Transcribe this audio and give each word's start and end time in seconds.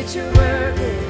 it, 0.00 0.14
you're 0.14 0.32
working. 0.34 1.02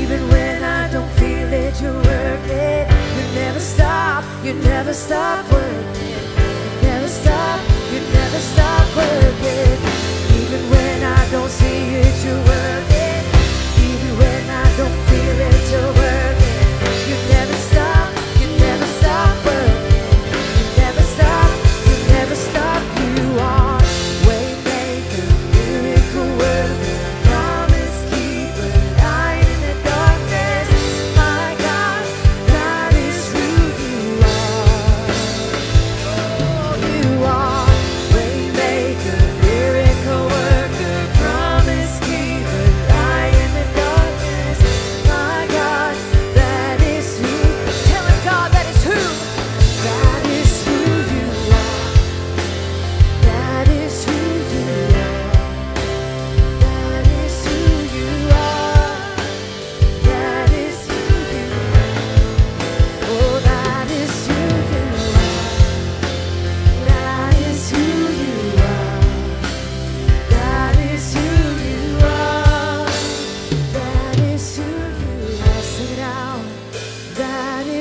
Even 0.00 0.20
when 0.28 0.62
I 0.62 0.90
don't 0.90 1.10
feel 1.20 1.52
it, 1.52 1.80
you're 1.80 1.92
working. 1.92 2.86
You 3.16 3.24
never 3.34 3.60
stop, 3.60 4.24
you 4.44 4.54
never 4.54 4.94
stop 4.94 5.44
working. 5.52 6.16
You 6.40 6.88
never 6.88 7.08
stop, 7.08 7.60
you 7.92 8.00
never 8.18 8.40
stop 8.52 8.86
working. 8.96 9.78
Even 10.40 10.62
when 10.70 11.02
I 11.02 11.30
don't 11.30 11.50
see 11.50 11.80
it, 12.02 12.16
you're 12.24 12.44
working. 12.54 13.22
Even 13.88 14.10
when 14.20 14.44
I 14.50 14.66
don't 14.78 14.98
feel 15.08 15.38
it, 15.50 15.70
you're 15.70 15.92
working. 15.92 16.03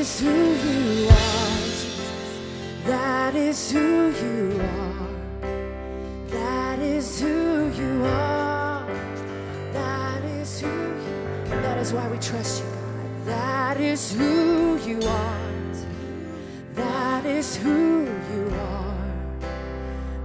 Is 0.04 0.20
who 0.20 0.54
you 0.68 1.08
are. 1.08 1.64
That 2.84 3.36
is 3.36 3.72
who 3.72 4.12
you 4.12 4.60
are. 4.60 5.08
That 6.28 6.80
is 6.80 7.22
who 7.22 7.72
you 7.72 8.04
are. 8.04 8.86
That 9.72 10.22
is 10.26 10.60
who 10.60 10.68
you 10.68 11.52
And 11.52 11.64
that 11.64 11.78
is 11.78 11.94
why 11.94 12.06
we 12.10 12.18
trust 12.18 12.64
you, 12.64 12.70
God. 12.70 13.26
That 13.28 13.80
is 13.80 14.12
who 14.12 14.78
you 14.90 15.00
are. 15.08 15.42
That 16.74 17.26
is 17.26 17.56
who 17.56 18.04
you 18.34 18.44
are. 18.74 18.96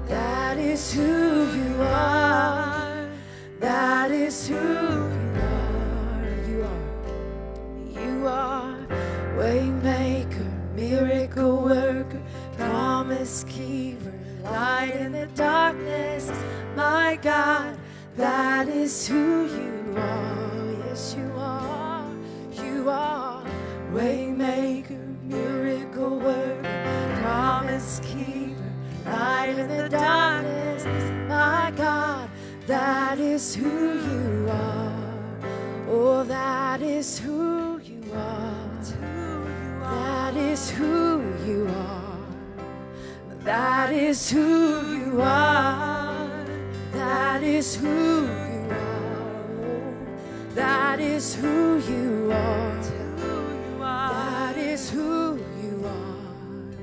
That 0.08 0.58
is 0.58 0.92
who 0.92 1.52
you 1.60 1.82
are. 1.82 3.08
That 3.60 4.10
is 4.10 4.48
who 4.48 4.87
the 15.18 15.26
darkness. 15.34 16.30
My 16.76 17.18
God, 17.20 17.76
that 18.16 18.68
is 18.68 19.06
who 19.08 19.46
you 19.46 19.94
are. 19.96 20.76
Yes, 20.86 21.16
you 21.18 21.32
are. 21.36 22.06
You 22.52 22.88
are 22.88 23.44
waymaker, 23.92 25.02
miracle 25.24 26.18
worker, 26.20 27.18
promise 27.20 28.00
keeper, 28.04 28.72
light 29.06 29.56
in 29.58 29.68
the 29.68 29.88
darkness. 29.88 30.84
My 31.28 31.72
God, 31.76 32.30
that 32.66 33.18
is 33.18 33.54
who 33.54 33.98
you 34.10 34.48
are. 34.50 35.14
Oh, 35.88 36.22
that 36.24 36.80
is 36.80 37.18
who 37.18 37.80
you 37.80 38.02
are. 38.14 38.48
That 39.80 40.36
is 40.36 40.70
who 40.70 41.22
you 41.46 41.66
are. 41.66 41.97
That 43.48 43.94
is 43.94 44.30
who 44.30 44.92
you 44.92 45.22
are. 45.22 46.28
That 46.92 47.42
is 47.42 47.74
who 47.74 48.26
you 48.26 48.68
are. 48.70 49.94
That 50.54 51.00
is 51.00 51.34
who 51.34 51.78
you 51.78 52.30
are. 52.30 52.82
That 53.80 54.58
is 54.58 54.90
who 54.90 55.38
you 55.62 55.82
are. 55.86 56.74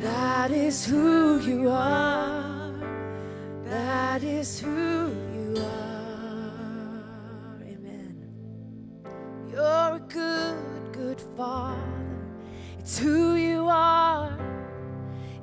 That 0.00 0.50
is 0.52 0.86
who 0.86 1.40
you 1.40 1.68
are. 1.68 2.72
That 3.66 4.22
is 4.24 4.58
who 4.60 5.12
you 5.34 5.54
are. 5.58 7.02
Amen. 7.60 8.16
You're 9.52 9.96
a 9.96 10.02
good, 10.08 10.92
good 10.92 11.20
father. 11.36 11.76
It's 12.78 12.98
who 12.98 13.34
you 13.34 13.68
are. 13.68 14.63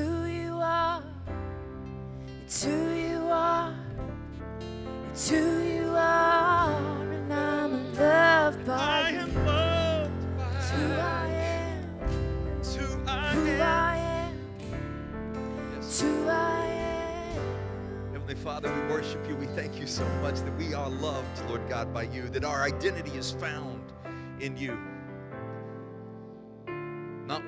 who 0.00 0.24
you 0.26 0.54
are. 0.60 1.02
It's 2.44 2.64
who 2.64 2.90
you 2.94 3.18
are. 3.30 3.74
It's 5.10 5.28
who 5.30 5.60
you 5.62 5.88
are. 5.96 6.72
And 7.12 7.32
I'm 7.32 7.94
loved 7.94 8.66
by 8.66 8.74
I 8.74 9.10
you. 9.10 9.18
am 9.18 9.46
loved 9.46 10.12
It's 10.56 10.70
who 10.70 10.86
I 10.92 11.26
am. 11.28 11.84
It's 12.58 12.74
who 12.74 12.86
I 13.06 13.32
Who 13.34 13.46
am. 13.50 13.62
I 13.62 13.96
am. 13.96 14.34
Yes. 15.76 16.00
Who 16.00 16.28
I 16.28 16.66
am. 16.66 18.12
Heavenly 18.12 18.34
Father, 18.36 18.72
we 18.74 18.92
worship 18.92 19.26
you. 19.28 19.36
We 19.36 19.46
thank 19.46 19.78
you 19.78 19.86
so 19.86 20.04
much 20.22 20.36
that 20.36 20.56
we 20.58 20.74
are 20.74 20.88
loved, 20.90 21.48
Lord 21.48 21.68
God, 21.68 21.92
by 21.92 22.04
you, 22.04 22.28
that 22.30 22.44
our 22.44 22.62
identity 22.62 23.16
is 23.16 23.32
found 23.32 23.80
in 24.40 24.56
you. 24.56 24.78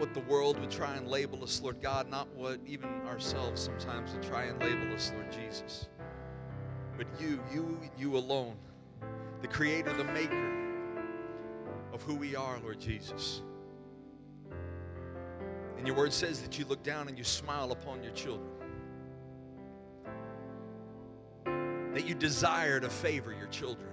What 0.02 0.14
the 0.14 0.20
world 0.22 0.58
would 0.58 0.72
try 0.72 0.96
and 0.96 1.06
label 1.06 1.44
us, 1.44 1.62
Lord 1.62 1.80
God, 1.80 2.10
not 2.10 2.26
what 2.34 2.58
even 2.66 2.88
ourselves 3.06 3.62
sometimes 3.62 4.12
would 4.12 4.24
try 4.24 4.46
and 4.46 4.58
label 4.58 4.92
us, 4.92 5.12
Lord 5.14 5.30
Jesus. 5.30 5.86
But 6.96 7.06
you, 7.20 7.40
you, 7.54 7.78
you 7.96 8.16
alone, 8.16 8.56
the 9.42 9.46
creator, 9.46 9.92
the 9.92 10.02
maker 10.02 10.90
of 11.92 12.02
who 12.02 12.16
we 12.16 12.34
are, 12.34 12.58
Lord 12.64 12.80
Jesus. 12.80 13.42
And 15.78 15.86
your 15.86 15.94
word 15.94 16.12
says 16.12 16.42
that 16.42 16.58
you 16.58 16.64
look 16.64 16.82
down 16.82 17.06
and 17.06 17.16
you 17.16 17.22
smile 17.22 17.70
upon 17.70 18.02
your 18.02 18.12
children. 18.12 18.50
that 21.94 22.08
you 22.08 22.16
desire 22.16 22.80
to 22.80 22.88
favor 22.88 23.32
your 23.32 23.48
children. 23.48 23.91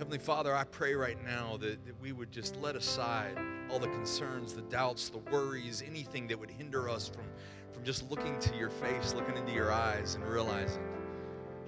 Heavenly 0.00 0.16
Father, 0.16 0.56
I 0.56 0.64
pray 0.64 0.94
right 0.94 1.22
now 1.26 1.58
that, 1.58 1.84
that 1.84 2.00
we 2.00 2.12
would 2.12 2.32
just 2.32 2.56
let 2.56 2.74
aside 2.74 3.36
all 3.70 3.78
the 3.78 3.88
concerns, 3.88 4.54
the 4.54 4.62
doubts, 4.62 5.10
the 5.10 5.18
worries, 5.18 5.82
anything 5.86 6.26
that 6.28 6.40
would 6.40 6.50
hinder 6.50 6.88
us 6.88 7.06
from, 7.06 7.26
from 7.70 7.84
just 7.84 8.10
looking 8.10 8.38
to 8.38 8.56
your 8.56 8.70
face, 8.70 9.12
looking 9.12 9.36
into 9.36 9.52
your 9.52 9.70
eyes, 9.70 10.14
and 10.14 10.24
realizing 10.24 10.88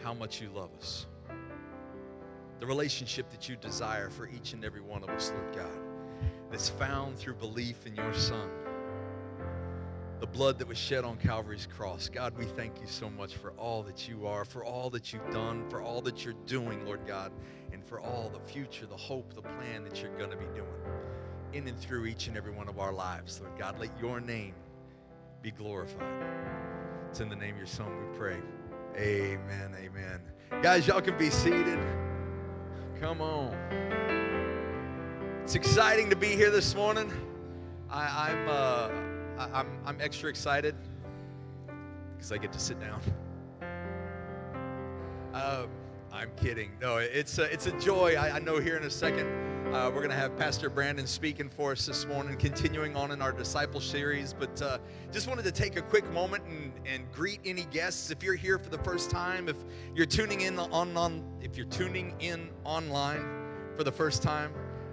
how 0.02 0.14
much 0.14 0.40
you 0.40 0.48
love 0.48 0.70
us. 0.78 1.04
The 2.58 2.64
relationship 2.64 3.30
that 3.32 3.50
you 3.50 3.56
desire 3.56 4.08
for 4.08 4.26
each 4.26 4.54
and 4.54 4.64
every 4.64 4.80
one 4.80 5.02
of 5.02 5.10
us, 5.10 5.30
Lord 5.36 5.54
God, 5.54 5.82
that's 6.50 6.70
found 6.70 7.18
through 7.18 7.34
belief 7.34 7.84
in 7.84 7.94
your 7.94 8.14
Son 8.14 8.48
the 10.22 10.26
blood 10.28 10.56
that 10.56 10.68
was 10.68 10.78
shed 10.78 11.04
on 11.04 11.16
Calvary's 11.16 11.66
cross. 11.76 12.08
God, 12.08 12.38
we 12.38 12.44
thank 12.44 12.80
you 12.80 12.86
so 12.86 13.10
much 13.10 13.34
for 13.34 13.50
all 13.54 13.82
that 13.82 14.08
you 14.08 14.24
are, 14.24 14.44
for 14.44 14.64
all 14.64 14.88
that 14.88 15.12
you've 15.12 15.28
done, 15.32 15.68
for 15.68 15.82
all 15.82 16.00
that 16.00 16.24
you're 16.24 16.36
doing, 16.46 16.86
Lord 16.86 17.04
God, 17.08 17.32
and 17.72 17.84
for 17.84 17.98
all 17.98 18.30
the 18.32 18.38
future, 18.52 18.86
the 18.86 18.96
hope, 18.96 19.34
the 19.34 19.42
plan 19.42 19.82
that 19.82 20.00
you're 20.00 20.16
going 20.16 20.30
to 20.30 20.36
be 20.36 20.44
doing 20.54 20.68
in 21.52 21.66
and 21.66 21.76
through 21.76 22.06
each 22.06 22.28
and 22.28 22.36
every 22.36 22.52
one 22.52 22.68
of 22.68 22.78
our 22.78 22.92
lives, 22.92 23.40
Lord 23.40 23.58
God. 23.58 23.80
Let 23.80 23.90
your 24.00 24.20
name 24.20 24.54
be 25.42 25.50
glorified. 25.50 26.24
It's 27.10 27.18
in 27.18 27.28
the 27.28 27.34
name 27.34 27.54
of 27.54 27.58
your 27.58 27.66
Son 27.66 27.88
we 27.88 28.16
pray. 28.16 28.38
Amen. 28.96 29.74
Amen. 29.76 30.20
Guys, 30.62 30.86
y'all 30.86 31.00
can 31.00 31.18
be 31.18 31.30
seated. 31.30 31.80
Come 33.00 33.20
on. 33.20 33.52
It's 35.42 35.56
exciting 35.56 36.10
to 36.10 36.16
be 36.16 36.28
here 36.28 36.52
this 36.52 36.76
morning. 36.76 37.12
I, 37.90 38.30
I'm. 38.30 38.48
Uh, 38.48 39.11
I- 39.38 39.60
I'm, 39.60 39.78
I'm 39.84 40.00
extra 40.00 40.28
excited 40.28 40.74
because 42.16 42.32
I 42.32 42.38
get 42.38 42.52
to 42.52 42.58
sit 42.58 42.78
down. 42.80 43.00
Um, 45.34 45.68
I'm 46.12 46.30
kidding. 46.36 46.72
No, 46.80 46.98
it's 46.98 47.38
a, 47.38 47.50
it's 47.52 47.66
a 47.66 47.78
joy. 47.80 48.16
I, 48.16 48.36
I 48.36 48.38
know 48.38 48.58
here 48.58 48.76
in 48.76 48.84
a 48.84 48.90
second 48.90 49.26
uh, 49.72 49.88
we're 49.88 50.00
going 50.00 50.10
to 50.10 50.14
have 50.14 50.36
Pastor 50.36 50.68
Brandon 50.68 51.06
speaking 51.06 51.48
for 51.48 51.72
us 51.72 51.86
this 51.86 52.04
morning, 52.04 52.36
continuing 52.36 52.94
on 52.94 53.10
in 53.10 53.22
our 53.22 53.32
disciple 53.32 53.80
series. 53.80 54.34
But 54.34 54.60
uh, 54.60 54.78
just 55.10 55.26
wanted 55.26 55.44
to 55.46 55.52
take 55.52 55.78
a 55.78 55.82
quick 55.82 56.10
moment 56.12 56.44
and, 56.44 56.72
and 56.84 57.10
greet 57.10 57.40
any 57.46 57.64
guests. 57.64 58.10
If 58.10 58.22
you're 58.22 58.34
here 58.34 58.58
for 58.58 58.68
the 58.68 58.78
first 58.78 59.10
time, 59.10 59.48
if 59.48 59.56
you're 59.94 60.04
tuning 60.04 60.42
in 60.42 60.58
on, 60.58 60.94
on 60.94 61.24
if 61.40 61.56
you're 61.56 61.64
tuning 61.66 62.14
in 62.20 62.50
online 62.64 63.24
for 63.74 63.82
the 63.82 63.92
first 63.92 64.22
time, 64.22 64.52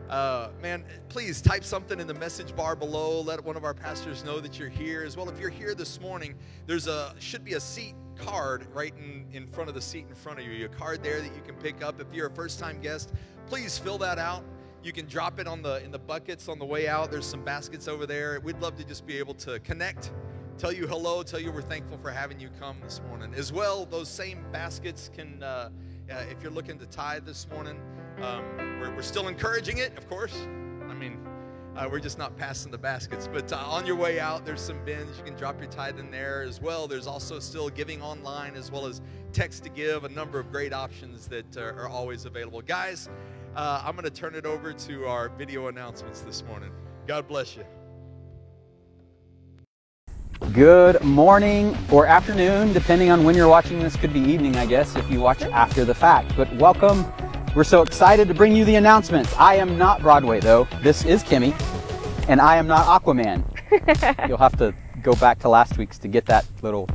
uh, 0.10 0.50
man, 0.62 0.84
please 1.08 1.42
type 1.42 1.64
something 1.64 2.00
in 2.00 2.08
the 2.08 2.14
message 2.14 2.56
bar 2.56 2.76
below. 2.76 3.22
Let 3.22 3.44
one 3.44 3.56
of 3.56 3.64
our 3.64 3.74
pastors 3.74 4.24
know 4.24 4.40
that 4.40 4.58
you're 4.58 4.70
here. 4.70 5.04
As 5.04 5.16
well, 5.16 5.30
if 5.30 5.40
you're 5.40 5.50
here 5.50 5.76
this 5.76 6.02
morning, 6.02 6.36
there's 6.66 6.88
a 6.88 7.14
should 7.20 7.46
be 7.46 7.54
a 7.54 7.60
seat 7.60 7.94
card 8.16 8.66
right 8.74 8.94
in, 8.98 9.26
in 9.32 9.48
front 9.48 9.70
of 9.70 9.76
the 9.76 9.82
seat 9.82 10.06
in 10.10 10.16
front 10.16 10.40
of 10.40 10.46
you. 10.46 10.66
A 10.66 10.70
card 10.70 11.04
there 11.04 11.22
that 11.22 11.36
you 11.36 11.42
can 11.46 11.56
pick 11.56 11.84
up. 11.84 12.02
If 12.02 12.08
you're 12.12 12.28
a 12.28 12.32
first 12.32 12.60
time 12.60 12.82
guest, 12.82 13.14
please 13.48 13.78
fill 13.78 14.00
that 14.00 14.18
out. 14.18 14.44
You 14.84 14.94
can 14.94 15.06
drop 15.06 15.40
it 15.40 15.48
on 15.48 15.62
the 15.62 15.84
in 15.84 15.92
the 15.92 16.00
buckets 16.00 16.48
on 16.48 16.58
the 16.58 16.66
way 16.66 16.88
out. 16.88 17.12
There's 17.12 17.26
some 17.26 17.44
baskets 17.44 17.88
over 17.88 18.06
there. 18.06 18.40
We'd 18.40 18.60
love 18.60 18.78
to 18.78 18.84
just 18.84 19.06
be 19.06 19.18
able 19.18 19.36
to 19.36 19.60
connect, 19.60 20.12
tell 20.58 20.72
you 20.72 20.88
hello, 20.88 21.22
tell 21.22 21.40
you 21.40 21.52
we're 21.52 21.62
thankful 21.62 21.98
for 21.98 22.10
having 22.10 22.40
you 22.40 22.50
come 22.60 22.78
this 22.82 23.02
morning. 23.08 23.34
As 23.36 23.54
well, 23.54 23.86
those 23.86 24.10
same 24.10 24.44
baskets 24.52 25.12
can, 25.14 25.44
uh, 25.44 25.70
uh, 26.12 26.24
if 26.30 26.42
you're 26.42 26.52
looking 26.52 26.78
to 26.80 26.86
tithe 26.86 27.26
this 27.26 27.48
morning, 27.50 27.80
um, 28.22 28.44
we're, 28.80 28.96
we're 28.96 29.02
still 29.02 29.28
encouraging 29.28 29.78
it, 29.78 29.98
of 29.98 30.08
course. 30.10 30.36
I 30.90 30.94
mean, 30.94 31.20
uh, 31.76 31.88
we're 31.90 32.00
just 32.00 32.18
not 32.18 32.36
passing 32.38 32.72
the 32.72 32.78
baskets. 32.78 33.28
But 33.32 33.52
uh, 33.54 33.58
on 33.58 33.86
your 33.86 33.96
way 33.96 34.20
out, 34.20 34.46
there's 34.46 34.62
some 34.62 34.84
bins. 34.84 35.18
You 35.18 35.24
can 35.24 35.36
drop 35.36 35.60
your 35.62 35.70
tithe 35.70 36.00
in 36.00 36.12
there 36.12 36.42
as 36.42 36.60
well. 36.60 36.88
There's 36.88 37.08
also 37.08 37.40
still 37.40 37.70
giving 37.70 38.02
online 38.02 38.56
as 38.56 38.72
well 38.72 38.86
as 38.86 39.02
text 39.32 39.64
to 39.64 39.70
give, 39.70 40.04
a 40.04 40.10
number 40.10 40.40
of 40.40 40.52
great 40.52 40.74
options 40.74 41.28
that 41.28 41.58
uh, 41.58 41.62
are 41.62 41.88
always 41.88 42.26
available. 42.26 42.62
Guys, 42.62 43.10
uh, 43.56 43.82
I'm 43.86 43.94
going 43.94 44.04
to 44.04 44.10
turn 44.10 44.36
it 44.36 44.46
over 44.46 44.74
to 44.74 45.06
our 45.06 45.30
video 45.30 45.68
announcements 45.68 46.22
this 46.22 46.44
morning. 46.44 46.72
God 47.08 47.28
bless 47.28 47.56
you. 47.56 47.64
Good 50.40 51.04
morning 51.04 51.78
or 51.92 52.08
afternoon, 52.08 52.74
depending 52.74 53.12
on 53.12 53.24
when 53.24 53.36
you're 53.36 53.48
watching 53.48 53.80
this. 53.80 53.96
Could 53.96 54.14
be 54.14 54.20
evening, 54.20 54.56
I 54.56 54.66
guess, 54.66 54.96
if 54.96 55.10
you 55.12 55.20
watch 55.20 55.44
after 55.44 55.86
the 55.86 55.94
fact. 55.94 56.36
But 56.36 56.52
welcome. 56.56 57.06
We're 57.54 57.64
so 57.64 57.84
excited 57.84 58.28
to 58.30 58.34
bring 58.34 58.56
you 58.56 58.66
the 58.66 58.76
announcements. 58.76 59.32
I 59.38 59.56
am 59.56 59.78
not 59.78 60.02
Broadway, 60.02 60.40
though. 60.40 60.68
This 60.82 61.06
is 61.06 61.24
Kimmy, 61.24 61.54
and 62.28 62.42
I 62.42 62.56
am 62.56 62.66
not 62.66 62.86
Aquaman. 62.86 63.44
You'll 64.28 64.38
have 64.40 64.58
to 64.58 64.74
go 65.04 65.14
back 65.14 65.38
to 65.40 65.50
last 65.50 65.78
week's 65.78 66.00
to 66.00 66.08
get 66.08 66.26
that 66.26 66.48
little. 66.64 66.90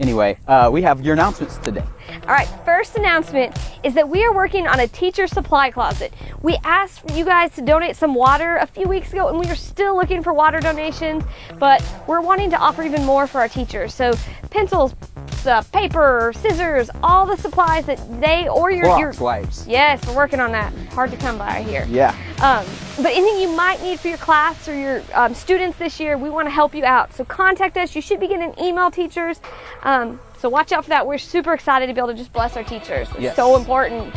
Anyway, 0.00 0.38
uh, 0.46 0.70
we 0.72 0.80
have 0.80 1.04
your 1.04 1.12
announcements 1.12 1.58
today. 1.58 1.84
All 2.22 2.28
right, 2.28 2.48
first 2.64 2.96
announcement 2.96 3.56
is 3.82 3.94
that 3.94 4.08
we 4.08 4.24
are 4.24 4.34
working 4.34 4.66
on 4.66 4.80
a 4.80 4.88
teacher 4.88 5.26
supply 5.26 5.70
closet. 5.70 6.12
We 6.42 6.56
asked 6.64 7.10
you 7.14 7.24
guys 7.24 7.54
to 7.54 7.62
donate 7.62 7.96
some 7.96 8.14
water 8.14 8.56
a 8.56 8.66
few 8.66 8.88
weeks 8.88 9.12
ago, 9.12 9.28
and 9.28 9.38
we 9.38 9.46
are 9.46 9.54
still 9.54 9.96
looking 9.96 10.22
for 10.22 10.32
water 10.32 10.60
donations, 10.60 11.24
but 11.58 11.84
we're 12.06 12.20
wanting 12.20 12.50
to 12.50 12.58
offer 12.58 12.82
even 12.82 13.04
more 13.04 13.26
for 13.26 13.40
our 13.40 13.48
teachers. 13.48 13.94
So, 13.94 14.14
pencils, 14.50 14.94
uh, 15.46 15.62
paper, 15.72 16.32
scissors, 16.36 16.90
all 17.02 17.26
the 17.26 17.36
supplies 17.36 17.86
that 17.86 17.98
they 18.20 18.48
or 18.48 18.70
your, 18.70 18.98
your 18.98 19.12
wipes. 19.20 19.66
Yes, 19.66 20.06
we're 20.06 20.16
working 20.16 20.40
on 20.40 20.52
that. 20.52 20.72
Hard 20.92 21.10
to 21.10 21.16
come 21.16 21.38
by 21.38 21.62
here. 21.62 21.86
Yeah. 21.90 22.10
Um, 22.40 22.64
but 22.96 23.12
anything 23.12 23.40
you 23.40 23.54
might 23.56 23.82
need 23.82 24.00
for 24.00 24.08
your 24.08 24.18
class 24.18 24.68
or 24.68 24.74
your 24.74 25.02
um, 25.12 25.34
students 25.34 25.78
this 25.78 26.00
year, 26.00 26.16
we 26.16 26.30
want 26.30 26.46
to 26.46 26.50
help 26.50 26.74
you 26.74 26.84
out. 26.84 27.12
So 27.14 27.24
contact 27.24 27.76
us. 27.76 27.94
You 27.94 28.00
should 28.00 28.20
be 28.20 28.28
getting 28.28 28.54
email 28.58 28.90
teachers. 28.90 29.40
Um, 29.82 30.20
so 30.44 30.50
watch 30.50 30.72
out 30.72 30.84
for 30.84 30.90
that. 30.90 31.06
We're 31.06 31.16
super 31.16 31.54
excited 31.54 31.86
to 31.86 31.94
be 31.94 32.00
able 32.00 32.08
to 32.08 32.14
just 32.14 32.30
bless 32.30 32.54
our 32.54 32.64
teachers. 32.64 33.08
It's 33.12 33.20
Yes. 33.20 33.34
so 33.34 33.56
important. 33.56 34.14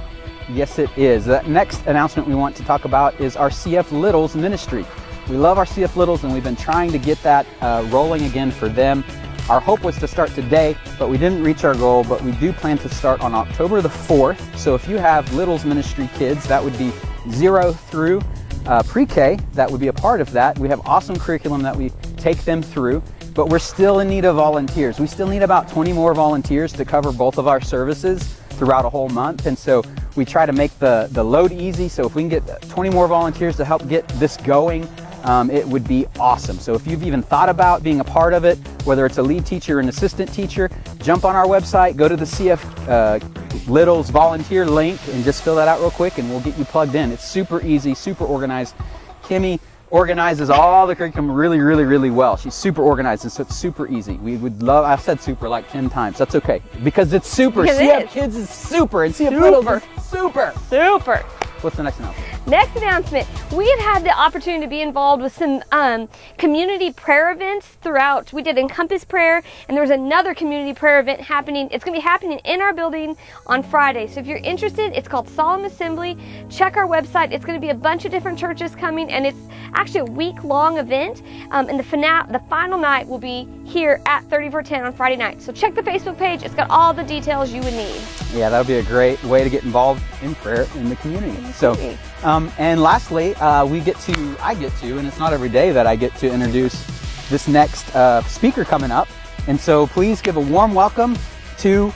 Yes, 0.52 0.78
it 0.78 0.90
is. 0.98 1.24
The 1.24 1.42
next 1.44 1.88
announcement 1.88 2.28
we 2.28 2.36
want 2.36 2.54
to 2.58 2.66
talk 2.66 2.84
about 2.84 3.18
is 3.22 3.38
our 3.38 3.50
CF 3.50 3.94
Littles 3.94 4.36
ministry. 4.36 4.86
We 5.30 5.38
love 5.38 5.58
our 5.58 5.66
CF 5.66 5.96
Littles, 5.96 6.26
and 6.26 6.34
we've 6.34 6.44
been 6.44 6.58
trying 6.58 6.92
to 6.92 6.98
get 6.98 7.24
that 7.24 7.46
uh, 7.62 7.88
rolling 7.92 8.26
again 8.26 8.52
for 8.52 8.68
them. 8.68 9.06
Our 9.50 9.62
hope 9.62 9.86
was 9.86 9.98
to 10.00 10.08
start 10.08 10.32
today, 10.32 10.76
but 11.00 11.08
we 11.10 11.18
didn't 11.18 11.42
reach 11.42 11.64
our 11.64 11.76
goal. 11.76 12.04
But 12.04 12.22
we 12.22 12.34
do 12.34 12.52
plan 12.52 12.78
to 12.80 12.90
start 12.90 13.22
on 13.22 13.34
October 13.34 13.82
the 13.82 13.88
4th. 13.88 14.58
So 14.58 14.76
if 14.76 14.86
you 14.90 14.98
have 14.98 15.34
Littles 15.34 15.64
ministry 15.64 16.10
kids, 16.18 16.46
that 16.50 16.62
would 16.62 16.78
be 16.78 16.92
zero 17.30 17.72
through 17.72 18.22
uh, 18.66 18.84
pre 18.84 19.06
K, 19.06 19.40
that 19.54 19.72
would 19.72 19.80
be 19.80 19.88
a 19.88 19.94
part 19.94 20.20
of 20.20 20.32
that. 20.32 20.60
We 20.60 20.68
have 20.68 20.86
awesome 20.86 21.18
curriculum 21.18 21.62
that 21.64 21.76
we 21.76 21.90
take 22.18 22.44
them 22.44 22.62
through, 22.62 23.02
but 23.38 23.50
we're 23.50 23.60
still 23.60 24.00
in 24.00 24.10
need 24.10 24.26
of 24.26 24.36
volunteers. 24.36 25.00
We 25.00 25.06
still 25.06 25.28
need 25.28 25.44
about 25.44 25.70
20 25.70 25.94
more 25.94 26.16
volunteers 26.16 26.74
to 26.74 26.84
cover 26.84 27.14
both 27.14 27.38
of 27.38 27.48
our 27.48 27.62
services 27.62 28.24
throughout 28.50 28.84
a 28.84 28.90
whole 28.90 29.10
month. 29.10 29.46
And 29.46 29.56
so 29.56 29.84
we 30.16 30.26
try 30.26 30.48
to 30.48 30.52
make 30.52 30.78
the, 30.80 31.08
the 31.12 31.24
load 31.24 31.52
easy. 31.52 31.88
So 31.88 32.04
if 32.04 32.16
we 32.16 32.24
can 32.24 32.30
get 32.30 32.62
20 32.64 32.90
more 32.90 33.08
volunteers 33.08 33.56
to 33.58 33.64
help 33.64 33.88
get 33.88 34.08
this 34.20 34.38
going, 34.38 34.90
um, 35.24 35.52
it 35.52 35.68
would 35.68 35.88
be 35.88 36.08
awesome. 36.20 36.58
So 36.58 36.74
if 36.74 36.88
you've 36.88 37.04
even 37.04 37.22
thought 37.22 37.48
about 37.48 37.84
being 37.84 38.00
a 38.00 38.04
part 38.04 38.34
of 38.34 38.44
it, 38.44 38.58
whether 38.86 39.06
it's 39.06 39.20
a 39.20 39.24
lead 39.24 39.46
teacher 39.46 39.78
or 39.78 39.82
an 39.82 39.90
assistant 39.90 40.34
teacher, 40.34 40.72
jump 40.98 41.24
on 41.24 41.36
our 41.36 41.46
website, 41.46 41.96
go 41.96 42.08
to 42.08 42.16
the 42.16 42.26
CF 42.26 42.88
uh, 42.88 43.72
Littles 43.72 44.10
volunteer 44.10 44.66
link, 44.66 45.00
and 45.10 45.24
just 45.24 45.44
fill 45.44 45.58
that 45.58 45.68
out 45.68 45.80
real 45.80 45.92
quick, 45.92 46.18
and 46.18 46.28
we'll 46.32 46.42
get 46.42 46.58
you 46.58 46.66
plugged 46.66 46.96
in. 46.96 47.12
It's 47.12 47.28
super 47.28 47.62
easy, 47.62 47.94
super 47.94 48.26
organized. 48.26 48.74
Kimmy 49.22 49.60
organizes 49.90 50.50
all 50.50 50.88
the 50.88 50.96
curriculum 50.96 51.32
really, 51.32 51.60
really, 51.60 51.84
really 51.84 52.10
well. 52.10 52.38
She's 52.38 52.54
super 52.54 52.82
organized, 52.82 53.24
and 53.24 53.32
so 53.32 53.44
it's 53.44 53.56
super 53.56 53.88
easy. 53.88 54.16
We 54.18 54.38
would 54.38 54.62
love. 54.62 54.86
I've 54.86 55.02
said 55.02 55.22
super 55.22 55.48
like 55.48 55.70
ten 55.72 55.90
times. 55.90 56.18
That's 56.18 56.36
okay 56.36 56.62
because 56.84 57.14
it's 57.14 57.28
super. 57.28 57.64
Because 57.64 57.80
it 57.80 57.90
CF 57.90 58.04
is. 58.04 58.10
Kids 58.12 58.36
is 58.36 58.50
super, 58.50 59.04
and 59.04 59.14
CF 59.14 59.40
Littles 59.40 59.66
Super. 59.66 59.84
is 59.98 60.04
super. 60.06 60.54
Super. 60.70 61.18
What's 61.62 61.78
the 61.78 61.84
next 61.84 62.00
announcement? 62.00 62.37
Next 62.48 62.78
announcement, 62.78 63.28
we 63.52 63.70
have 63.72 63.80
had 63.80 64.04
the 64.06 64.18
opportunity 64.18 64.64
to 64.64 64.70
be 64.70 64.80
involved 64.80 65.22
with 65.22 65.36
some 65.36 65.62
um, 65.74 66.08
community 66.38 66.94
prayer 66.94 67.30
events 67.32 67.68
throughout. 67.68 68.32
We 68.32 68.42
did 68.42 68.58
Encompass 68.58 69.04
Prayer, 69.04 69.44
and 69.68 69.76
there 69.76 69.82
was 69.82 69.92
another 69.92 70.34
community 70.34 70.74
prayer 70.74 71.02
event 71.02 71.20
happening. 71.20 71.68
It's 71.72 71.84
going 71.84 71.94
to 71.94 72.02
be 72.02 72.08
happening 72.08 72.40
in 72.46 72.62
our 72.62 72.72
building 72.72 73.18
on 73.48 73.64
Friday. 73.64 74.08
So 74.08 74.22
if 74.22 74.28
you're 74.28 74.38
interested, 74.38 74.94
it's 74.94 75.10
called 75.10 75.28
Solemn 75.28 75.66
Assembly. 75.66 76.18
Check 76.50 76.78
our 76.78 76.88
website. 76.88 77.34
It's 77.34 77.44
going 77.44 77.60
to 77.60 77.66
be 77.66 77.72
a 77.72 77.76
bunch 77.76 78.06
of 78.06 78.12
different 78.12 78.40
churches 78.40 78.74
coming, 78.76 79.12
and 79.12 79.26
it's 79.26 79.38
actually 79.74 80.00
a 80.00 80.06
week 80.06 80.42
long 80.46 80.78
event. 80.78 81.24
Um, 81.52 81.68
and 81.68 81.78
the, 81.78 81.84
fina- 81.84 82.28
the 82.32 82.40
final 82.48 82.80
night 82.80 83.08
will 83.08 83.20
be 83.20 83.46
here 83.66 84.02
at 84.06 84.22
3410 84.30 84.86
on 84.86 84.94
Friday 84.94 85.18
night. 85.18 85.42
So 85.42 85.52
check 85.52 85.76
the 85.76 85.82
Facebook 85.82 86.18
page, 86.18 86.44
it's 86.44 86.56
got 86.56 86.70
all 86.70 86.94
the 86.94 87.04
details 87.04 87.52
you 87.52 87.62
would 87.62 87.74
need. 87.74 88.00
Yeah, 88.34 88.50
that'll 88.50 88.66
be 88.66 88.76
a 88.76 88.84
great 88.84 89.22
way 89.26 89.44
to 89.44 89.50
get 89.50 89.64
involved 89.64 90.02
in 90.22 90.34
prayer 90.36 90.66
in 90.76 90.88
the 90.88 90.96
community. 90.98 91.42
So, 91.52 91.76
community. 91.76 92.00
Um, 92.38 92.52
and 92.60 92.82
lastly, 92.82 93.34
uh, 93.36 93.66
we 93.66 93.80
get 93.80 93.98
to, 94.02 94.38
I 94.40 94.54
get 94.54 94.76
to, 94.78 95.00
and 95.00 95.08
it's 95.08 95.18
not 95.18 95.34
every 95.34 95.50
day 95.50 95.72
that 95.72 95.88
I 95.88 95.96
get 95.96 96.16
to 96.18 96.32
introduce 96.32 96.86
this 97.30 97.48
next 97.48 97.94
uh, 97.96 98.22
speaker 98.24 98.64
coming 98.64 98.92
up. 98.92 99.08
And 99.48 99.60
so 99.60 99.88
please 99.88 100.22
give 100.22 100.38
a 100.38 100.42
warm 100.42 100.76
welcome 100.76 101.18
to 101.60 101.92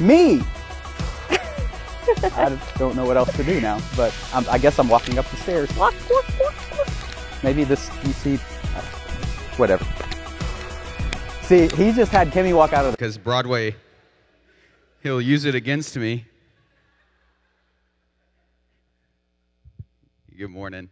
me. 0.00 0.40
I 1.30 2.58
don't 2.78 2.96
know 2.96 3.04
what 3.04 3.16
else 3.16 3.34
to 3.36 3.44
do 3.44 3.60
now, 3.60 3.80
but 3.96 4.12
um, 4.34 4.44
I 4.50 4.58
guess 4.58 4.78
I'm 4.80 4.88
walking 4.88 5.18
up 5.18 5.26
the 5.26 5.36
stairs. 5.36 5.74
Walk, 5.76 5.94
walk, 6.10 6.24
walk, 6.40 6.54
walk. 6.72 6.88
Maybe 7.44 7.62
this, 7.62 7.88
you 8.04 8.12
see, 8.12 8.34
uh, 8.34 8.80
whatever. 9.56 9.86
See, 11.42 11.68
he 11.68 11.92
just 11.92 12.10
had 12.10 12.32
Kimmy 12.32 12.54
walk 12.54 12.72
out 12.72 12.86
of 12.86 12.92
the 12.92 12.96
because 12.96 13.18
Broadway, 13.18 13.76
he'll 15.04 15.20
use 15.20 15.44
it 15.44 15.54
against 15.54 15.96
me. 15.96 16.24
Good 20.36 20.50
morning. 20.50 20.90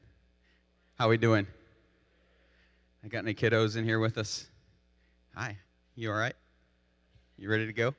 How 0.94 1.10
we 1.10 1.18
doing? 1.18 1.46
I 3.04 3.08
got 3.08 3.18
any 3.18 3.34
kiddos 3.34 3.76
in 3.76 3.84
here 3.84 3.98
with 3.98 4.16
us? 4.16 4.46
Hi. 5.34 5.58
You 5.96 6.12
all 6.12 6.16
right? 6.16 6.32
You 7.36 7.50
ready 7.50 7.66
to 7.66 7.74
go? 7.74 7.94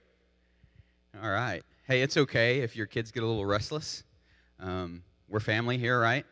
All 1.22 1.30
right. 1.30 1.62
Hey, 1.88 2.02
it's 2.02 2.18
okay 2.18 2.62
if 2.62 2.76
your 2.76 2.88
kids 2.88 3.12
get 3.12 3.22
a 3.22 3.28
little 3.28 3.46
restless. 3.46 4.02
Um, 4.60 5.04
we're 5.30 5.40
family 5.40 5.78
here, 5.78 6.00
right? 6.00 6.26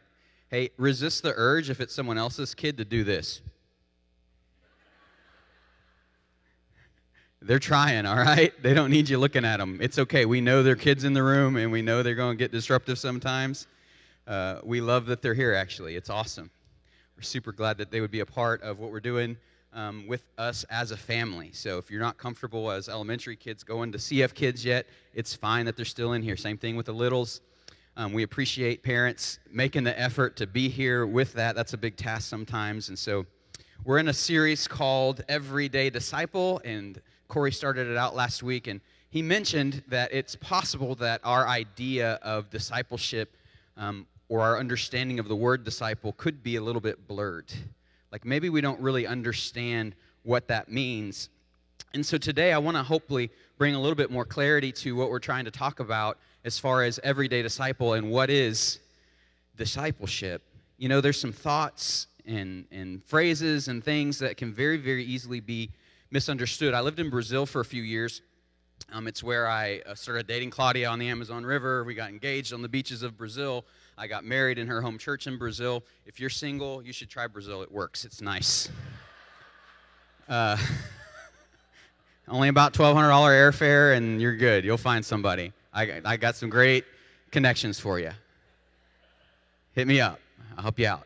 Hey, 0.49 0.71
resist 0.78 1.21
the 1.21 1.34
urge 1.36 1.69
if 1.69 1.80
it's 1.80 1.93
someone 1.93 2.17
else's 2.17 2.56
kid 2.56 2.78
to 2.78 2.86
do 2.86 3.04
this. 3.04 3.41
They're 7.39 7.60
trying, 7.60 8.08
all 8.08 8.17
right? 8.17 8.52
They 8.63 8.73
don't 8.73 8.89
need 8.89 9.10
you 9.10 9.19
looking 9.19 9.45
at 9.45 9.58
them. 9.58 9.78
It's 9.80 9.99
okay. 9.99 10.26
We 10.26 10.41
know 10.41 10.63
there 10.63 10.73
are 10.73 10.76
kids 10.76 11.04
in 11.04 11.13
the 11.13 11.21
room 11.21 11.56
and 11.58 11.71
we 11.71 11.84
know 11.84 12.02
they're 12.02 12.15
going 12.15 12.36
to 12.36 12.43
get 12.43 12.52
disruptive 12.52 12.97
sometimes. 12.97 13.67
Uh, 14.28 14.60
we 14.64 14.80
love 14.80 15.06
that 15.08 15.22
they're 15.22 15.34
here, 15.34 15.54
actually. 15.54 15.96
It's 15.96 16.10
awesome. 16.10 16.50
We're 17.18 17.24
super 17.24 17.52
glad 17.52 17.78
that 17.78 17.92
they 17.92 18.02
would 18.02 18.12
be 18.12 18.22
a 18.22 18.26
part 18.26 18.62
of 18.62 18.80
what 18.80 18.92
we're 18.92 19.00
doing 19.00 19.38
um, 19.74 20.06
with 20.08 20.24
us 20.38 20.64
as 20.70 20.92
a 20.92 20.98
family. 20.98 21.52
So 21.52 21.78
if 21.78 21.92
you're 21.92 22.02
not 22.02 22.18
comfortable 22.18 22.72
as 22.72 22.88
elementary 22.88 23.36
kids 23.36 23.64
going 23.64 23.92
to 23.92 23.98
CF 23.98 24.34
kids 24.34 24.64
yet, 24.64 24.88
it's 25.14 25.36
fine 25.36 25.66
that 25.66 25.76
they're 25.76 25.86
still 25.86 26.14
in 26.14 26.22
here. 26.22 26.38
Same 26.38 26.58
thing 26.58 26.76
with 26.76 26.86
the 26.86 26.94
littles. 26.94 27.42
Um, 27.98 28.14
we 28.14 28.24
appreciate 28.24 28.82
parents 28.82 29.40
making 29.52 29.84
the 29.84 30.00
effort 30.00 30.36
to 30.38 30.48
be 30.48 30.70
here 30.70 31.06
with 31.06 31.34
that. 31.34 31.56
That's 31.56 31.74
a 31.74 31.78
big 31.78 31.98
task 31.98 32.30
sometimes. 32.30 32.90
And 32.90 32.98
so 32.98 33.26
we're 33.84 34.00
in 34.00 34.08
a 34.08 34.14
series 34.14 34.68
called 34.68 35.22
Everyday 35.28 35.90
Disciple, 35.90 36.62
and 36.64 37.02
Corey 37.28 37.52
started 37.52 37.88
it 37.88 37.98
out 37.98 38.16
last 38.16 38.42
week, 38.42 38.68
and 38.68 38.80
he 39.10 39.22
mentioned 39.22 39.84
that 39.90 40.12
it's 40.14 40.36
possible 40.36 40.96
that 40.96 41.22
our 41.24 41.48
idea 41.48 42.14
of 42.24 42.50
discipleship 42.50 43.36
um, 43.78 44.08
or 44.30 44.42
our 44.42 44.58
understanding 44.58 45.20
of 45.20 45.28
the 45.28 45.36
word 45.36 45.64
disciple 45.64 46.14
could 46.14 46.42
be 46.42 46.56
a 46.56 46.62
little 46.62 46.82
bit 46.82 47.08
blurred. 47.08 47.52
Like 48.12 48.26
maybe 48.26 48.50
we 48.50 48.62
don't 48.62 48.80
really 48.80 49.06
understand 49.06 49.96
what 50.24 50.48
that 50.48 50.72
means. 50.72 51.30
And 51.94 52.06
so 52.06 52.18
today 52.18 52.54
I 52.54 52.58
want 52.58 52.78
to 52.78 52.84
hopefully 52.84 53.30
bring 53.58 53.76
a 53.76 53.80
little 53.80 53.96
bit 53.96 54.10
more 54.10 54.26
clarity 54.26 54.72
to 54.72 54.96
what 54.96 55.10
we're 55.10 55.20
trying 55.20 55.46
to 55.46 55.52
talk 55.52 55.80
about 55.80 56.18
as 56.46 56.58
far 56.58 56.84
as 56.84 57.00
everyday 57.04 57.42
disciple 57.42 57.94
and 57.94 58.10
what 58.10 58.30
is 58.30 58.80
discipleship. 59.58 60.42
You 60.78 60.90
know, 60.90 61.02
there's 61.02 61.20
some 61.20 61.34
thoughts 61.34 62.08
and, 62.26 62.66
and 62.72 63.04
phrases 63.04 63.68
and 63.68 63.84
things 63.84 64.18
that 64.20 64.38
can 64.38 64.54
very, 64.54 64.78
very 64.78 65.04
easily 65.04 65.40
be 65.40 65.70
misunderstood. 66.10 66.74
I 66.74 66.82
lived 66.82 67.00
in 67.00 67.10
Brazil 67.10 67.46
for 67.46 67.62
a 67.62 67.66
few 67.66 67.84
years, 67.84 68.22
Um, 68.92 69.08
it's 69.08 69.24
where 69.24 69.48
I 69.48 69.82
uh, 69.86 69.96
started 69.96 70.28
dating 70.28 70.52
Claudia 70.52 70.90
on 70.90 71.00
the 71.00 71.08
Amazon 71.08 71.46
River. 71.46 71.84
We 71.84 71.96
got 71.96 72.10
engaged 72.10 72.54
on 72.54 72.62
the 72.62 72.70
beaches 72.70 73.02
of 73.02 73.18
Brazil. 73.18 73.66
I 73.98 74.08
got 74.08 74.26
married 74.26 74.58
in 74.58 74.68
her 74.68 74.82
home 74.82 74.98
church 74.98 75.28
in 75.28 75.38
Brazil. 75.38 75.84
If 76.06 76.20
you're 76.20 76.30
single, 76.30 76.82
you 76.84 76.94
should 76.94 77.10
try 77.10 77.28
Brazil. 77.28 77.62
It 77.62 77.72
works, 77.72 78.06
it's 78.06 78.22
nice. 78.22 78.70
Uh, 80.28 80.58
only 82.28 82.48
about 82.48 82.74
$1,200 82.74 82.96
airfare, 82.96 83.96
and 83.96 84.22
you're 84.22 84.36
good. 84.36 84.64
You'll 84.66 84.78
find 84.78 85.06
somebody. 85.06 85.54
I, 85.74 86.02
I 86.06 86.18
got 86.18 86.36
some 86.36 86.50
great 86.50 86.86
connections 87.32 87.80
for 87.80 88.00
you. 88.00 88.12
Hit 89.74 89.88
me 89.88 90.00
up, 90.02 90.20
I'll 90.56 90.64
help 90.64 90.80
you 90.80 90.88
out. 90.88 91.06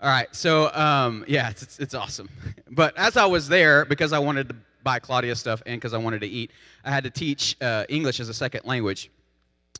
All 0.00 0.08
right, 0.08 0.34
so 0.34 0.72
um, 0.74 1.24
yeah, 1.28 1.50
it's, 1.50 1.62
it's, 1.62 1.78
it's 1.78 1.94
awesome. 1.94 2.28
But 2.74 2.96
as 2.96 3.18
I 3.18 3.26
was 3.26 3.48
there, 3.48 3.84
because 3.84 4.14
I 4.14 4.18
wanted 4.18 4.48
to 4.48 4.56
buy 4.82 4.98
Claudia 4.98 5.36
stuff 5.36 5.62
and 5.66 5.78
because 5.78 5.92
I 5.92 5.98
wanted 5.98 6.22
to 6.22 6.26
eat, 6.26 6.52
I 6.86 6.90
had 6.90 7.04
to 7.04 7.10
teach 7.10 7.54
uh, 7.60 7.84
English 7.90 8.18
as 8.18 8.30
a 8.30 8.34
second 8.34 8.64
language. 8.64 9.10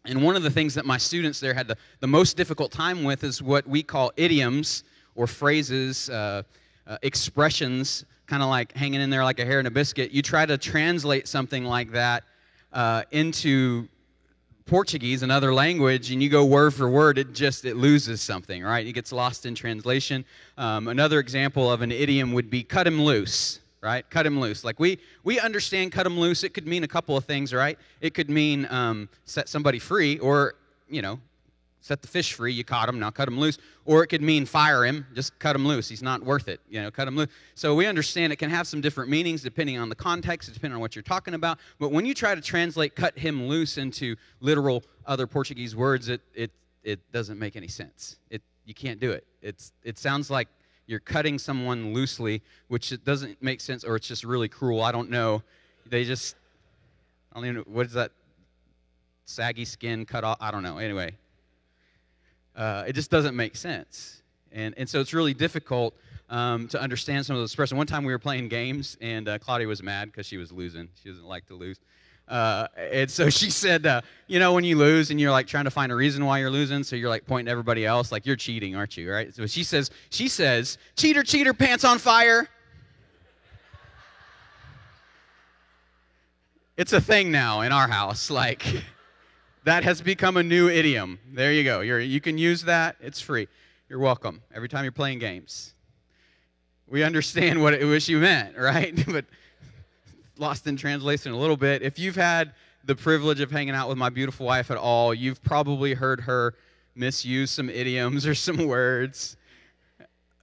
And 0.04 0.22
one 0.22 0.34
of 0.34 0.42
the 0.42 0.50
things 0.50 0.74
that 0.74 0.84
my 0.84 0.98
students 0.98 1.38
there 1.38 1.54
had 1.54 1.68
the, 1.68 1.76
the 2.00 2.08
most 2.08 2.36
difficult 2.36 2.72
time 2.72 3.04
with 3.04 3.22
is 3.22 3.42
what 3.42 3.66
we 3.66 3.82
call 3.82 4.12
idioms 4.16 4.82
or 5.14 5.26
phrases, 5.26 6.10
uh, 6.10 6.42
uh, 6.86 6.98
expressions, 7.02 8.04
kind 8.26 8.42
of 8.42 8.48
like 8.48 8.72
hanging 8.72 9.00
in 9.00 9.10
there 9.10 9.22
like 9.22 9.38
a 9.38 9.44
hair 9.44 9.60
in 9.60 9.66
a 9.66 9.70
biscuit. 9.70 10.10
You 10.10 10.22
try 10.22 10.46
to 10.46 10.58
translate 10.58 11.28
something 11.28 11.64
like 11.64 11.92
that 11.92 12.24
uh, 12.72 13.02
into 13.12 13.88
Portuguese, 14.66 15.22
another 15.22 15.52
language, 15.52 16.12
and 16.12 16.22
you 16.22 16.28
go 16.28 16.44
word 16.44 16.72
for 16.72 16.88
word, 16.88 17.18
it 17.18 17.32
just 17.32 17.64
it 17.64 17.76
loses 17.76 18.20
something, 18.20 18.62
right? 18.62 18.86
It 18.86 18.92
gets 18.92 19.12
lost 19.12 19.44
in 19.44 19.54
translation. 19.54 20.24
Um, 20.56 20.88
another 20.88 21.18
example 21.18 21.70
of 21.70 21.82
an 21.82 21.92
idiom 21.92 22.32
would 22.32 22.48
be 22.48 22.62
"cut 22.62 22.86
him 22.86 23.02
loose." 23.02 23.60
Right, 23.82 24.08
cut 24.10 24.24
him 24.24 24.38
loose. 24.38 24.62
Like 24.62 24.78
we 24.78 25.00
we 25.24 25.40
understand, 25.40 25.90
cut 25.90 26.06
him 26.06 26.16
loose. 26.18 26.44
It 26.44 26.54
could 26.54 26.68
mean 26.68 26.84
a 26.84 26.88
couple 26.88 27.16
of 27.16 27.24
things, 27.24 27.52
right? 27.52 27.76
It 28.00 28.14
could 28.14 28.30
mean 28.30 28.68
um, 28.70 29.08
set 29.24 29.48
somebody 29.48 29.80
free, 29.80 30.20
or 30.20 30.54
you 30.88 31.02
know, 31.02 31.18
set 31.82 32.00
the 32.00 32.08
fish 32.08 32.32
free. 32.32 32.52
You 32.52 32.64
caught 32.64 32.88
him, 32.88 32.98
now 32.98 33.10
cut 33.10 33.28
him 33.28 33.38
loose. 33.38 33.58
Or 33.84 34.04
it 34.04 34.06
could 34.06 34.22
mean 34.22 34.46
fire 34.46 34.84
him, 34.84 35.04
just 35.14 35.36
cut 35.40 35.56
him 35.56 35.66
loose. 35.66 35.88
He's 35.88 36.02
not 36.02 36.22
worth 36.22 36.48
it. 36.48 36.60
You 36.70 36.80
know, 36.80 36.90
cut 36.90 37.08
him 37.08 37.16
loose. 37.16 37.28
So 37.56 37.74
we 37.74 37.86
understand 37.86 38.32
it 38.32 38.36
can 38.36 38.50
have 38.50 38.66
some 38.66 38.80
different 38.80 39.10
meanings 39.10 39.42
depending 39.42 39.76
on 39.78 39.88
the 39.88 39.96
context, 39.96 40.52
depending 40.54 40.76
on 40.76 40.80
what 40.80 40.94
you're 40.94 41.02
talking 41.02 41.34
about. 41.34 41.58
But 41.80 41.90
when 41.90 42.06
you 42.06 42.14
try 42.14 42.34
to 42.34 42.40
translate 42.40 42.94
cut 42.94 43.18
him 43.18 43.48
loose 43.48 43.78
into 43.78 44.16
literal 44.40 44.84
other 45.06 45.26
Portuguese 45.26 45.74
words, 45.74 46.08
it 46.08 46.20
it 46.34 46.52
it 46.84 47.00
doesn't 47.12 47.38
make 47.38 47.56
any 47.56 47.68
sense. 47.68 48.16
It 48.30 48.42
you 48.64 48.74
can't 48.74 49.00
do 49.00 49.10
it. 49.10 49.26
It's 49.42 49.72
it 49.82 49.98
sounds 49.98 50.30
like 50.30 50.48
you're 50.86 51.00
cutting 51.00 51.38
someone 51.38 51.94
loosely, 51.94 52.42
which 52.68 52.92
doesn't 53.04 53.42
make 53.42 53.60
sense, 53.60 53.84
or 53.84 53.96
it's 53.96 54.08
just 54.08 54.24
really 54.24 54.48
cruel. 54.48 54.82
I 54.82 54.92
don't 54.92 55.10
know. 55.10 55.42
They 55.86 56.04
just 56.04 56.36
I 57.32 57.36
don't 57.36 57.44
even 57.44 57.56
know 57.56 57.64
what 57.66 57.86
is 57.86 57.92
that 57.92 58.12
saggy 59.24 59.64
skin 59.64 60.04
cut 60.04 60.24
off. 60.24 60.36
I 60.40 60.50
don't 60.50 60.62
know. 60.62 60.78
Anyway, 60.78 61.14
uh, 62.56 62.84
it 62.86 62.92
just 62.92 63.10
doesn't 63.10 63.34
make 63.36 63.56
sense. 63.56 64.22
And, 64.52 64.74
and 64.76 64.88
so 64.88 65.00
it's 65.00 65.14
really 65.14 65.32
difficult 65.32 65.94
um, 66.28 66.68
to 66.68 66.80
understand 66.80 67.24
some 67.24 67.36
of 67.36 67.42
those 67.42 67.50
expressions. 67.50 67.76
One 67.76 67.86
time 67.86 68.04
we 68.04 68.12
were 68.12 68.18
playing 68.18 68.48
games, 68.48 68.98
and 69.00 69.28
uh, 69.28 69.38
Claudia 69.38 69.66
was 69.66 69.82
mad 69.82 70.10
because 70.10 70.26
she 70.26 70.36
was 70.36 70.52
losing. 70.52 70.88
She 71.02 71.08
doesn't 71.08 71.24
like 71.24 71.46
to 71.46 71.54
lose. 71.54 71.78
Uh, 72.28 72.66
and 72.76 73.10
so 73.10 73.28
she 73.30 73.50
said, 73.50 73.86
uh, 73.86 74.00
you 74.26 74.38
know, 74.38 74.54
when 74.54 74.64
you 74.64 74.76
lose 74.76 75.10
and 75.10 75.20
you're 75.20 75.30
like 75.30 75.46
trying 75.46 75.64
to 75.64 75.70
find 75.70 75.92
a 75.92 75.94
reason 75.94 76.24
why 76.24 76.38
you're 76.38 76.50
losing, 76.50 76.82
so 76.82 76.96
you're 76.96 77.08
like 77.08 77.26
pointing 77.26 77.50
everybody 77.50 77.84
else, 77.84 78.12
like 78.12 78.26
you're 78.26 78.36
cheating, 78.36 78.74
aren't 78.74 78.96
you? 78.96 79.10
Right? 79.10 79.34
So 79.34 79.46
she 79.46 79.64
says, 79.64 79.90
she 80.10 80.28
says, 80.28 80.78
cheater, 80.96 81.22
cheater, 81.22 81.52
pants 81.52 81.84
on 81.84 81.98
fire. 81.98 82.48
It's 86.76 86.92
a 86.92 87.00
thing 87.00 87.30
now 87.30 87.60
in 87.60 87.70
our 87.70 87.86
house. 87.86 88.30
Like, 88.30 88.64
that 89.64 89.84
has 89.84 90.00
become 90.00 90.36
a 90.36 90.42
new 90.42 90.68
idiom. 90.68 91.18
There 91.32 91.52
you 91.52 91.64
go. 91.64 91.80
You're, 91.80 92.00
you 92.00 92.20
can 92.20 92.38
use 92.38 92.62
that. 92.62 92.96
It's 93.00 93.20
free. 93.20 93.48
You're 93.88 93.98
welcome 93.98 94.42
every 94.54 94.68
time 94.68 94.84
you're 94.84 94.92
playing 94.92 95.18
games. 95.18 95.74
We 96.88 97.02
understand 97.02 97.62
what 97.62 97.74
it 97.74 97.84
was 97.84 98.08
you 98.08 98.18
meant, 98.18 98.56
right? 98.58 98.94
but 99.06 99.26
lost 100.38 100.66
in 100.66 100.76
translation 100.76 101.32
a 101.32 101.36
little 101.36 101.56
bit. 101.56 101.82
If 101.82 101.98
you've 101.98 102.16
had 102.16 102.52
the 102.84 102.94
privilege 102.94 103.40
of 103.40 103.50
hanging 103.50 103.74
out 103.74 103.88
with 103.88 103.98
my 103.98 104.08
beautiful 104.08 104.46
wife 104.46 104.70
at 104.70 104.76
all, 104.76 105.14
you've 105.14 105.42
probably 105.42 105.94
heard 105.94 106.20
her 106.22 106.54
misuse 106.94 107.50
some 107.50 107.70
idioms 107.70 108.26
or 108.26 108.34
some 108.34 108.66
words. 108.66 109.36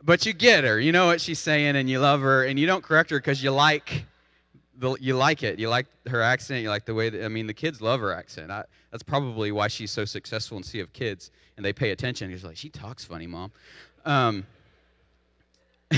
But 0.04 0.25
you 0.25 0.34
get 0.34 0.63
her. 0.63 0.80
You 0.80 0.91
know 0.91 1.08
what 1.08 1.19
she's 1.19 1.39
saying 1.39 1.75
and 1.75 1.89
you 1.89 1.99
love 1.99 2.21
her 2.21 2.45
and 2.45 2.58
you 2.58 2.65
don't 2.65 2.84
correct 2.84 3.10
her 3.10 3.17
because 3.17 3.43
you 3.43 3.52
like 3.52 4.06
the, 4.78 4.95
you 4.99 5.15
like 5.15 5.43
it. 5.43 5.60
You 5.60 5.69
like 5.69 5.88
her 6.08 6.21
accent. 6.21 6.63
You 6.63 6.69
like 6.69 6.86
the 6.86 6.93
way 6.93 7.10
that, 7.10 7.25
I 7.25 7.28
mean, 7.28 7.47
the 7.47 7.54
kids 7.54 7.82
love 7.82 7.99
her 7.99 8.13
accent. 8.13 8.49
I, 8.49 8.63
that's 8.91 9.04
probably 9.04 9.52
why 9.52 9.67
she's 9.67 9.91
so 9.91 10.06
successful 10.06 10.58
in 10.58 10.63
CF 10.63 10.91
Kids, 10.93 11.32
and 11.58 11.65
they 11.65 11.73
pay 11.73 11.91
attention. 11.91 12.32
He's 12.32 12.43
like, 12.43 12.58
she 12.58 12.69
talks 12.69 13.04
funny, 13.06 13.28
mom. 13.28 13.52
Um, 14.06 14.45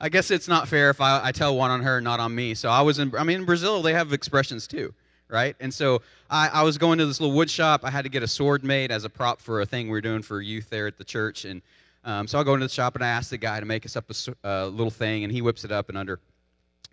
I 0.00 0.08
guess 0.08 0.30
it's 0.30 0.48
not 0.48 0.68
fair 0.68 0.90
if 0.90 1.00
I, 1.00 1.20
I 1.24 1.32
tell 1.32 1.56
one 1.56 1.70
on 1.70 1.82
her, 1.82 2.00
not 2.00 2.20
on 2.20 2.34
me. 2.34 2.54
So 2.54 2.68
I 2.68 2.82
was 2.82 2.98
in, 2.98 3.14
I 3.16 3.24
mean, 3.24 3.40
in 3.40 3.44
Brazil, 3.44 3.82
they 3.82 3.92
have 3.92 4.12
expressions 4.12 4.66
too, 4.66 4.92
right? 5.28 5.56
And 5.60 5.72
so 5.72 6.02
I, 6.30 6.48
I 6.48 6.62
was 6.62 6.78
going 6.78 6.98
to 6.98 7.06
this 7.06 7.20
little 7.20 7.34
wood 7.34 7.50
shop. 7.50 7.82
I 7.84 7.90
had 7.90 8.02
to 8.02 8.10
get 8.10 8.22
a 8.22 8.28
sword 8.28 8.64
made 8.64 8.90
as 8.90 9.04
a 9.04 9.10
prop 9.10 9.40
for 9.40 9.60
a 9.60 9.66
thing 9.66 9.88
we 9.88 9.98
are 9.98 10.02
doing 10.02 10.22
for 10.22 10.40
youth 10.40 10.68
there 10.70 10.86
at 10.86 10.98
the 10.98 11.04
church. 11.04 11.44
And 11.44 11.62
um, 12.04 12.26
so 12.26 12.38
I 12.38 12.44
go 12.44 12.54
into 12.54 12.66
the 12.66 12.72
shop 12.72 12.94
and 12.94 13.04
I 13.04 13.08
ask 13.08 13.30
the 13.30 13.38
guy 13.38 13.58
to 13.60 13.66
make 13.66 13.84
us 13.84 13.96
up 13.96 14.10
a, 14.10 14.34
a 14.44 14.66
little 14.66 14.90
thing, 14.90 15.24
and 15.24 15.32
he 15.32 15.42
whips 15.42 15.64
it 15.64 15.72
up 15.72 15.90
in 15.90 15.96
under 15.96 16.20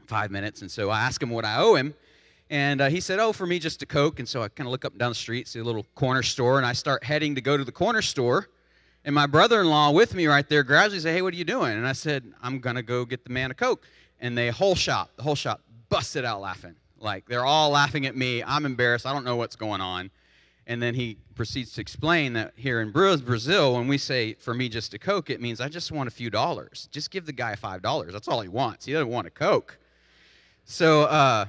five 0.08 0.32
minutes. 0.32 0.62
And 0.62 0.72
so 0.72 0.90
I 0.90 1.02
ask 1.02 1.22
him 1.22 1.30
what 1.30 1.46
I 1.46 1.60
owe 1.60 1.76
him. 1.76 1.94
And 2.50 2.82
uh, 2.82 2.90
he 2.90 3.00
said, 3.00 3.20
Oh, 3.20 3.34
for 3.34 3.46
me, 3.46 3.60
just 3.60 3.82
a 3.82 3.86
Coke. 3.86 4.20
And 4.20 4.28
so 4.28 4.42
I 4.42 4.48
kind 4.48 4.68
of 4.68 4.72
look 4.72 4.86
up 4.86 4.94
and 4.94 5.00
down 5.00 5.10
the 5.10 5.16
street, 5.16 5.48
see 5.48 5.60
a 5.60 5.64
little 5.64 5.86
corner 5.96 6.24
store, 6.24 6.58
and 6.58 6.66
I 6.66 6.74
start 6.74 7.04
heading 7.04 7.36
to 7.36 7.42
go 7.42 7.58
to 7.58 7.64
the 7.64 7.72
corner 7.72 8.02
store. 8.02 8.50
And 9.06 9.14
my 9.14 9.28
brother 9.28 9.62
in 9.62 9.70
law 9.70 9.92
with 9.92 10.16
me 10.16 10.28
right 10.28 10.48
there 10.48 10.64
gradually 10.64 11.00
says, 11.00 11.14
Hey, 11.16 11.22
what 11.22 11.34
are 11.34 11.38
you 11.38 11.44
doing? 11.44 11.74
And 11.74 11.86
I 11.86 11.94
said, 11.94 12.32
I'm 12.42 12.60
going 12.60 12.78
to 12.78 12.84
go 12.84 13.06
get 13.06 13.24
the 13.26 13.32
man 13.32 13.52
a 13.52 13.54
Coke. 13.54 13.86
And 14.20 14.38
the 14.38 14.52
whole 14.52 14.76
shop, 14.76 15.12
the 15.18 15.24
whole 15.24 15.36
shop 15.36 15.62
busted 15.90 16.24
out 16.24 16.40
laughing. 16.40 16.76
Like 16.98 17.26
they're 17.28 17.46
all 17.46 17.70
laughing 17.72 18.06
at 18.06 18.16
me. 18.16 18.42
I'm 18.44 18.66
embarrassed. 18.66 19.06
I 19.06 19.12
don't 19.12 19.26
know 19.26 19.36
what's 19.36 19.58
going 19.58 19.82
on. 19.82 20.10
And 20.66 20.82
then 20.82 20.96
he 20.96 21.18
proceeds 21.36 21.74
to 21.74 21.82
explain 21.82 22.34
that 22.34 22.54
here 22.56 22.80
in 22.80 22.92
Brazil, 22.92 23.74
when 23.74 23.90
we 23.90 23.98
say 23.98 24.36
for 24.36 24.54
me 24.54 24.70
just 24.70 24.94
a 24.94 25.00
Coke, 25.00 25.30
it 25.30 25.42
means 25.42 25.60
I 25.60 25.68
just 25.68 25.92
want 25.92 26.08
a 26.08 26.12
few 26.12 26.30
dollars. 26.30 26.88
Just 26.90 27.12
give 27.12 27.26
the 27.26 27.34
guy 27.34 27.56
$5. 27.56 28.12
That's 28.14 28.30
all 28.30 28.40
he 28.40 28.48
wants. 28.48 28.86
He 28.86 28.94
doesn't 28.94 29.10
want 29.10 29.28
a 29.28 29.30
Coke. 29.30 29.78
So 30.64 31.02
uh, 31.04 31.48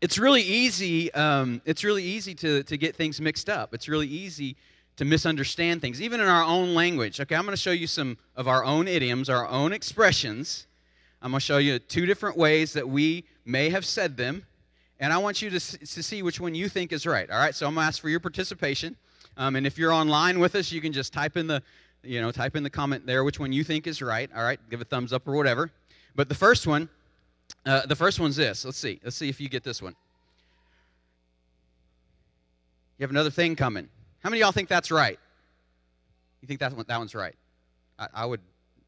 it's 0.00 0.18
really 0.18 0.42
easy. 0.42 1.12
Um, 1.14 1.60
it's 1.64 1.82
really 1.82 2.04
easy 2.04 2.36
to, 2.36 2.62
to 2.62 2.76
get 2.76 2.94
things 2.94 3.20
mixed 3.20 3.48
up. 3.48 3.74
It's 3.74 3.88
really 3.88 4.06
easy 4.06 4.56
to 4.96 5.04
misunderstand 5.04 5.80
things, 5.80 6.00
even 6.00 6.20
in 6.20 6.26
our 6.26 6.42
own 6.42 6.74
language. 6.74 7.20
Okay, 7.20 7.34
I'm 7.34 7.42
going 7.42 7.52
to 7.52 7.60
show 7.60 7.72
you 7.72 7.86
some 7.86 8.16
of 8.34 8.48
our 8.48 8.64
own 8.64 8.88
idioms, 8.88 9.28
our 9.28 9.46
own 9.46 9.72
expressions. 9.72 10.66
I'm 11.20 11.30
going 11.30 11.40
to 11.40 11.44
show 11.44 11.58
you 11.58 11.78
two 11.78 12.06
different 12.06 12.36
ways 12.36 12.72
that 12.72 12.88
we 12.88 13.24
may 13.44 13.70
have 13.70 13.84
said 13.84 14.16
them, 14.16 14.46
and 14.98 15.12
I 15.12 15.18
want 15.18 15.42
you 15.42 15.50
to, 15.50 15.58
to 15.58 16.02
see 16.02 16.22
which 16.22 16.40
one 16.40 16.54
you 16.54 16.68
think 16.68 16.92
is 16.92 17.06
right. 17.06 17.30
All 17.30 17.38
right, 17.38 17.54
so 17.54 17.66
I'm 17.66 17.74
going 17.74 17.84
to 17.84 17.88
ask 17.88 18.00
for 18.00 18.08
your 18.08 18.20
participation. 18.20 18.96
Um, 19.36 19.56
and 19.56 19.66
if 19.66 19.76
you're 19.76 19.92
online 19.92 20.38
with 20.38 20.54
us, 20.54 20.72
you 20.72 20.80
can 20.80 20.92
just 20.92 21.12
type 21.12 21.36
in 21.36 21.46
the, 21.46 21.62
you 22.02 22.20
know, 22.20 22.30
type 22.30 22.56
in 22.56 22.62
the 22.62 22.70
comment 22.70 23.06
there 23.06 23.22
which 23.24 23.38
one 23.38 23.52
you 23.52 23.64
think 23.64 23.86
is 23.86 24.00
right. 24.00 24.30
All 24.34 24.42
right, 24.42 24.58
give 24.70 24.80
a 24.80 24.84
thumbs 24.84 25.12
up 25.12 25.28
or 25.28 25.34
whatever. 25.34 25.70
But 26.14 26.28
the 26.30 26.34
first 26.34 26.66
one 26.66 26.88
uh, 27.64 27.84
the 27.86 27.96
first 27.96 28.20
one's 28.20 28.36
this. 28.36 28.64
Let's 28.64 28.78
see. 28.78 29.00
Let's 29.02 29.16
see 29.16 29.28
if 29.28 29.40
you 29.40 29.48
get 29.48 29.64
this 29.64 29.82
one. 29.82 29.94
You 32.98 33.04
have 33.04 33.10
another 33.10 33.30
thing 33.30 33.56
coming. 33.56 33.88
How 34.26 34.30
many 34.30 34.40
of 34.40 34.46
y'all 34.46 34.50
think 34.50 34.68
that's 34.68 34.90
right? 34.90 35.20
You 36.40 36.48
think 36.48 36.58
that, 36.58 36.72
one, 36.72 36.84
that 36.88 36.98
one's 36.98 37.14
right? 37.14 37.36
I, 37.96 38.08
I 38.12 38.26
would 38.26 38.40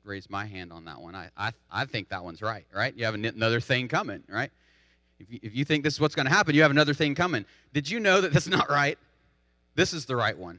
raise 0.03 0.29
my 0.29 0.45
hand 0.45 0.73
on 0.73 0.87
that 0.87 1.01
one. 1.01 1.15
I, 1.15 1.29
I, 1.37 1.53
I 1.71 1.85
think 1.85 2.09
that 2.09 2.25
one's 2.25 2.43
right, 2.43 2.67
right? 2.75 2.93
You 2.97 3.05
have 3.05 3.15
another 3.15 3.61
thing 3.61 3.87
coming, 3.87 4.25
right? 4.29 4.51
If 5.21 5.31
you, 5.31 5.39
if 5.41 5.55
you 5.55 5.65
think 5.65 5.85
this 5.85 5.95
is 5.95 6.01
what's 6.01 6.17
going 6.17 6.27
to 6.27 6.33
happen, 6.33 6.57
you 6.57 6.63
have 6.63 6.73
another 6.73 6.93
thing 6.93 7.15
coming. 7.15 7.45
Did 7.73 7.89
you 7.89 8.01
know 8.01 8.21
that 8.21 8.33
that's 8.33 8.49
not 8.49 8.69
right? 8.69 8.99
This 9.77 9.93
is 9.93 10.07
the 10.07 10.17
right 10.17 10.37
one. 10.37 10.59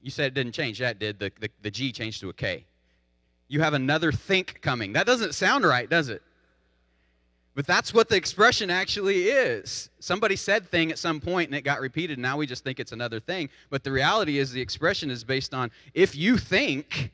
You 0.00 0.10
said 0.10 0.28
it 0.28 0.34
didn't 0.34 0.52
change. 0.52 0.78
That 0.78 0.98
did. 0.98 1.18
The, 1.18 1.32
the, 1.38 1.50
the 1.60 1.70
G 1.70 1.92
changed 1.92 2.22
to 2.22 2.30
a 2.30 2.32
K 2.32 2.64
you 3.52 3.60
have 3.60 3.74
another 3.74 4.10
think 4.10 4.62
coming. 4.62 4.94
That 4.94 5.04
doesn't 5.04 5.34
sound 5.34 5.66
right, 5.66 5.90
does 5.90 6.08
it? 6.08 6.22
But 7.54 7.66
that's 7.66 7.92
what 7.92 8.08
the 8.08 8.16
expression 8.16 8.70
actually 8.70 9.24
is. 9.24 9.90
Somebody 9.98 10.36
said 10.36 10.66
thing 10.66 10.90
at 10.90 10.98
some 10.98 11.20
point 11.20 11.50
and 11.50 11.56
it 11.56 11.62
got 11.62 11.80
repeated. 11.80 12.18
Now 12.18 12.38
we 12.38 12.46
just 12.46 12.64
think 12.64 12.80
it's 12.80 12.92
another 12.92 13.20
thing. 13.20 13.50
But 13.68 13.84
the 13.84 13.92
reality 13.92 14.38
is 14.38 14.52
the 14.52 14.60
expression 14.60 15.10
is 15.10 15.22
based 15.22 15.52
on 15.52 15.70
if 15.92 16.16
you 16.16 16.38
think, 16.38 17.12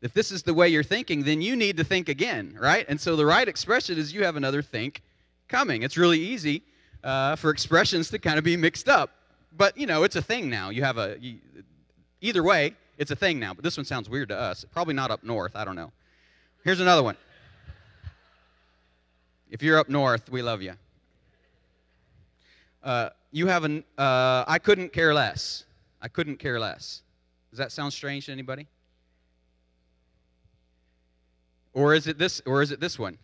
if 0.00 0.14
this 0.14 0.32
is 0.32 0.42
the 0.42 0.54
way 0.54 0.68
you're 0.68 0.82
thinking, 0.82 1.22
then 1.24 1.42
you 1.42 1.54
need 1.54 1.76
to 1.76 1.84
think 1.84 2.08
again, 2.08 2.56
right? 2.58 2.86
And 2.88 2.98
so 2.98 3.14
the 3.14 3.26
right 3.26 3.46
expression 3.46 3.98
is 3.98 4.12
you 4.12 4.24
have 4.24 4.36
another 4.36 4.62
think 4.62 5.02
coming. 5.48 5.82
It's 5.82 5.98
really 5.98 6.20
easy 6.20 6.62
uh, 7.02 7.36
for 7.36 7.50
expressions 7.50 8.08
to 8.10 8.18
kind 8.18 8.38
of 8.38 8.44
be 8.44 8.56
mixed 8.56 8.88
up. 8.88 9.10
But, 9.54 9.76
you 9.76 9.86
know, 9.86 10.02
it's 10.04 10.16
a 10.16 10.22
thing 10.22 10.48
now. 10.48 10.70
You 10.70 10.82
have 10.82 10.96
a, 10.96 11.16
you, 11.20 11.38
either 12.22 12.42
way, 12.42 12.74
it's 12.96 13.10
a 13.10 13.16
thing 13.16 13.38
now, 13.38 13.52
but 13.52 13.62
this 13.62 13.76
one 13.76 13.84
sounds 13.84 14.08
weird 14.08 14.30
to 14.30 14.38
us. 14.38 14.64
Probably 14.72 14.94
not 14.94 15.10
up 15.10 15.22
north. 15.22 15.54
I 15.54 15.64
don't 15.64 15.76
know. 15.76 15.92
Here's 16.64 16.80
another 16.80 17.02
one. 17.02 17.16
If 19.50 19.62
you're 19.62 19.78
up 19.78 19.88
north, 19.88 20.30
we 20.30 20.42
love 20.42 20.62
you. 20.62 20.74
Uh, 22.82 23.10
you 23.30 23.46
have 23.46 23.64
an, 23.64 23.84
uh, 23.96 24.44
I 24.46 24.58
couldn't 24.58 24.92
care 24.92 25.14
less. 25.14 25.64
I 26.00 26.08
couldn't 26.08 26.36
care 26.36 26.60
less. 26.60 27.02
Does 27.50 27.58
that 27.58 27.72
sound 27.72 27.92
strange 27.92 28.26
to 28.26 28.32
anybody? 28.32 28.66
Or 31.72 31.94
is 31.94 32.06
it 32.06 32.18
this, 32.18 32.42
or 32.46 32.62
is 32.62 32.70
it 32.70 32.80
this 32.80 32.98
one? 32.98 33.18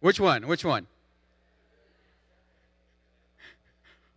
Which 0.00 0.20
one? 0.20 0.46
Which 0.46 0.64
one? 0.64 0.86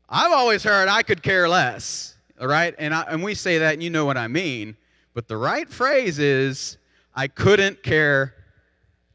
I've 0.09 0.31
always 0.31 0.63
heard 0.63 0.87
I 0.89 1.01
could 1.01 1.23
care 1.23 1.49
less, 1.49 2.15
all 2.39 2.47
right? 2.47 2.75
And, 2.77 2.93
I, 2.93 3.01
and 3.03 3.23
we 3.23 3.33
say 3.33 3.57
that, 3.57 3.73
and 3.73 3.81
you 3.81 3.89
know 3.89 4.05
what 4.05 4.17
I 4.17 4.27
mean. 4.27 4.77
But 5.13 5.27
the 5.27 5.37
right 5.37 5.67
phrase 5.67 6.19
is, 6.19 6.77
I 7.15 7.27
couldn't 7.27 7.83
care 7.83 8.35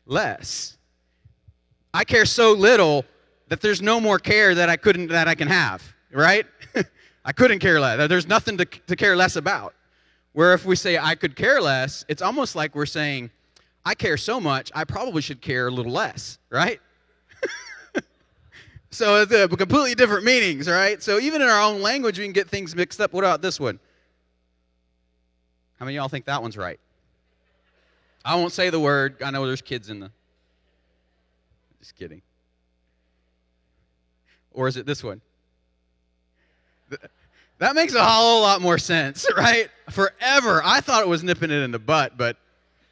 less. 0.09 0.77
I 1.95 2.05
care 2.05 2.27
so 2.27 2.53
little 2.53 3.05
that 3.49 3.61
there's 3.61 3.81
no 3.81 4.01
more 4.01 4.19
care 4.19 4.55
that 4.55 4.69
I 4.69 4.77
couldn't 4.77 5.09
that 5.09 5.29
I 5.29 5.35
can 5.35 5.49
have, 5.49 5.83
right? 6.13 6.47
I 7.25 7.33
couldn't 7.33 7.61
care 7.61 7.81
less. 7.81 8.09
There's 8.09 8.27
nothing 8.27 8.57
to, 8.59 8.65
to 8.65 8.97
care 8.97 9.17
less 9.17 9.37
about. 9.37 9.75
Where 10.33 10.55
if 10.55 10.65
we 10.65 10.77
say 10.77 10.99
I 10.99 11.15
could 11.15 11.37
care 11.37 11.61
less, 11.61 12.05
it's 12.09 12.23
almost 12.23 12.55
like 12.55 12.75
we're 12.75 12.87
saying, 12.87 13.31
I 13.85 13.95
care 13.95 14.17
so 14.17 14.41
much, 14.41 14.71
I 14.75 14.85
probably 14.85 15.23
should 15.23 15.41
care 15.41 15.69
a 15.69 15.71
little 15.71 15.93
less, 15.93 16.39
right? 16.51 16.81
so 18.91 19.23
it's 19.23 19.33
a 19.33 19.49
completely 19.49 19.95
different 19.95 20.25
meanings, 20.25 20.69
right? 20.69 21.03
So 21.03 21.19
even 21.19 21.43
in 21.43 21.49
our 21.49 21.61
own 21.61 21.81
language, 21.81 22.19
we 22.19 22.25
can 22.25 22.33
get 22.33 22.49
things 22.49 22.77
mixed 22.77 23.01
up. 23.01 23.13
What 23.13 23.25
about 23.25 23.43
this 23.43 23.59
one? 23.59 23.81
How 25.79 25.87
many 25.87 25.97
of 25.97 26.03
y'all 26.03 26.09
think 26.09 26.27
that 26.27 26.43
one's 26.43 26.57
right? 26.57 26.79
I 28.29 28.35
won't 28.35 28.53
say 28.53 28.69
the 28.69 28.79
word. 28.79 29.23
I 29.23 29.31
know 29.31 29.47
there's 29.47 29.63
kids 29.63 29.89
in 29.89 30.01
the. 30.01 30.11
Just 31.79 31.97
kidding. 31.97 32.21
Or 34.53 34.69
is 34.69 34.77
it 34.77 34.85
this 34.85 35.03
one? 35.03 35.23
That 37.57 37.75
makes 37.75 37.95
a 37.95 38.05
whole 38.05 38.43
lot 38.43 38.61
more 38.61 38.77
sense, 38.77 39.27
right? 39.37 39.71
Forever, 39.89 40.61
I 40.63 40.83
thought 40.83 41.03
it 41.03 41.09
was 41.09 41.25
nipping 41.25 41.51
it 41.51 41.63
in 41.63 41.71
the 41.71 41.79
butt, 41.79 42.19
but 42.19 42.37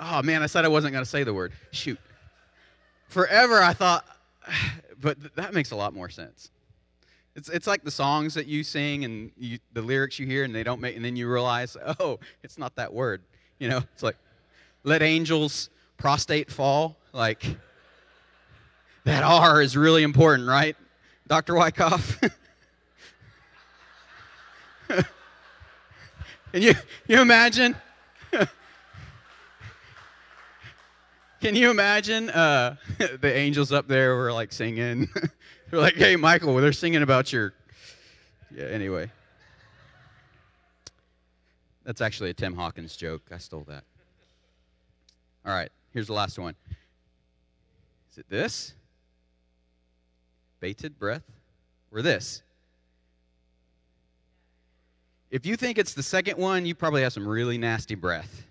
oh 0.00 0.22
man, 0.22 0.42
I 0.42 0.46
said 0.46 0.64
I 0.64 0.68
wasn't 0.68 0.92
going 0.92 1.04
to 1.04 1.10
say 1.10 1.22
the 1.22 1.34
word. 1.34 1.52
Shoot. 1.70 2.00
Forever, 3.08 3.62
I 3.62 3.74
thought, 3.74 4.06
but 5.00 5.36
that 5.36 5.52
makes 5.52 5.70
a 5.70 5.76
lot 5.76 5.92
more 5.92 6.08
sense. 6.08 6.50
It's, 7.34 7.50
it's 7.50 7.66
like 7.66 7.84
the 7.84 7.90
songs 7.90 8.32
that 8.34 8.46
you 8.46 8.64
sing 8.64 9.04
and 9.04 9.30
you, 9.36 9.58
the 9.74 9.82
lyrics 9.82 10.18
you 10.18 10.26
hear 10.26 10.44
and 10.44 10.54
they 10.54 10.62
don't 10.62 10.80
make, 10.80 10.96
and 10.96 11.04
then 11.04 11.14
you 11.14 11.30
realize, 11.30 11.76
oh, 12.00 12.20
it's 12.42 12.56
not 12.56 12.74
that 12.76 12.94
word. 12.94 13.22
You 13.58 13.68
know, 13.68 13.82
it's 13.92 14.02
like, 14.02 14.16
let 14.86 15.02
angels 15.02 15.68
prostate 15.98 16.50
fall. 16.50 16.96
Like, 17.12 17.44
that 19.04 19.22
R 19.22 19.60
is 19.60 19.76
really 19.76 20.02
important, 20.04 20.48
right? 20.48 20.74
Dr. 21.26 21.56
Wyckoff? 21.56 22.18
Can 26.52 26.62
you, 26.62 26.72
you 27.08 27.20
imagine? 27.20 27.76
Can 31.40 31.56
you 31.56 31.70
imagine 31.70 32.30
uh, 32.30 32.76
the 33.20 33.36
angels 33.36 33.72
up 33.72 33.88
there 33.88 34.14
were 34.14 34.32
like 34.32 34.52
singing? 34.52 35.08
they're 35.70 35.80
like, 35.80 35.96
hey, 35.96 36.14
Michael, 36.14 36.54
they're 36.56 36.72
singing 36.72 37.02
about 37.02 37.32
your. 37.32 37.52
Yeah, 38.54 38.66
anyway. 38.66 39.10
That's 41.84 42.00
actually 42.00 42.30
a 42.30 42.34
Tim 42.34 42.54
Hawkins 42.54 42.96
joke. 42.96 43.22
I 43.32 43.38
stole 43.38 43.64
that. 43.68 43.82
All 45.46 45.52
right, 45.52 45.70
here's 45.92 46.08
the 46.08 46.12
last 46.12 46.40
one. 46.40 46.56
Is 48.10 48.18
it 48.18 48.28
this? 48.28 48.74
Bated 50.58 50.98
breath? 50.98 51.22
Or 51.92 52.02
this? 52.02 52.42
If 55.30 55.46
you 55.46 55.56
think 55.56 55.78
it's 55.78 55.94
the 55.94 56.02
second 56.02 56.36
one, 56.36 56.66
you 56.66 56.74
probably 56.74 57.02
have 57.02 57.12
some 57.12 57.28
really 57.28 57.58
nasty 57.58 57.94
breath. 57.94 58.44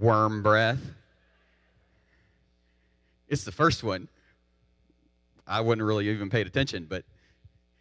Worm 0.00 0.42
breath. 0.42 0.80
It's 3.28 3.44
the 3.44 3.52
first 3.52 3.84
one. 3.84 4.08
I 5.46 5.60
wouldn't 5.60 5.86
really 5.86 6.08
even 6.08 6.28
paid 6.28 6.48
attention, 6.48 6.86
but 6.88 7.04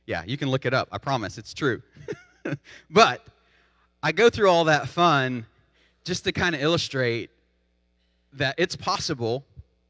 yeah, 0.06 0.24
you 0.28 0.38
can 0.38 0.52
look 0.52 0.68
it 0.68 0.74
up. 0.76 0.88
I 0.92 1.00
promise 1.00 1.40
it's 1.40 1.56
true. 1.56 1.82
but 2.92 3.26
I 4.04 4.12
go 4.12 4.30
through 4.30 4.50
all 4.50 4.66
that 4.66 4.88
fun 4.88 5.48
just 6.04 6.26
to 6.26 6.32
kind 6.32 6.54
of 6.54 6.62
illustrate 6.62 7.32
that 8.34 8.56
it's 8.58 8.76
possible 8.76 9.46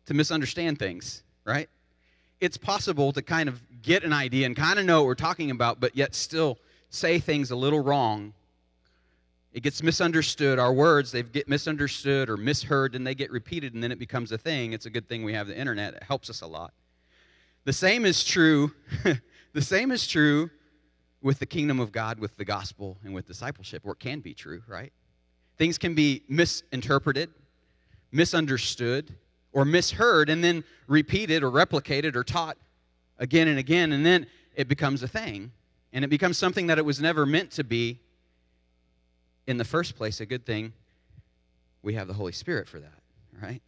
to 0.06 0.14
misunderstand 0.14 0.80
things, 0.80 1.24
right? 1.46 1.70
It's 2.40 2.58
possible 2.58 3.12
to 3.14 3.22
kind 3.22 3.50
of 3.50 3.62
get 3.82 4.04
an 4.04 4.14
idea 4.14 4.46
and 4.46 4.56
kind 4.56 4.80
of 4.80 4.86
know 4.86 5.02
what 5.02 5.08
we're 5.08 5.16
talking 5.16 5.52
about, 5.52 5.80
but 5.80 5.96
yet 5.96 6.16
still 6.16 6.58
say 6.90 7.20
things 7.20 7.52
a 7.52 7.56
little 7.56 7.80
wrong. 7.80 8.34
It 9.52 9.62
gets 9.64 9.82
misunderstood. 9.82 10.60
Our 10.60 10.74
words, 10.74 11.12
they 11.12 11.24
get 11.24 11.48
misunderstood 11.48 12.30
or 12.30 12.38
misheard, 12.38 12.96
and 12.96 13.06
they 13.06 13.16
get 13.16 13.32
repeated, 13.32 13.74
and 13.74 13.84
then 13.84 13.92
it 13.92 14.00
becomes 14.00 14.32
a 14.32 14.38
thing. 14.38 14.74
It's 14.74 14.86
a 14.86 14.90
good 14.90 15.08
thing 15.08 15.24
we 15.24 15.34
have 15.34 15.48
the 15.48 15.58
internet. 15.58 15.96
It 15.96 16.04
helps 16.04 16.30
us 16.30 16.42
a 16.42 16.48
lot. 16.48 16.74
The 17.66 17.74
same 17.74 18.06
is 18.06 18.24
true. 18.24 18.72
the 19.54 19.62
same 19.62 19.92
is 19.92 20.08
true 20.08 20.50
with 21.22 21.40
the 21.40 21.46
kingdom 21.46 21.80
of 21.80 21.92
God, 21.92 22.20
with 22.20 22.38
the 22.38 22.46
gospel, 22.46 22.98
and 23.04 23.14
with 23.14 23.28
discipleship, 23.28 23.84
or 23.86 23.94
it 23.94 24.00
can 24.00 24.20
be 24.20 24.34
true, 24.34 24.62
right? 24.68 24.94
Things 25.58 25.78
can 25.78 25.94
be 25.94 26.24
misinterpreted, 26.30 27.30
misunderstood, 28.12 29.16
or 29.52 29.66
misheard, 29.66 30.30
and 30.30 30.44
then 30.44 30.64
repeated 30.88 31.44
or 31.44 31.52
replicated 31.52 32.16
or 32.16 32.24
taught 32.24 32.58
again 33.18 33.48
and 33.48 33.60
again, 33.60 33.92
and 33.92 34.06
then 34.06 34.28
it 34.56 34.68
becomes 34.68 35.04
a 35.04 35.08
thing. 35.08 35.52
And 35.92 36.06
it 36.06 36.10
becomes 36.10 36.38
something 36.38 36.68
that 36.68 36.78
it 36.78 36.86
was 36.86 37.02
never 37.02 37.26
meant 37.26 37.52
to 37.52 37.64
be 37.64 38.00
in 39.48 39.58
the 39.58 39.66
first 39.66 39.96
place. 39.96 40.20
A 40.20 40.26
good 40.26 40.46
thing 40.46 40.74
we 41.82 41.96
have 41.96 42.08
the 42.08 42.14
Holy 42.14 42.32
Spirit 42.32 42.68
for 42.68 42.80
that, 42.80 43.02
right? 43.42 43.62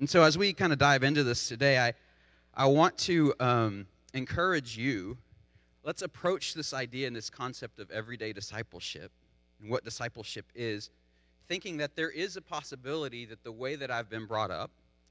And 0.00 0.08
so, 0.08 0.22
as 0.22 0.38
we 0.38 0.52
kind 0.52 0.72
of 0.72 0.78
dive 0.78 1.02
into 1.02 1.22
this 1.22 1.46
today, 1.46 1.78
I, 1.78 1.92
I 2.54 2.66
want 2.66 2.96
to 2.98 3.34
um, 3.38 3.86
encourage 4.14 4.76
you. 4.76 5.18
Let's 5.84 6.02
approach 6.02 6.54
this 6.54 6.74
idea 6.74 7.06
and 7.06 7.14
this 7.14 7.30
concept 7.30 7.78
of 7.78 7.90
everyday 7.90 8.32
discipleship 8.32 9.12
and 9.60 9.70
what 9.70 9.84
discipleship 9.84 10.46
is, 10.54 10.90
thinking 11.50 11.78
that 11.78 11.96
there 11.96 12.10
is 12.10 12.36
a 12.36 12.40
possibility 12.40 13.24
that 13.24 13.42
the 13.42 13.50
way 13.50 13.74
that 13.74 13.90
I've 13.90 14.08
been 14.08 14.24
brought 14.24 14.52
up 14.52 14.70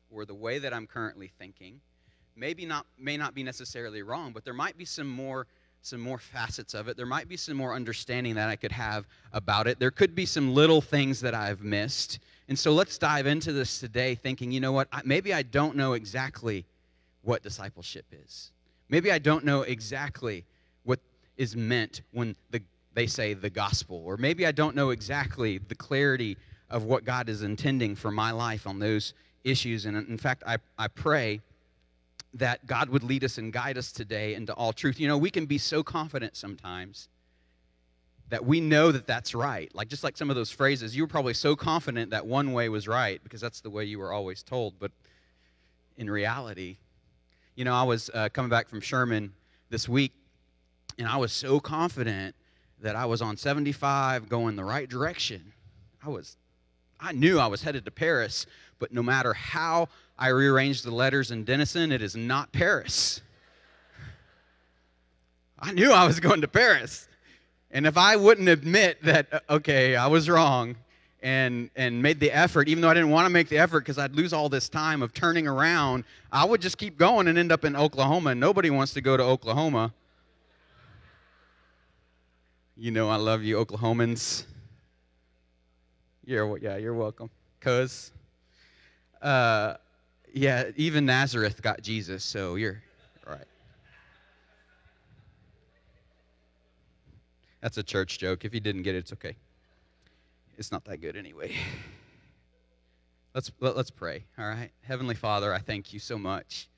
or 0.10 0.24
the 0.24 0.34
way 0.34 0.58
that 0.58 0.74
I'm 0.74 0.88
currently 0.88 1.30
thinking 1.38 1.82
maybe 2.38 2.66
not 2.66 2.86
may 2.98 3.18
not 3.18 3.36
be 3.36 3.44
necessarily 3.44 4.04
wrong, 4.04 4.32
but 4.32 4.46
there 4.46 4.54
might 4.54 4.78
be 4.78 4.86
some 4.86 5.08
more 5.08 5.48
some 5.82 6.00
more 6.00 6.18
facets 6.18 6.74
of 6.74 6.88
it. 6.88 6.96
There 6.96 7.06
might 7.06 7.28
be 7.28 7.36
some 7.36 7.58
more 7.58 7.74
understanding 7.74 8.36
that 8.36 8.48
I 8.48 8.56
could 8.56 8.72
have 8.72 9.06
about 9.34 9.68
it. 9.68 9.80
There 9.80 9.92
could 9.92 10.16
be 10.16 10.26
some 10.26 10.54
little 10.54 10.80
things 10.80 11.20
that 11.20 11.34
I've 11.34 11.62
missed. 11.62 12.20
And 12.48 12.58
so 12.58 12.72
let's 12.72 12.98
dive 12.98 13.28
into 13.28 13.52
this 13.52 13.82
today 13.82 14.16
thinking, 14.16 14.50
you 14.50 14.62
know 14.62 14.72
what? 14.72 14.88
Maybe 15.06 15.34
I 15.34 15.42
don't 15.42 15.76
know 15.76 15.92
exactly 15.92 16.64
what 17.22 17.44
discipleship 17.44 18.06
is. 18.24 18.52
Maybe 18.88 19.12
I 19.12 19.20
don't 19.20 19.44
know 19.44 19.64
exactly 19.64 20.46
what 20.84 21.02
is 21.36 21.58
meant 21.58 22.02
when 22.12 22.38
the, 22.50 22.62
they 23.00 23.08
say 23.08 23.34
the 23.34 23.50
gospel. 23.50 24.04
Or 24.06 24.18
maybe 24.18 24.46
I 24.46 24.52
don't 24.52 24.76
know 24.76 24.90
exactly 24.90 25.58
the 25.58 25.76
clarity 25.76 26.36
of 26.70 26.84
what 26.84 27.06
God 27.06 27.30
is 27.30 27.44
intending 27.44 27.96
for 27.96 28.12
my 28.12 28.32
life 28.32 28.68
on 28.68 28.80
those 28.80 29.14
issues. 29.46 29.86
And 29.86 29.96
in 29.96 30.18
fact, 30.18 30.44
I, 30.46 30.58
I 30.78 30.90
pray 30.90 31.40
that 32.34 32.68
God 32.68 32.90
would 32.90 33.04
lead 33.04 33.24
us 33.24 33.38
and 33.38 33.54
guide 33.54 33.78
us 33.78 33.94
today 33.94 34.36
into 34.36 34.54
all 34.54 34.74
truth. 34.74 35.00
You 35.00 35.08
know, 35.08 35.18
we 35.18 35.30
can 35.30 35.46
be 35.46 35.58
so 35.58 35.82
confident 35.82 36.36
sometimes 36.36 37.08
that 38.28 38.44
we 38.44 38.60
know 38.60 38.92
that 38.92 39.08
that's 39.08 39.34
right. 39.34 39.74
Like 39.74 39.88
just 39.88 40.04
like 40.04 40.18
some 40.18 40.30
of 40.30 40.36
those 40.36 40.52
phrases, 40.52 40.94
you 40.94 41.04
were 41.04 41.08
probably 41.08 41.34
so 41.34 41.56
confident 41.56 42.12
that 42.12 42.26
one 42.26 42.52
way 42.52 42.68
was 42.68 42.86
right 42.86 43.24
because 43.24 43.40
that's 43.40 43.62
the 43.62 43.70
way 43.70 43.86
you 43.86 43.98
were 43.98 44.12
always 44.12 44.44
told. 44.44 44.74
But 44.78 44.92
in 45.96 46.10
reality, 46.10 46.76
you 47.56 47.64
know, 47.64 47.74
I 47.74 47.84
was 47.84 48.12
uh, 48.14 48.28
coming 48.34 48.50
back 48.50 48.68
from 48.68 48.82
Sherman 48.82 49.32
this 49.70 49.88
week, 49.88 50.12
and 50.98 51.08
I 51.08 51.16
was 51.16 51.32
so 51.32 51.62
confident 51.62 52.36
that 52.82 52.96
I 52.96 53.06
was 53.06 53.22
on 53.22 53.38
75 53.38 54.30
going 54.30 54.56
the 54.56 54.64
right 54.64 54.90
direction. 54.90 55.54
I 56.04 56.10
was, 56.10 56.38
I 57.00 57.12
knew 57.12 57.40
I 57.40 57.48
was 57.48 57.62
headed 57.62 57.86
to 57.86 57.92
Paris, 57.92 58.46
but 58.80 58.94
no 58.94 59.04
matter 59.04 59.34
how 59.34 59.90
I 60.20 60.28
rearranged 60.28 60.84
the 60.84 60.94
letters 60.94 61.32
in 61.32 61.46
Denison. 61.46 61.94
It 61.94 62.02
is 62.02 62.14
not 62.14 62.52
Paris. 62.52 63.22
I 65.58 65.72
knew 65.72 65.94
I 65.94 66.06
was 66.06 66.20
going 66.20 66.42
to 66.42 66.48
Paris. 66.48 67.08
And 67.72 67.88
if 67.88 67.98
I 67.98 68.18
wouldn't 68.18 68.50
admit 68.50 69.02
that, 69.04 69.28
uh, 69.32 69.40
okay, 69.50 69.96
I 69.96 70.08
was 70.08 70.30
wrong, 70.30 70.76
and, 71.22 71.70
and 71.76 72.02
made 72.02 72.20
the 72.20 72.32
effort, 72.32 72.68
even 72.68 72.82
though 72.82 72.90
I 72.90 72.94
didn't 72.94 73.12
want 73.12 73.26
to 73.26 73.30
make 73.30 73.48
the 73.48 73.58
effort 73.58 73.82
because 73.82 73.98
I'd 73.98 74.16
lose 74.16 74.34
all 74.34 74.50
this 74.50 74.68
time 74.68 75.02
of 75.02 75.14
turning 75.14 75.48
around, 75.48 76.04
I 76.32 76.44
would 76.44 76.62
just 76.62 76.78
keep 76.78 76.98
going 76.98 77.28
and 77.28 77.38
end 77.38 77.52
up 77.52 77.64
in 77.64 77.76
Oklahoma. 77.76 78.32
And 78.32 78.40
nobody 78.40 78.70
wants 78.70 78.94
to 78.94 79.02
go 79.02 79.16
to 79.16 79.24
Oklahoma. 79.24 79.94
You 82.82 82.92
know, 82.92 83.10
I 83.10 83.18
love 83.18 83.44
you, 83.44 83.58
Oklahomans. 83.58 84.46
You're, 86.24 86.58
yeah, 86.60 86.78
you're 86.78 86.94
welcome. 86.94 87.30
cuz. 87.60 88.14
Uh, 89.22 89.74
yeah, 90.34 90.72
even 90.78 91.06
Nazareth 91.06 91.62
got 91.62 91.82
Jesus, 91.82 92.24
so 92.24 92.56
you're 92.56 92.82
right. 93.28 93.44
That's 97.60 97.78
a 97.78 97.84
church 97.84 98.18
joke. 98.18 98.46
If 98.46 98.54
you 98.54 98.62
didn't 98.62 98.84
get 98.84 98.96
it, 98.96 99.00
it's 99.00 99.12
okay. 99.12 99.36
It's 100.58 100.72
not 100.72 100.86
that 100.86 101.02
good 101.02 101.18
anyway. 101.18 101.54
Let's 103.36 103.52
let, 103.60 103.76
let's 103.76 103.92
pray. 103.92 104.24
All 104.38 104.48
right, 104.48 104.72
Heavenly 104.84 105.16
Father, 105.16 105.54
I 105.54 105.60
thank 105.60 105.92
you 105.92 106.00
so 106.00 106.18
much. 106.18 106.70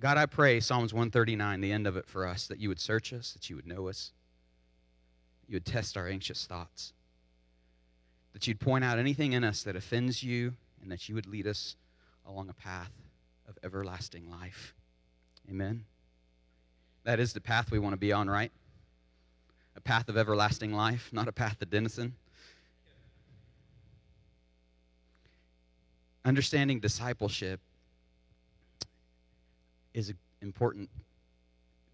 God, 0.00 0.16
I 0.16 0.26
pray 0.26 0.60
Psalms 0.60 0.94
139, 0.94 1.60
the 1.60 1.72
end 1.72 1.86
of 1.86 1.96
it 1.96 2.06
for 2.06 2.26
us, 2.26 2.46
that 2.46 2.60
you 2.60 2.68
would 2.68 2.78
search 2.78 3.12
us, 3.12 3.32
that 3.32 3.50
you 3.50 3.56
would 3.56 3.66
know 3.66 3.88
us, 3.88 4.12
you 5.48 5.56
would 5.56 5.66
test 5.66 5.96
our 5.96 6.06
anxious 6.06 6.46
thoughts, 6.46 6.92
that 8.32 8.46
you'd 8.46 8.60
point 8.60 8.84
out 8.84 8.98
anything 8.98 9.32
in 9.32 9.42
us 9.42 9.64
that 9.64 9.74
offends 9.74 10.22
you, 10.22 10.54
and 10.82 10.92
that 10.92 11.08
you 11.08 11.16
would 11.16 11.26
lead 11.26 11.48
us 11.48 11.74
along 12.28 12.48
a 12.48 12.52
path 12.52 12.92
of 13.48 13.58
everlasting 13.64 14.30
life. 14.30 14.72
Amen. 15.50 15.84
That 17.02 17.18
is 17.18 17.32
the 17.32 17.40
path 17.40 17.72
we 17.72 17.80
want 17.80 17.94
to 17.94 17.98
be 17.98 18.12
on, 18.12 18.30
right? 18.30 18.52
A 19.76 19.80
path 19.80 20.08
of 20.08 20.16
everlasting 20.16 20.72
life, 20.72 21.08
not 21.12 21.26
a 21.26 21.32
path 21.32 21.58
to 21.58 21.66
Denison. 21.66 22.14
Understanding 26.24 26.78
discipleship 26.78 27.60
is 29.98 30.10
an 30.10 30.16
important, 30.42 30.88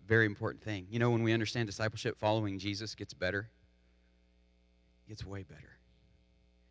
very 0.07 0.27
important 0.27 0.62
thing. 0.62 0.87
You 0.90 0.99
know, 0.99 1.11
when 1.11 1.23
we 1.23 1.33
understand 1.33 1.67
discipleship, 1.67 2.19
following 2.19 2.59
Jesus 2.59 2.95
gets 2.95 3.14
better, 3.14 3.49
it 5.07 5.09
gets 5.09 5.25
way 5.25 5.43
better. 5.43 5.79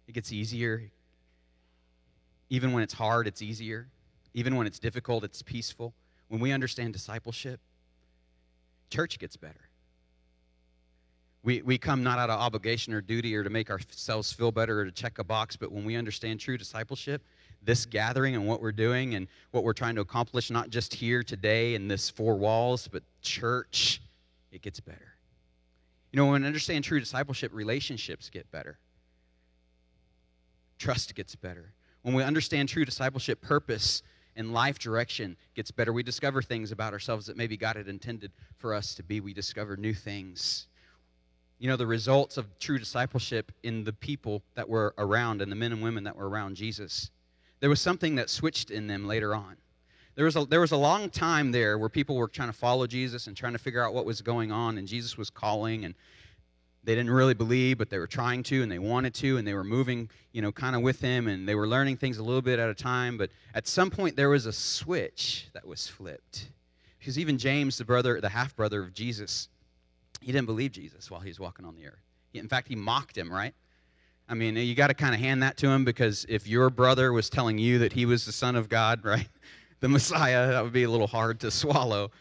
It 0.07 0.13
gets 0.13 0.31
easier. 0.31 0.91
Even 2.49 2.71
when 2.71 2.83
it's 2.83 2.93
hard, 2.93 3.25
it's 3.25 3.41
easier. 3.41 3.87
Even 4.35 4.55
when 4.55 4.67
it's 4.67 4.77
difficult, 4.77 5.23
it's 5.23 5.41
peaceful. 5.41 5.93
When 6.27 6.39
we 6.39 6.51
understand 6.51 6.93
discipleship, 6.93 7.59
church 8.91 9.17
gets 9.17 9.35
better. 9.35 9.69
We, 11.43 11.61
we 11.63 11.77
come 11.77 12.03
not 12.03 12.19
out 12.19 12.29
of 12.29 12.39
obligation 12.39 12.93
or 12.93 13.01
duty 13.01 13.35
or 13.35 13.43
to 13.43 13.49
make 13.49 13.69
ourselves 13.69 14.31
feel 14.31 14.51
better 14.51 14.81
or 14.81 14.85
to 14.85 14.91
check 14.91 15.17
a 15.17 15.23
box, 15.23 15.55
but 15.55 15.71
when 15.71 15.83
we 15.83 15.95
understand 15.95 16.39
true 16.39 16.57
discipleship, 16.57 17.23
this 17.65 17.85
gathering 17.85 18.35
and 18.35 18.47
what 18.47 18.61
we're 18.61 18.71
doing 18.71 19.15
and 19.15 19.27
what 19.51 19.63
we're 19.63 19.73
trying 19.73 19.95
to 19.95 20.01
accomplish, 20.01 20.49
not 20.49 20.69
just 20.69 20.93
here 20.93 21.23
today 21.23 21.75
in 21.75 21.87
this 21.87 22.09
four 22.09 22.35
walls, 22.35 22.87
but 22.87 23.03
church, 23.21 24.01
it 24.51 24.61
gets 24.61 24.79
better. 24.79 25.13
You 26.11 26.17
know, 26.17 26.25
when 26.25 26.41
we 26.41 26.47
understand 26.47 26.83
true 26.83 26.99
discipleship, 26.99 27.51
relationships 27.53 28.29
get 28.29 28.49
better, 28.51 28.77
trust 30.77 31.15
gets 31.15 31.35
better. 31.35 31.73
When 32.03 32.13
we 32.13 32.23
understand 32.23 32.69
true 32.69 32.85
discipleship, 32.85 33.41
purpose 33.41 34.03
and 34.35 34.53
life 34.53 34.79
direction 34.79 35.37
gets 35.55 35.71
better. 35.71 35.93
We 35.93 36.03
discover 36.03 36.41
things 36.41 36.71
about 36.71 36.93
ourselves 36.93 37.27
that 37.27 37.37
maybe 37.37 37.57
God 37.57 37.75
had 37.75 37.87
intended 37.87 38.31
for 38.57 38.73
us 38.73 38.95
to 38.95 39.03
be. 39.03 39.19
We 39.19 39.33
discover 39.33 39.77
new 39.77 39.93
things. 39.93 40.67
You 41.59 41.69
know, 41.69 41.77
the 41.77 41.87
results 41.87 42.37
of 42.37 42.47
true 42.59 42.77
discipleship 42.77 43.51
in 43.63 43.83
the 43.83 43.93
people 43.93 44.41
that 44.55 44.67
were 44.67 44.93
around 44.97 45.41
and 45.41 45.51
the 45.51 45.55
men 45.55 45.71
and 45.71 45.81
women 45.81 46.03
that 46.05 46.15
were 46.15 46.27
around 46.27 46.55
Jesus 46.55 47.11
there 47.63 47.69
was 47.69 47.79
something 47.79 48.15
that 48.15 48.29
switched 48.29 48.71
in 48.71 48.87
them 48.87 49.07
later 49.07 49.33
on. 49.33 49.55
There 50.15 50.25
was, 50.25 50.35
a, 50.35 50.43
there 50.43 50.59
was 50.59 50.73
a 50.73 50.77
long 50.77 51.09
time 51.09 51.53
there 51.53 51.77
where 51.77 51.87
people 51.87 52.17
were 52.17 52.27
trying 52.27 52.49
to 52.49 52.53
follow 52.53 52.85
Jesus 52.87 53.27
and 53.27 53.37
trying 53.37 53.53
to 53.53 53.57
figure 53.57 53.81
out 53.81 53.93
what 53.93 54.03
was 54.03 54.21
going 54.21 54.51
on, 54.51 54.77
and 54.77 54.85
Jesus 54.85 55.17
was 55.17 55.29
calling, 55.29 55.85
and 55.85 55.95
they 56.83 56.93
didn't 56.93 57.11
really 57.11 57.33
believe, 57.33 57.77
but 57.77 57.89
they 57.89 57.99
were 57.99 58.05
trying 58.05 58.43
to, 58.43 58.63
and 58.63 58.69
they 58.69 58.79
wanted 58.79 59.13
to, 59.13 59.37
and 59.37 59.47
they 59.47 59.53
were 59.53 59.63
moving, 59.63 60.09
you 60.33 60.41
know, 60.41 60.51
kind 60.51 60.75
of 60.75 60.81
with 60.81 60.99
him, 60.99 61.29
and 61.29 61.47
they 61.47 61.55
were 61.55 61.65
learning 61.65 61.95
things 61.95 62.17
a 62.17 62.21
little 62.21 62.41
bit 62.41 62.59
at 62.59 62.67
a 62.67 62.73
time. 62.73 63.17
But 63.17 63.29
at 63.55 63.65
some 63.65 63.89
point, 63.89 64.17
there 64.17 64.29
was 64.29 64.45
a 64.45 64.51
switch 64.51 65.47
that 65.53 65.65
was 65.65 65.87
flipped, 65.87 66.49
because 66.99 67.17
even 67.17 67.37
James, 67.37 67.77
the 67.77 67.85
brother, 67.85 68.19
the 68.19 68.27
half 68.27 68.53
brother 68.57 68.83
of 68.83 68.93
Jesus, 68.93 69.47
he 70.19 70.33
didn't 70.33 70.47
believe 70.47 70.73
Jesus 70.73 71.09
while 71.09 71.21
he 71.21 71.29
was 71.29 71.39
walking 71.39 71.63
on 71.63 71.77
the 71.77 71.87
earth. 71.87 72.03
In 72.33 72.49
fact, 72.49 72.67
he 72.67 72.75
mocked 72.75 73.17
him, 73.17 73.31
right? 73.31 73.53
I 74.27 74.35
mean, 74.35 74.55
you 74.55 74.73
got 74.75 74.87
to 74.87 74.93
kind 74.93 75.13
of 75.13 75.19
hand 75.19 75.43
that 75.43 75.57
to 75.57 75.67
him 75.67 75.83
because 75.83 76.25
if 76.29 76.47
your 76.47 76.69
brother 76.69 77.11
was 77.11 77.29
telling 77.29 77.57
you 77.57 77.79
that 77.79 77.93
he 77.93 78.05
was 78.05 78.25
the 78.25 78.31
Son 78.31 78.55
of 78.55 78.69
God, 78.69 79.03
right, 79.05 79.27
the 79.79 79.89
Messiah, 79.89 80.47
that 80.47 80.63
would 80.63 80.73
be 80.73 80.83
a 80.83 80.89
little 80.89 81.07
hard 81.07 81.39
to 81.41 81.51
swallow. 81.51 82.11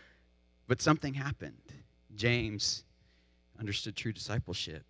But 0.67 0.81
something 0.81 1.15
happened. 1.15 1.61
James 2.15 2.85
understood 3.59 3.97
true 3.97 4.13
discipleship 4.13 4.85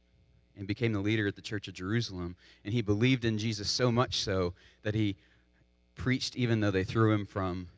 and 0.57 0.67
became 0.67 0.93
the 0.93 1.01
leader 1.01 1.27
at 1.27 1.37
the 1.37 1.43
church 1.43 1.69
of 1.69 1.75
Jerusalem. 1.75 2.37
And 2.65 2.73
he 2.73 2.83
believed 2.83 3.25
in 3.25 3.39
Jesus 3.39 3.71
so 3.71 3.91
much 3.91 4.21
so 4.21 4.55
that 4.83 4.95
he 4.95 5.17
preached 5.95 6.37
even 6.37 6.61
though 6.61 6.71
they 6.71 6.85
threw 6.85 7.13
him 7.13 7.27
from 7.27 7.69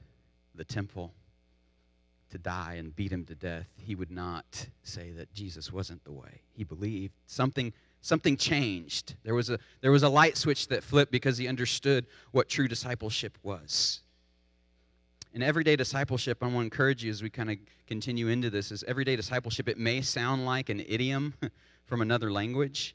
the 0.55 0.65
temple 0.65 1.13
to 2.31 2.39
die 2.39 2.75
and 2.79 2.95
beat 2.95 3.13
him 3.13 3.25
to 3.27 3.35
death. 3.35 3.69
He 3.77 3.95
would 3.95 4.11
not 4.11 4.67
say 4.83 5.11
that 5.13 5.33
Jesus 5.35 5.73
wasn't 5.73 6.05
the 6.05 6.13
way. 6.13 6.43
He 6.53 6.65
believed 6.65 7.15
something 7.27 7.73
something 8.05 8.37
changed. 8.37 9.15
There 9.25 9.35
was, 9.35 9.49
a, 9.49 9.59
there 9.81 9.91
was 9.91 10.03
a 10.03 10.09
light 10.09 10.37
switch 10.37 10.69
that 10.69 10.85
flipped 10.85 11.11
because 11.11 11.39
he 11.39 11.49
understood 11.49 12.05
what 12.33 12.51
true 12.51 12.69
discipleship 12.69 13.39
was. 13.43 14.03
In 15.33 15.43
everyday 15.43 15.75
discipleship, 15.75 16.39
I 16.43 16.47
want 16.47 16.57
to 16.57 16.61
encourage 16.61 17.03
you 17.03 17.11
as 17.11 17.23
we 17.23 17.31
kind 17.31 17.51
of 17.51 17.57
continue 17.87 18.29
into 18.29 18.51
this, 18.51 18.71
is 18.71 18.85
everyday 18.85 19.17
discipleship, 19.17 19.71
it 19.71 19.79
may 19.79 20.03
sound 20.03 20.45
like 20.45 20.69
an 20.69 20.81
idiom 20.87 21.33
from 21.87 22.03
another 22.03 22.31
language, 22.31 22.95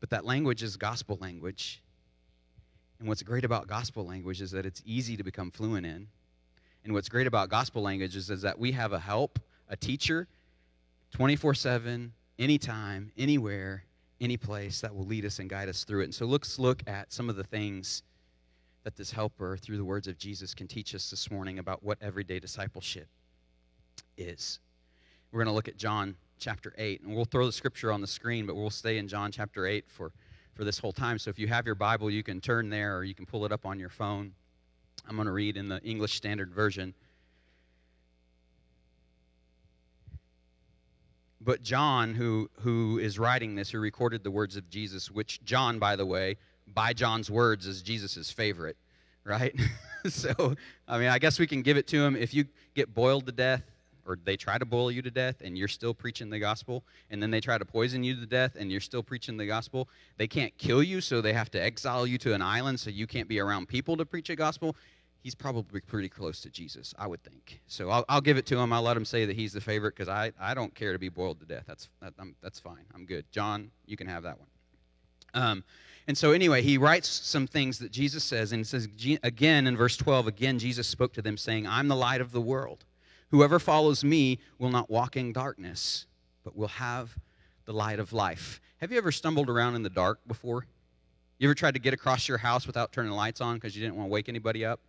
but 0.00 0.08
that 0.10 0.24
language 0.24 0.62
is 0.62 0.76
gospel 0.78 1.18
language. 1.20 1.82
And 3.00 3.06
what's 3.06 3.22
great 3.22 3.44
about 3.44 3.66
gospel 3.66 4.06
language 4.06 4.40
is 4.40 4.50
that 4.52 4.64
it's 4.64 4.82
easy 4.86 5.14
to 5.18 5.22
become 5.22 5.50
fluent 5.50 5.84
in. 5.84 6.08
And 6.84 6.94
what's 6.94 7.10
great 7.10 7.26
about 7.26 7.50
gospel 7.50 7.82
language 7.82 8.16
is, 8.16 8.30
is 8.30 8.40
that 8.42 8.58
we 8.58 8.72
have 8.72 8.94
a 8.94 8.98
help, 8.98 9.38
a 9.68 9.76
teacher, 9.76 10.26
24 11.12 11.52
7, 11.52 12.12
anytime, 12.38 13.12
anywhere, 13.16 13.84
any 14.20 14.36
place 14.36 14.80
that 14.80 14.94
will 14.94 15.04
lead 15.04 15.24
us 15.24 15.38
and 15.38 15.50
guide 15.50 15.68
us 15.68 15.84
through 15.84 16.02
it. 16.02 16.04
And 16.04 16.14
so 16.14 16.26
let's 16.26 16.58
look 16.58 16.82
at 16.86 17.12
some 17.12 17.28
of 17.28 17.36
the 17.36 17.44
things 17.44 18.02
that 18.84 18.96
this 18.96 19.10
helper, 19.10 19.56
through 19.56 19.76
the 19.76 19.84
words 19.84 20.08
of 20.08 20.18
Jesus, 20.18 20.54
can 20.54 20.66
teach 20.66 20.94
us 20.94 21.10
this 21.10 21.30
morning 21.30 21.58
about 21.58 21.82
what 21.82 21.98
everyday 22.00 22.40
discipleship 22.40 23.08
is. 24.16 24.60
We're 25.30 25.38
going 25.38 25.52
to 25.52 25.54
look 25.54 25.68
at 25.68 25.76
John 25.76 26.16
chapter 26.38 26.74
8, 26.76 27.02
and 27.02 27.14
we'll 27.14 27.24
throw 27.24 27.46
the 27.46 27.52
scripture 27.52 27.92
on 27.92 28.00
the 28.00 28.06
screen, 28.06 28.46
but 28.46 28.56
we'll 28.56 28.70
stay 28.70 28.98
in 28.98 29.08
John 29.08 29.30
chapter 29.30 29.66
8 29.66 29.84
for, 29.88 30.12
for 30.54 30.64
this 30.64 30.78
whole 30.78 30.92
time. 30.92 31.18
So 31.18 31.30
if 31.30 31.38
you 31.38 31.46
have 31.48 31.66
your 31.66 31.76
Bible, 31.76 32.10
you 32.10 32.22
can 32.22 32.40
turn 32.40 32.68
there 32.68 32.98
or 32.98 33.04
you 33.04 33.14
can 33.14 33.26
pull 33.26 33.44
it 33.44 33.52
up 33.52 33.64
on 33.64 33.78
your 33.78 33.88
phone. 33.88 34.32
I'm 35.08 35.16
going 35.16 35.26
to 35.26 35.32
read 35.32 35.56
in 35.56 35.68
the 35.68 35.80
English 35.82 36.14
Standard 36.14 36.52
Version. 36.52 36.94
But 41.44 41.62
John, 41.62 42.14
who, 42.14 42.48
who 42.60 42.98
is 42.98 43.18
writing 43.18 43.54
this, 43.54 43.70
who 43.70 43.80
recorded 43.80 44.22
the 44.22 44.30
words 44.30 44.56
of 44.56 44.68
Jesus, 44.70 45.10
which 45.10 45.42
John, 45.44 45.78
by 45.78 45.96
the 45.96 46.06
way, 46.06 46.36
by 46.72 46.92
John's 46.92 47.30
words, 47.30 47.66
is 47.66 47.82
Jesus' 47.82 48.30
favorite, 48.30 48.76
right? 49.24 49.54
so, 50.08 50.54
I 50.86 50.98
mean, 50.98 51.08
I 51.08 51.18
guess 51.18 51.38
we 51.38 51.46
can 51.46 51.62
give 51.62 51.76
it 51.76 51.86
to 51.88 52.04
him. 52.04 52.14
If 52.14 52.32
you 52.32 52.44
get 52.74 52.94
boiled 52.94 53.26
to 53.26 53.32
death, 53.32 53.62
or 54.06 54.18
they 54.24 54.36
try 54.36 54.58
to 54.58 54.64
boil 54.64 54.90
you 54.90 55.02
to 55.02 55.10
death, 55.10 55.42
and 55.44 55.58
you're 55.58 55.68
still 55.68 55.94
preaching 55.94 56.30
the 56.30 56.38
gospel, 56.38 56.84
and 57.10 57.20
then 57.20 57.30
they 57.30 57.40
try 57.40 57.58
to 57.58 57.64
poison 57.64 58.04
you 58.04 58.14
to 58.16 58.26
death, 58.26 58.56
and 58.56 58.70
you're 58.70 58.80
still 58.80 59.02
preaching 59.02 59.36
the 59.36 59.46
gospel, 59.46 59.88
they 60.18 60.28
can't 60.28 60.56
kill 60.58 60.82
you, 60.82 61.00
so 61.00 61.20
they 61.20 61.32
have 61.32 61.50
to 61.52 61.62
exile 61.62 62.06
you 62.06 62.18
to 62.18 62.34
an 62.34 62.42
island 62.42 62.78
so 62.78 62.90
you 62.90 63.06
can't 63.06 63.28
be 63.28 63.40
around 63.40 63.68
people 63.68 63.96
to 63.96 64.04
preach 64.04 64.30
a 64.30 64.36
gospel 64.36 64.76
he's 65.22 65.34
probably 65.34 65.80
pretty 65.80 66.08
close 66.08 66.40
to 66.40 66.50
Jesus, 66.50 66.92
I 66.98 67.06
would 67.06 67.22
think. 67.22 67.60
So 67.68 67.90
I'll, 67.90 68.04
I'll 68.08 68.20
give 68.20 68.36
it 68.36 68.46
to 68.46 68.58
him. 68.58 68.72
I'll 68.72 68.82
let 68.82 68.96
him 68.96 69.04
say 69.04 69.24
that 69.24 69.36
he's 69.36 69.52
the 69.52 69.60
favorite 69.60 69.94
because 69.96 70.08
I, 70.08 70.32
I 70.40 70.52
don't 70.54 70.74
care 70.74 70.92
to 70.92 70.98
be 70.98 71.08
boiled 71.08 71.40
to 71.40 71.46
death. 71.46 71.64
That's, 71.66 71.88
that, 72.00 72.14
that's 72.42 72.58
fine. 72.58 72.84
I'm 72.94 73.06
good. 73.06 73.24
John, 73.30 73.70
you 73.86 73.96
can 73.96 74.08
have 74.08 74.24
that 74.24 74.38
one. 74.38 74.48
Um, 75.34 75.64
and 76.08 76.18
so, 76.18 76.32
anyway, 76.32 76.62
he 76.62 76.78
writes 76.78 77.08
some 77.08 77.46
things 77.46 77.78
that 77.78 77.92
Jesus 77.92 78.24
says, 78.24 78.52
and 78.52 78.60
he 78.60 78.64
says 78.64 78.88
again 79.22 79.66
in 79.68 79.76
verse 79.76 79.96
12, 79.96 80.26
again, 80.26 80.58
Jesus 80.58 80.88
spoke 80.88 81.12
to 81.14 81.22
them, 81.22 81.36
saying, 81.36 81.66
I'm 81.66 81.86
the 81.86 81.96
light 81.96 82.20
of 82.20 82.32
the 82.32 82.40
world. 82.40 82.84
Whoever 83.30 83.58
follows 83.58 84.02
me 84.02 84.40
will 84.58 84.70
not 84.70 84.90
walk 84.90 85.16
in 85.16 85.32
darkness, 85.32 86.06
but 86.44 86.56
will 86.56 86.68
have 86.68 87.16
the 87.64 87.72
light 87.72 88.00
of 88.00 88.12
life. 88.12 88.60
Have 88.78 88.90
you 88.90 88.98
ever 88.98 89.12
stumbled 89.12 89.48
around 89.48 89.76
in 89.76 89.84
the 89.84 89.90
dark 89.90 90.18
before? 90.26 90.66
You 91.38 91.48
ever 91.48 91.54
tried 91.54 91.74
to 91.74 91.80
get 91.80 91.94
across 91.94 92.28
your 92.28 92.38
house 92.38 92.66
without 92.66 92.92
turning 92.92 93.10
the 93.10 93.16
lights 93.16 93.40
on 93.40 93.54
because 93.54 93.76
you 93.76 93.82
didn't 93.82 93.96
want 93.96 94.08
to 94.08 94.12
wake 94.12 94.28
anybody 94.28 94.64
up? 94.64 94.80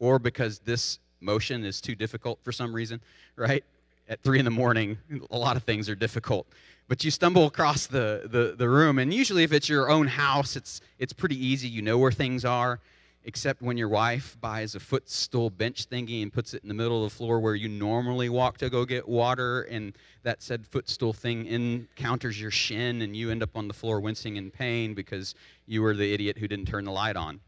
Or 0.00 0.18
because 0.18 0.58
this 0.58 0.98
motion 1.20 1.64
is 1.64 1.80
too 1.80 1.94
difficult 1.94 2.40
for 2.42 2.50
some 2.50 2.74
reason, 2.74 3.00
right? 3.36 3.62
At 4.08 4.20
three 4.22 4.40
in 4.40 4.44
the 4.44 4.50
morning, 4.50 4.98
a 5.30 5.38
lot 5.38 5.56
of 5.56 5.62
things 5.62 5.88
are 5.88 5.94
difficult. 5.94 6.48
But 6.88 7.04
you 7.04 7.12
stumble 7.12 7.46
across 7.46 7.86
the, 7.86 8.22
the, 8.24 8.56
the 8.58 8.68
room, 8.68 8.98
and 8.98 9.14
usually 9.14 9.44
if 9.44 9.52
it's 9.52 9.68
your 9.68 9.88
own 9.88 10.08
house, 10.08 10.56
it's, 10.56 10.80
it's 10.98 11.12
pretty 11.12 11.36
easy. 11.36 11.68
You 11.68 11.82
know 11.82 11.98
where 11.98 12.10
things 12.10 12.44
are. 12.44 12.80
except 13.24 13.60
when 13.60 13.76
your 13.76 13.88
wife 13.88 14.36
buys 14.40 14.74
a 14.74 14.80
footstool 14.80 15.50
bench 15.50 15.88
thingy 15.88 16.22
and 16.22 16.32
puts 16.32 16.54
it 16.54 16.62
in 16.62 16.68
the 16.68 16.74
middle 16.74 17.04
of 17.04 17.10
the 17.10 17.16
floor 17.16 17.38
where 17.38 17.54
you 17.54 17.68
normally 17.68 18.28
walk 18.28 18.56
to 18.58 18.70
go 18.70 18.84
get 18.84 19.06
water, 19.06 19.62
and 19.62 19.96
that 20.22 20.42
said 20.42 20.66
footstool 20.66 21.12
thing 21.12 21.46
encounters 21.46 22.40
your 22.40 22.50
shin, 22.50 23.02
and 23.02 23.14
you 23.14 23.30
end 23.30 23.42
up 23.42 23.56
on 23.56 23.68
the 23.68 23.74
floor 23.74 24.00
wincing 24.00 24.36
in 24.36 24.50
pain 24.50 24.94
because 24.94 25.34
you 25.66 25.82
were 25.82 25.94
the 25.94 26.14
idiot 26.14 26.38
who 26.38 26.48
didn't 26.48 26.66
turn 26.66 26.84
the 26.84 26.90
light 26.90 27.16
on. 27.16 27.40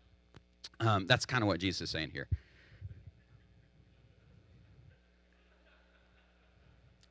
Um, 0.80 1.07
that's 1.07 1.24
kind 1.24 1.42
of 1.42 1.46
what 1.46 1.59
Jesus 1.59 1.82
is 1.82 1.90
saying 1.90 2.11
here. 2.12 2.28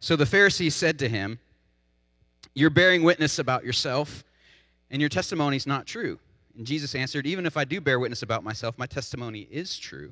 So 0.02 0.16
the 0.16 0.26
Pharisees 0.26 0.74
said 0.74 0.98
to 1.00 1.08
him, 1.08 1.38
You're 2.56 2.72
bearing 2.72 3.04
witness 3.04 3.38
about 3.38 3.64
yourself, 3.64 4.24
and 4.90 5.00
your 5.00 5.10
testimony 5.10 5.58
is 5.58 5.68
not 5.68 5.86
true. 5.86 6.18
And 6.58 6.66
Jesus 6.66 6.96
answered, 6.96 7.28
Even 7.28 7.46
if 7.46 7.56
I 7.56 7.66
do 7.66 7.80
bear 7.80 8.00
witness 8.00 8.24
about 8.24 8.44
myself, 8.44 8.80
my 8.80 8.88
testimony 8.88 9.48
is 9.52 9.78
true. 9.78 10.12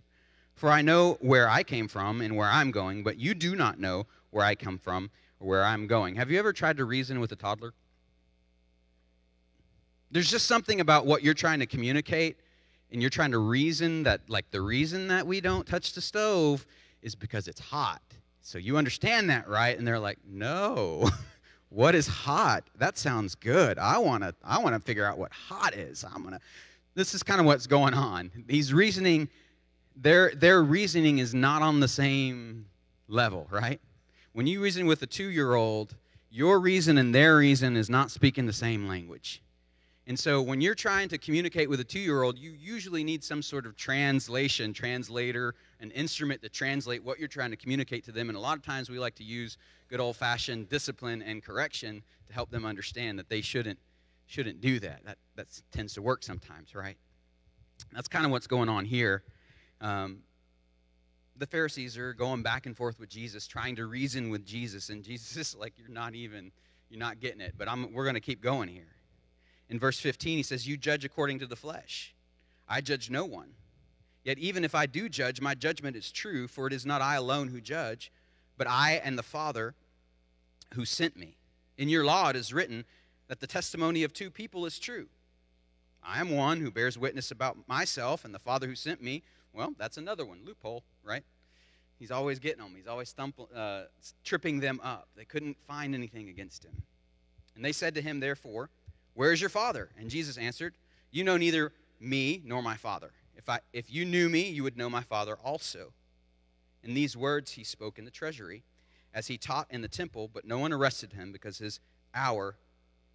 For 0.54 0.70
I 0.70 0.84
know 0.84 1.18
where 1.22 1.50
I 1.50 1.64
came 1.64 1.88
from 1.88 2.22
and 2.22 2.36
where 2.36 2.48
I'm 2.48 2.70
going, 2.70 3.02
but 3.04 3.18
you 3.18 3.34
do 3.34 3.56
not 3.56 3.80
know 3.80 4.06
where 4.30 4.46
I 4.46 4.54
come 4.54 4.78
from 4.78 5.10
or 5.40 5.48
where 5.48 5.64
I'm 5.64 5.88
going. 5.88 6.16
Have 6.16 6.30
you 6.30 6.38
ever 6.38 6.54
tried 6.54 6.78
to 6.78 6.86
reason 6.86 7.20
with 7.20 7.32
a 7.32 7.36
toddler? 7.36 7.74
There's 10.12 10.30
just 10.30 10.46
something 10.46 10.82
about 10.82 11.08
what 11.08 11.24
you're 11.24 11.34
trying 11.34 11.60
to 11.62 11.66
communicate, 11.66 12.38
and 12.92 13.02
you're 13.02 13.10
trying 13.10 13.32
to 13.32 13.40
reason 13.40 14.04
that, 14.04 14.22
like, 14.30 14.52
the 14.52 14.62
reason 14.62 15.08
that 15.08 15.26
we 15.26 15.42
don't 15.42 15.66
touch 15.66 15.94
the 15.94 16.02
stove 16.02 16.68
is 17.02 17.16
because 17.16 17.48
it's 17.48 17.60
hot. 17.60 18.04
So 18.50 18.58
you 18.58 18.78
understand 18.78 19.30
that, 19.30 19.48
right? 19.48 19.78
And 19.78 19.88
they're 19.88 20.00
like, 20.00 20.18
no. 20.28 21.08
what 21.70 21.94
is 21.94 22.08
hot? 22.08 22.64
That 22.80 22.98
sounds 22.98 23.36
good. 23.36 23.78
I 23.78 24.00
want 24.00 24.24
to 24.24 24.34
I 24.44 24.58
want 24.58 24.74
to 24.74 24.82
figure 24.82 25.06
out 25.06 25.20
what 25.20 25.32
hot 25.32 25.76
is. 25.76 26.04
I'm 26.04 26.24
going 26.24 26.34
to 26.34 26.40
This 26.96 27.14
is 27.14 27.22
kind 27.22 27.40
of 27.40 27.46
what's 27.46 27.68
going 27.68 27.94
on. 27.94 28.32
He's 28.48 28.74
reasoning 28.74 29.30
their 29.96 30.34
their 30.34 30.64
reasoning 30.64 31.20
is 31.20 31.36
not 31.36 31.62
on 31.62 31.80
the 31.80 31.88
same 31.88 32.66
level, 33.08 33.46
right? 33.52 33.80
When 34.34 34.48
you 34.48 34.64
reason 34.64 34.88
with 34.88 35.04
a 35.04 35.08
2-year-old, 35.08 35.96
your 36.32 36.60
reason 36.60 36.98
and 36.98 37.14
their 37.14 37.38
reason 37.38 37.78
is 37.78 37.88
not 37.88 38.10
speaking 38.10 38.48
the 38.48 38.54
same 38.54 38.88
language. 38.88 39.44
And 40.10 40.18
so 40.18 40.42
when 40.42 40.60
you're 40.60 40.74
trying 40.74 41.08
to 41.10 41.20
communicate 41.20 41.70
with 41.70 41.80
a 41.82 41.84
two 41.84 42.00
year 42.00 42.24
old, 42.24 42.40
you 42.40 42.50
usually 42.60 43.04
need 43.04 43.24
some 43.24 43.44
sort 43.44 43.68
of 43.68 43.78
translation, 43.78 44.74
translator, 44.74 45.54
an 45.82 45.92
instrument 45.92 46.42
to 46.42 46.50
translate 46.50 47.04
what 47.04 47.20
you're 47.20 47.28
trying 47.28 47.52
to 47.52 47.56
communicate 47.56 48.04
to 48.06 48.12
them. 48.12 48.28
And 48.28 48.36
a 48.36 48.42
lot 48.42 48.58
of 48.58 48.64
times 48.64 48.90
we 48.90 48.98
like 48.98 49.14
to 49.16 49.24
use 49.24 49.60
good 49.88 50.00
old 50.00 50.18
fashioned 50.18 50.68
discipline 50.68 51.22
and 51.22 51.44
correction 51.44 52.02
to 52.26 52.34
help 52.34 52.50
them 52.50 52.66
understand 52.66 53.20
that 53.20 53.30
they 53.30 53.42
shouldn't, 53.42 53.78
shouldn't 54.26 54.62
do 54.62 54.80
that. 54.80 55.06
That 55.06 55.20
that 55.36 55.62
tends 55.72 55.94
to 55.94 56.02
work 56.02 56.24
sometimes, 56.24 56.74
right? 56.74 56.98
That's 57.94 58.08
kind 58.08 58.26
of 58.26 58.32
what's 58.32 58.48
going 58.48 58.68
on 58.68 58.86
here. 58.86 59.22
Um, 59.80 60.24
the 61.38 61.46
Pharisees 61.46 62.00
are 62.00 62.16
going 62.16 62.42
back 62.42 62.66
and 62.66 62.76
forth 62.76 63.00
with 63.00 63.10
Jesus, 63.10 63.46
trying 63.46 63.76
to 63.76 63.86
reason 63.86 64.32
with 64.32 64.44
Jesus, 64.44 64.90
and 64.90 65.04
Jesus 65.04 65.38
is 65.38 65.56
like, 65.56 65.74
"You're 65.78 65.88
not 65.88 66.16
even, 66.16 66.52
you're 66.90 67.00
not 67.00 67.20
getting 67.20 67.42
it." 67.42 67.54
But 67.60 67.70
I'm, 67.70 67.94
we're 67.94 68.06
going 68.06 68.16
to 68.16 68.20
keep 68.20 68.42
going 68.42 68.70
here. 68.70 68.96
In 69.70 69.80
verse 69.80 70.00
15, 70.00 70.38
he 70.38 70.44
says, 70.44 70.68
You 70.68 70.78
judge 70.78 71.06
according 71.06 71.40
to 71.40 71.46
the 71.46 71.56
flesh. 71.56 72.14
I 72.68 72.82
judge 72.82 73.10
no 73.10 73.26
one. 73.26 73.52
Yet 74.24 74.38
even 74.38 74.64
if 74.64 74.76
I 74.76 74.86
do 74.86 75.10
judge, 75.10 75.42
my 75.42 75.56
judgment 75.56 75.96
is 75.96 76.12
true, 76.12 76.48
for 76.48 76.68
it 76.68 76.74
is 76.74 76.86
not 76.86 77.02
I 77.02 77.16
alone 77.16 77.48
who 77.48 77.62
judge, 77.62 78.12
but 78.58 78.68
I 78.68 79.02
and 79.04 79.18
the 79.18 79.24
Father 79.24 79.76
who 80.74 80.86
sent 80.86 81.18
me. 81.18 81.38
In 81.78 81.90
your 81.90 82.04
law 82.04 82.30
it 82.30 82.36
is 82.36 82.54
written 82.54 82.86
that 83.28 83.40
the 83.40 83.48
testimony 83.48 84.04
of 84.04 84.14
two 84.14 84.30
people 84.30 84.66
is 84.66 84.78
true. 84.78 85.08
I 86.04 86.20
am 86.20 86.32
one 86.32 86.60
who 86.60 86.72
bears 86.72 86.98
witness 86.98 87.32
about 87.32 87.58
myself, 87.68 88.26
and 88.26 88.34
the 88.34 88.40
Father 88.40 88.68
who 88.68 88.76
sent 88.76 89.02
me, 89.02 89.24
well, 89.54 89.74
that's 89.78 89.98
another 89.98 90.26
one. 90.26 90.40
Loophole, 90.46 90.84
right? 91.04 91.24
He's 91.98 92.12
always 92.12 92.40
getting 92.40 92.64
them. 92.64 92.74
He's 92.76 92.88
always 92.88 93.14
uh, 93.56 93.84
tripping 94.24 94.60
them 94.60 94.80
up. 94.84 95.10
They 95.16 95.26
couldn't 95.26 95.58
find 95.68 95.94
anything 95.94 96.30
against 96.30 96.64
him. 96.64 96.84
And 97.56 97.66
they 97.66 97.74
said 97.74 97.96
to 97.96 98.02
him, 98.02 98.20
therefore, 98.20 98.70
where 99.20 99.34
is 99.34 99.42
your 99.42 99.50
father? 99.50 99.90
And 100.00 100.10
Jesus 100.10 100.38
answered, 100.38 100.76
You 101.12 101.26
know 101.26 101.36
neither 101.36 101.74
me 102.00 102.42
nor 102.46 102.64
my 102.64 102.78
father. 102.78 103.12
If, 103.36 103.50
I, 103.50 103.60
if 103.74 103.92
you 103.92 104.06
knew 104.06 104.30
me, 104.30 104.50
you 104.50 104.64
would 104.64 104.78
know 104.78 104.90
my 104.90 105.02
father 105.02 105.38
also. 105.44 105.92
In 106.86 106.94
these 106.94 107.18
words 107.18 107.52
he 107.52 107.66
spoke 107.66 108.00
in 108.00 108.06
the 108.06 108.12
treasury 108.12 108.64
as 109.14 109.28
he 109.28 109.38
taught 109.38 109.68
in 109.72 109.82
the 109.82 109.90
temple, 109.90 110.30
but 110.34 110.46
no 110.46 110.58
one 110.58 110.72
arrested 110.72 111.12
him 111.12 111.34
because 111.34 111.58
his 111.58 111.82
hour 112.16 112.56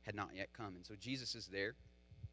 had 0.02 0.14
not 0.14 0.28
yet 0.36 0.50
come. 0.54 0.76
And 0.76 0.84
so 0.84 0.92
Jesus 1.00 1.34
is 1.34 1.46
there, 1.46 1.74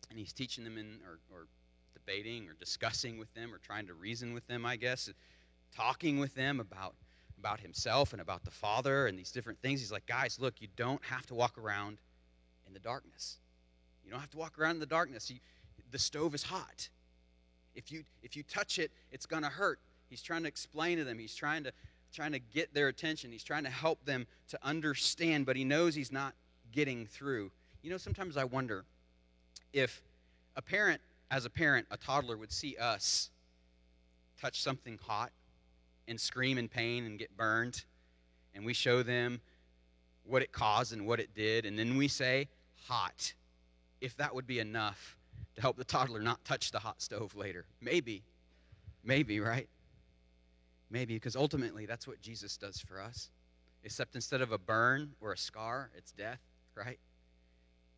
and 0.10 0.20
he's 0.20 0.34
teaching 0.34 0.66
them 0.66 0.78
in, 0.78 1.00
or, 1.08 1.20
or 1.34 1.48
debating 1.94 2.50
or 2.50 2.56
discussing 2.60 3.18
with 3.18 3.34
them 3.36 3.54
or 3.54 3.58
trying 3.60 3.88
to 3.88 3.94
reason 3.94 4.34
with 4.34 4.46
them, 4.48 4.66
I 4.66 4.76
guess, 4.76 5.10
talking 5.74 6.20
with 6.20 6.36
them 6.36 6.60
about, 6.60 6.96
about 7.40 7.62
himself 7.62 8.12
and 8.12 8.22
about 8.22 8.44
the 8.44 8.52
Father 8.52 9.08
and 9.08 9.18
these 9.18 9.32
different 9.32 9.62
things. 9.62 9.80
He's 9.80 9.94
like, 9.94 10.08
guys, 10.08 10.40
look, 10.42 10.56
you 10.60 10.68
don't 10.76 11.02
have 11.06 11.26
to 11.28 11.36
walk 11.36 11.58
around 11.58 12.00
in 12.68 12.74
the 12.74 12.80
darkness. 12.80 13.38
You 14.12 14.16
don't 14.16 14.22
have 14.24 14.32
to 14.32 14.38
walk 14.40 14.60
around 14.60 14.72
in 14.72 14.80
the 14.82 14.86
darkness. 14.86 15.32
You, 15.32 15.38
the 15.92 15.98
stove 15.98 16.36
is 16.36 16.44
hot. 16.44 16.90
If 17.76 17.94
you 17.94 18.04
if 18.22 18.36
you 18.36 18.44
touch 18.44 18.78
it, 18.78 18.92
it's 19.10 19.26
going 19.26 19.44
to 19.44 19.48
hurt. 19.48 19.80
He's 20.10 20.22
trying 20.22 20.42
to 20.42 20.50
explain 20.50 20.98
to 20.98 21.06
them. 21.06 21.18
He's 21.18 21.34
trying 21.34 21.64
to 21.64 21.72
trying 22.14 22.34
to 22.34 22.40
get 22.40 22.74
their 22.74 22.90
attention. 22.90 23.32
He's 23.32 23.46
trying 23.46 23.64
to 23.64 23.70
help 23.70 24.04
them 24.04 24.28
to 24.50 24.60
understand, 24.64 25.46
but 25.46 25.56
he 25.56 25.64
knows 25.64 25.96
he's 25.96 26.12
not 26.12 26.34
getting 26.74 27.06
through. 27.06 27.52
You 27.84 27.90
know, 27.90 27.96
sometimes 27.96 28.36
I 28.36 28.44
wonder 28.44 28.84
if 29.72 30.02
a 30.58 30.62
parent 30.62 31.00
as 31.30 31.46
a 31.46 31.50
parent, 31.50 31.88
a 31.90 31.96
toddler 31.96 32.36
would 32.36 32.52
see 32.52 32.76
us 32.76 33.30
touch 34.42 34.62
something 34.62 35.00
hot 35.08 35.32
and 36.10 36.20
scream 36.20 36.58
in 36.58 36.68
pain 36.68 37.06
and 37.06 37.18
get 37.18 37.38
burned, 37.38 37.86
and 38.54 38.66
we 38.66 38.74
show 38.74 39.04
them 39.04 39.40
what 40.26 40.42
it 40.42 40.52
caused 40.52 40.92
and 40.92 41.08
what 41.08 41.22
it 41.22 41.34
did, 41.34 41.66
and 41.66 41.80
then 41.80 41.96
we 41.96 42.10
say, 42.10 42.50
hot 42.90 43.32
if 44.02 44.18
that 44.18 44.34
would 44.34 44.48
be 44.48 44.60
enough 44.60 45.18
to 45.56 45.62
help 45.62 45.78
the 45.78 45.84
toddler 45.84 46.22
not 46.22 46.44
touch 46.44 46.72
the 46.72 46.80
hot 46.80 47.02
stove 47.02 47.36
later. 47.36 47.66
Maybe. 47.82 48.24
Maybe, 49.04 49.40
right? 49.40 49.68
Maybe, 50.90 51.16
because 51.16 51.36
ultimately 51.36 51.86
that's 51.86 52.08
what 52.08 52.22
Jesus 52.22 52.58
does 52.58 52.80
for 52.80 53.00
us. 53.00 53.30
Except 53.84 54.16
instead 54.16 54.42
of 54.42 54.52
a 54.52 54.58
burn 54.58 55.12
or 55.22 55.32
a 55.32 55.38
scar, 55.38 55.90
it's 55.96 56.12
death, 56.12 56.42
right? 56.76 57.00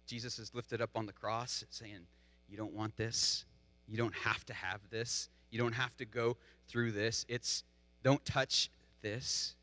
Jesus 0.05 0.39
is 0.39 0.53
lifted 0.53 0.81
up 0.81 0.91
on 0.95 1.05
the 1.05 1.13
cross 1.13 1.65
saying, 1.69 2.07
You 2.49 2.57
don't 2.57 2.73
want 2.73 2.95
this. 2.95 3.45
You 3.87 3.97
don't 3.97 4.13
have 4.13 4.45
to 4.45 4.53
have 4.53 4.79
this. 4.89 5.29
You 5.49 5.59
don't 5.59 5.73
have 5.73 5.95
to 5.97 6.05
go 6.05 6.37
through 6.67 6.91
this. 6.91 7.25
It's 7.27 7.63
don't 8.03 8.23
touch 8.25 8.69
this. 9.01 9.55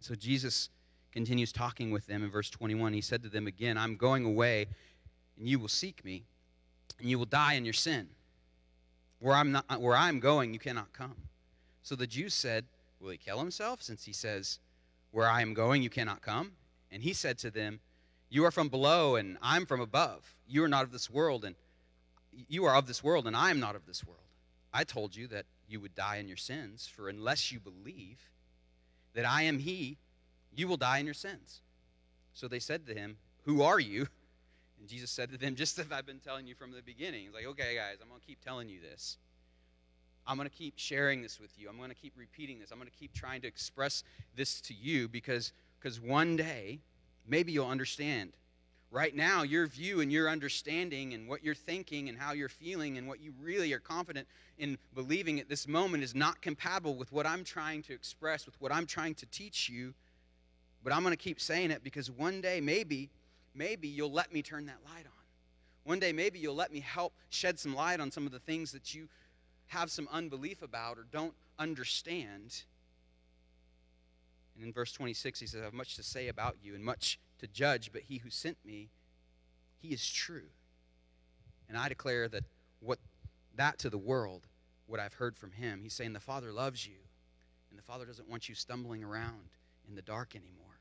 So 0.00 0.14
Jesus 0.14 0.70
continues 1.12 1.52
talking 1.52 1.90
with 1.90 2.06
them 2.06 2.22
in 2.22 2.30
verse 2.30 2.50
21. 2.50 2.92
He 2.92 3.00
said 3.00 3.22
to 3.22 3.28
them 3.28 3.46
again, 3.46 3.76
I'm 3.76 3.96
going 3.96 4.24
away 4.24 4.66
and 5.38 5.48
you 5.48 5.58
will 5.58 5.68
seek 5.68 6.04
me, 6.04 6.24
and 6.98 7.08
you 7.08 7.18
will 7.18 7.26
die 7.26 7.54
in 7.54 7.64
your 7.64 7.74
sin. 7.74 8.08
Where 9.20 9.34
I'm, 9.34 9.52
not, 9.52 9.80
where 9.80 9.96
I'm 9.96 10.20
going, 10.20 10.52
you 10.52 10.60
cannot 10.60 10.92
come. 10.92 11.16
So 11.82 11.94
the 11.94 12.06
Jews 12.06 12.34
said, 12.34 12.64
Will 13.00 13.10
he 13.10 13.16
kill 13.16 13.38
himself, 13.38 13.82
since 13.82 14.04
he 14.04 14.12
says, 14.12 14.58
Where 15.12 15.28
I 15.28 15.42
am 15.42 15.54
going, 15.54 15.82
you 15.82 15.90
cannot 15.90 16.20
come? 16.20 16.52
And 16.90 17.02
he 17.02 17.12
said 17.12 17.38
to 17.38 17.50
them, 17.50 17.80
You 18.30 18.44
are 18.44 18.50
from 18.50 18.68
below, 18.68 19.16
and 19.16 19.38
I'm 19.40 19.66
from 19.66 19.80
above. 19.80 20.34
You 20.48 20.64
are 20.64 20.68
not 20.68 20.84
of 20.84 20.92
this 20.92 21.10
world, 21.10 21.44
and 21.44 21.54
you 22.48 22.64
are 22.64 22.74
of 22.74 22.86
this 22.86 23.02
world, 23.02 23.26
and 23.26 23.36
I 23.36 23.50
am 23.50 23.60
not 23.60 23.76
of 23.76 23.86
this 23.86 24.04
world. 24.04 24.18
I 24.72 24.84
told 24.84 25.16
you 25.16 25.26
that 25.28 25.46
you 25.68 25.80
would 25.80 25.94
die 25.94 26.16
in 26.16 26.28
your 26.28 26.36
sins, 26.36 26.86
for 26.86 27.08
unless 27.08 27.52
you 27.52 27.60
believe 27.60 28.18
that 29.14 29.24
I 29.24 29.42
am 29.42 29.58
he, 29.58 29.98
you 30.54 30.68
will 30.68 30.76
die 30.76 30.98
in 30.98 31.06
your 31.06 31.14
sins. 31.14 31.60
So 32.34 32.48
they 32.48 32.58
said 32.58 32.86
to 32.86 32.94
him, 32.94 33.16
Who 33.44 33.62
are 33.62 33.80
you? 33.80 34.08
And 34.78 34.88
Jesus 34.88 35.10
said 35.10 35.30
to 35.32 35.38
them, 35.38 35.54
just 35.54 35.78
as 35.78 35.86
I've 35.90 36.06
been 36.06 36.20
telling 36.20 36.46
you 36.46 36.54
from 36.54 36.72
the 36.72 36.82
beginning. 36.82 37.24
He's 37.24 37.34
like, 37.34 37.46
okay, 37.46 37.74
guys, 37.74 37.96
I'm 38.00 38.08
going 38.08 38.20
to 38.20 38.26
keep 38.26 38.40
telling 38.44 38.68
you 38.68 38.80
this. 38.80 39.18
I'm 40.26 40.36
going 40.36 40.48
to 40.48 40.54
keep 40.54 40.74
sharing 40.76 41.22
this 41.22 41.40
with 41.40 41.58
you. 41.58 41.68
I'm 41.68 41.78
going 41.78 41.88
to 41.88 41.96
keep 41.96 42.12
repeating 42.16 42.58
this. 42.58 42.70
I'm 42.70 42.78
going 42.78 42.90
to 42.90 42.96
keep 42.96 43.14
trying 43.14 43.40
to 43.40 43.48
express 43.48 44.04
this 44.36 44.60
to 44.62 44.74
you 44.74 45.08
because 45.08 45.52
because 45.80 46.00
one 46.00 46.36
day 46.36 46.80
maybe 47.26 47.52
you'll 47.52 47.68
understand. 47.68 48.32
Right 48.90 49.14
now, 49.14 49.42
your 49.42 49.66
view 49.66 50.00
and 50.00 50.10
your 50.10 50.30
understanding 50.30 51.12
and 51.12 51.28
what 51.28 51.44
you're 51.44 51.54
thinking 51.54 52.08
and 52.08 52.16
how 52.16 52.32
you're 52.32 52.48
feeling 52.48 52.96
and 52.96 53.06
what 53.06 53.20
you 53.20 53.34
really 53.40 53.72
are 53.74 53.78
confident 53.78 54.26
in 54.58 54.78
believing 54.94 55.40
at 55.40 55.48
this 55.48 55.68
moment 55.68 56.02
is 56.02 56.14
not 56.14 56.40
compatible 56.40 56.94
with 56.94 57.12
what 57.12 57.26
I'm 57.26 57.44
trying 57.44 57.82
to 57.82 57.92
express, 57.92 58.46
with 58.46 58.58
what 58.62 58.72
I'm 58.72 58.86
trying 58.86 59.14
to 59.16 59.26
teach 59.26 59.68
you. 59.68 59.92
But 60.82 60.94
I'm 60.94 61.02
going 61.02 61.12
to 61.12 61.22
keep 61.22 61.38
saying 61.38 61.70
it 61.70 61.84
because 61.84 62.10
one 62.10 62.40
day, 62.40 62.62
maybe, 62.62 63.10
maybe 63.58 63.88
you'll 63.88 64.12
let 64.12 64.32
me 64.32 64.40
turn 64.40 64.66
that 64.66 64.78
light 64.84 65.04
on. 65.04 65.12
One 65.84 65.98
day, 65.98 66.12
maybe 66.12 66.38
you'll 66.38 66.54
let 66.54 66.72
me 66.72 66.80
help 66.80 67.12
shed 67.30 67.58
some 67.58 67.74
light 67.74 68.00
on 68.00 68.10
some 68.10 68.24
of 68.26 68.32
the 68.32 68.38
things 68.38 68.72
that 68.72 68.94
you 68.94 69.08
have 69.66 69.90
some 69.90 70.08
unbelief 70.10 70.62
about 70.62 70.98
or 70.98 71.06
don't 71.10 71.34
understand. 71.58 72.62
And 74.56 74.64
in 74.64 74.72
verse 74.72 74.92
26, 74.92 75.40
he 75.40 75.46
says, 75.46 75.60
I 75.60 75.64
have 75.64 75.74
much 75.74 75.96
to 75.96 76.02
say 76.02 76.28
about 76.28 76.56
you 76.62 76.74
and 76.74 76.84
much 76.84 77.18
to 77.40 77.46
judge, 77.46 77.90
but 77.92 78.02
he 78.02 78.18
who 78.18 78.30
sent 78.30 78.56
me, 78.64 78.88
he 79.80 79.88
is 79.88 80.06
true. 80.06 80.48
And 81.68 81.76
I 81.76 81.88
declare 81.88 82.28
that 82.28 82.44
what 82.80 82.98
that 83.56 83.78
to 83.80 83.90
the 83.90 83.98
world 83.98 84.46
what 84.88 84.98
I've 84.98 85.14
heard 85.14 85.36
from 85.36 85.52
him. 85.52 85.80
He's 85.82 85.92
saying 85.92 86.14
the 86.14 86.20
Father 86.20 86.50
loves 86.50 86.86
you, 86.86 86.96
and 87.70 87.78
the 87.78 87.82
Father 87.82 88.06
doesn't 88.06 88.28
want 88.28 88.48
you 88.48 88.54
stumbling 88.54 89.04
around 89.04 89.50
in 89.86 89.94
the 89.94 90.02
dark 90.02 90.34
anymore. 90.34 90.77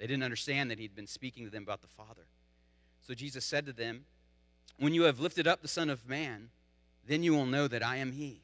They 0.00 0.06
didn't 0.06 0.22
understand 0.22 0.70
that 0.70 0.78
he'd 0.78 0.96
been 0.96 1.06
speaking 1.06 1.44
to 1.44 1.50
them 1.50 1.62
about 1.62 1.82
the 1.82 1.88
Father. 1.88 2.24
So 3.06 3.12
Jesus 3.12 3.44
said 3.44 3.66
to 3.66 3.72
them, 3.74 4.06
When 4.78 4.94
you 4.94 5.02
have 5.02 5.20
lifted 5.20 5.46
up 5.46 5.60
the 5.60 5.68
Son 5.68 5.90
of 5.90 6.08
Man, 6.08 6.48
then 7.06 7.22
you 7.22 7.34
will 7.34 7.44
know 7.44 7.68
that 7.68 7.84
I 7.84 7.96
am 7.96 8.12
he, 8.12 8.40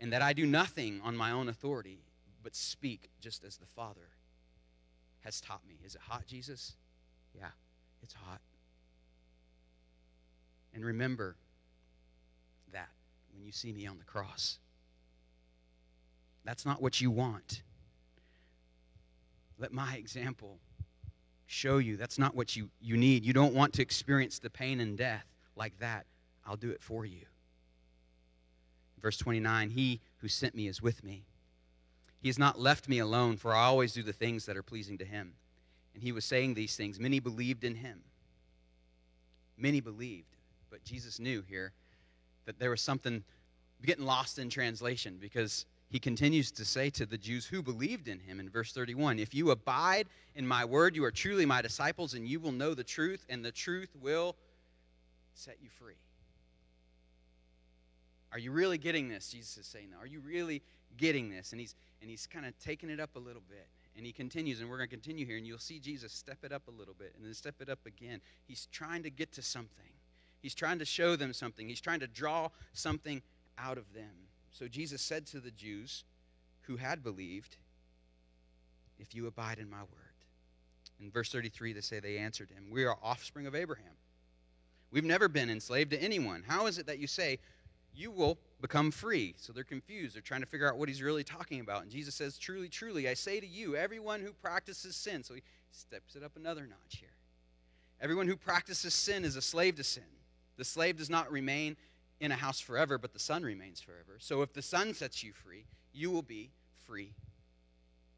and 0.00 0.12
that 0.12 0.22
I 0.22 0.32
do 0.32 0.46
nothing 0.46 1.00
on 1.02 1.16
my 1.16 1.32
own 1.32 1.48
authority, 1.48 1.98
but 2.44 2.54
speak 2.54 3.10
just 3.20 3.44
as 3.44 3.56
the 3.56 3.66
Father 3.66 4.10
has 5.24 5.40
taught 5.40 5.66
me. 5.68 5.74
Is 5.84 5.96
it 5.96 6.02
hot, 6.02 6.24
Jesus? 6.28 6.74
Yeah, 7.36 7.48
it's 8.04 8.14
hot. 8.14 8.40
And 10.72 10.84
remember 10.84 11.34
that 12.72 12.90
when 13.34 13.44
you 13.44 13.50
see 13.50 13.72
me 13.72 13.88
on 13.88 13.98
the 13.98 14.04
cross. 14.04 14.58
That's 16.44 16.64
not 16.64 16.80
what 16.80 17.00
you 17.00 17.10
want. 17.10 17.62
Let 19.58 19.72
my 19.72 19.94
example 19.96 20.58
show 21.46 21.78
you 21.78 21.96
that's 21.96 22.18
not 22.18 22.34
what 22.34 22.54
you, 22.54 22.68
you 22.80 22.96
need. 22.96 23.24
You 23.24 23.32
don't 23.32 23.54
want 23.54 23.72
to 23.74 23.82
experience 23.82 24.38
the 24.38 24.50
pain 24.50 24.80
and 24.80 24.96
death 24.96 25.26
like 25.56 25.78
that. 25.80 26.06
I'll 26.46 26.56
do 26.56 26.70
it 26.70 26.82
for 26.82 27.04
you. 27.04 27.26
Verse 29.00 29.16
29 29.16 29.70
He 29.70 30.00
who 30.18 30.28
sent 30.28 30.54
me 30.54 30.68
is 30.68 30.82
with 30.82 31.02
me. 31.02 31.24
He 32.20 32.28
has 32.28 32.38
not 32.38 32.58
left 32.58 32.88
me 32.88 32.98
alone, 32.98 33.36
for 33.36 33.54
I 33.54 33.64
always 33.64 33.92
do 33.92 34.02
the 34.02 34.12
things 34.12 34.46
that 34.46 34.56
are 34.56 34.62
pleasing 34.62 34.98
to 34.98 35.04
him. 35.04 35.34
And 35.94 36.02
he 36.02 36.12
was 36.12 36.24
saying 36.24 36.54
these 36.54 36.76
things. 36.76 36.98
Many 36.98 37.20
believed 37.20 37.64
in 37.64 37.76
him. 37.76 38.00
Many 39.56 39.80
believed. 39.80 40.36
But 40.70 40.84
Jesus 40.84 41.18
knew 41.18 41.42
here 41.48 41.72
that 42.44 42.58
there 42.58 42.70
was 42.70 42.80
something 42.80 43.22
getting 43.84 44.04
lost 44.04 44.38
in 44.38 44.50
translation 44.50 45.18
because 45.20 45.64
he 45.90 45.98
continues 45.98 46.50
to 46.52 46.64
say 46.64 46.90
to 46.90 47.06
the 47.06 47.16
Jews 47.16 47.46
who 47.46 47.62
believed 47.62 48.08
in 48.08 48.20
him 48.20 48.40
in 48.40 48.50
verse 48.50 48.72
31 48.72 49.18
If 49.18 49.34
you 49.34 49.50
abide 49.50 50.06
in 50.34 50.46
my 50.46 50.64
word, 50.64 50.94
you 50.94 51.04
are 51.04 51.10
truly 51.10 51.46
my 51.46 51.62
disciples, 51.62 52.14
and 52.14 52.26
you 52.26 52.40
will 52.40 52.52
know 52.52 52.74
the 52.74 52.84
truth, 52.84 53.24
and 53.28 53.44
the 53.44 53.52
truth 53.52 53.90
will 54.00 54.36
set 55.34 55.56
you 55.62 55.70
free. 55.70 55.94
Are 58.32 58.38
you 58.38 58.52
really 58.52 58.76
getting 58.76 59.08
this? 59.08 59.30
Jesus 59.30 59.56
is 59.56 59.66
saying. 59.66 59.88
Are 59.98 60.06
you 60.06 60.20
really 60.20 60.60
getting 60.98 61.30
this? 61.30 61.52
And 61.52 61.60
he's 61.60 61.74
and 62.00 62.10
he's 62.10 62.26
kind 62.26 62.44
of 62.44 62.52
taking 62.58 62.90
it 62.90 63.00
up 63.00 63.16
a 63.16 63.18
little 63.18 63.42
bit. 63.48 63.66
And 63.96 64.06
he 64.06 64.12
continues, 64.12 64.60
and 64.60 64.70
we're 64.70 64.76
going 64.76 64.88
to 64.88 64.94
continue 64.94 65.26
here, 65.26 65.38
and 65.38 65.46
you'll 65.46 65.58
see 65.58 65.80
Jesus 65.80 66.12
step 66.12 66.38
it 66.44 66.52
up 66.52 66.62
a 66.68 66.70
little 66.70 66.94
bit 66.96 67.14
and 67.16 67.26
then 67.26 67.34
step 67.34 67.56
it 67.60 67.68
up 67.68 67.80
again. 67.84 68.20
He's 68.46 68.68
trying 68.70 69.02
to 69.02 69.10
get 69.10 69.32
to 69.32 69.42
something. 69.42 69.90
He's 70.40 70.54
trying 70.54 70.78
to 70.78 70.84
show 70.84 71.16
them 71.16 71.32
something. 71.32 71.68
He's 71.68 71.80
trying 71.80 71.98
to 72.00 72.06
draw 72.06 72.50
something 72.74 73.22
out 73.58 73.76
of 73.76 73.92
them. 73.94 74.27
So 74.52 74.68
Jesus 74.68 75.02
said 75.02 75.26
to 75.28 75.40
the 75.40 75.50
Jews 75.50 76.04
who 76.62 76.76
had 76.76 77.02
believed, 77.02 77.56
If 78.98 79.14
you 79.14 79.26
abide 79.26 79.58
in 79.58 79.70
my 79.70 79.80
word. 79.80 79.88
In 81.00 81.10
verse 81.10 81.30
33, 81.30 81.72
they 81.72 81.80
say 81.80 82.00
they 82.00 82.18
answered 82.18 82.50
him, 82.50 82.66
We 82.70 82.84
are 82.84 82.96
offspring 83.02 83.46
of 83.46 83.54
Abraham. 83.54 83.92
We've 84.90 85.04
never 85.04 85.28
been 85.28 85.50
enslaved 85.50 85.90
to 85.90 86.02
anyone. 86.02 86.42
How 86.46 86.66
is 86.66 86.78
it 86.78 86.86
that 86.86 86.98
you 86.98 87.06
say, 87.06 87.38
You 87.94 88.10
will 88.10 88.38
become 88.60 88.90
free? 88.90 89.34
So 89.38 89.52
they're 89.52 89.64
confused. 89.64 90.14
They're 90.14 90.22
trying 90.22 90.40
to 90.40 90.46
figure 90.46 90.68
out 90.68 90.78
what 90.78 90.88
he's 90.88 91.02
really 91.02 91.24
talking 91.24 91.60
about. 91.60 91.82
And 91.82 91.90
Jesus 91.90 92.14
says, 92.14 92.38
Truly, 92.38 92.68
truly, 92.68 93.08
I 93.08 93.14
say 93.14 93.40
to 93.40 93.46
you, 93.46 93.76
everyone 93.76 94.20
who 94.20 94.32
practices 94.32 94.96
sin. 94.96 95.22
So 95.22 95.34
he 95.34 95.42
steps 95.70 96.16
it 96.16 96.22
up 96.22 96.32
another 96.36 96.62
notch 96.62 96.98
here. 96.98 97.08
Everyone 98.00 98.28
who 98.28 98.36
practices 98.36 98.94
sin 98.94 99.24
is 99.24 99.36
a 99.36 99.42
slave 99.42 99.76
to 99.76 99.84
sin. 99.84 100.04
The 100.56 100.64
slave 100.64 100.96
does 100.96 101.10
not 101.10 101.30
remain 101.30 101.76
in 102.20 102.32
a 102.32 102.36
house 102.36 102.60
forever, 102.60 102.98
but 102.98 103.12
the 103.12 103.18
Son 103.18 103.42
remains 103.42 103.80
forever. 103.80 104.16
So 104.18 104.42
if 104.42 104.52
the 104.52 104.62
Son 104.62 104.94
sets 104.94 105.22
you 105.22 105.32
free, 105.32 105.64
you 105.92 106.10
will 106.10 106.22
be 106.22 106.50
free 106.86 107.12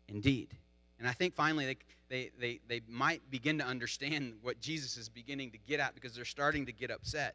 indeed. 0.09 0.55
And 0.99 1.09
I 1.09 1.13
think 1.13 1.35
finally 1.35 1.67
they, 1.67 1.77
they, 2.09 2.31
they, 2.39 2.61
they 2.69 2.81
might 2.89 3.23
begin 3.31 3.59
to 3.59 3.65
understand 3.65 4.35
what 4.43 4.61
Jesus 4.61 4.97
is 4.97 5.09
beginning 5.09 5.51
to 5.53 5.59
get 5.67 5.81
at 5.81 5.95
because 5.95 6.15
they're 6.15 6.25
starting 6.25 6.67
to 6.67 6.73
get 6.73 6.91
upset. 6.91 7.35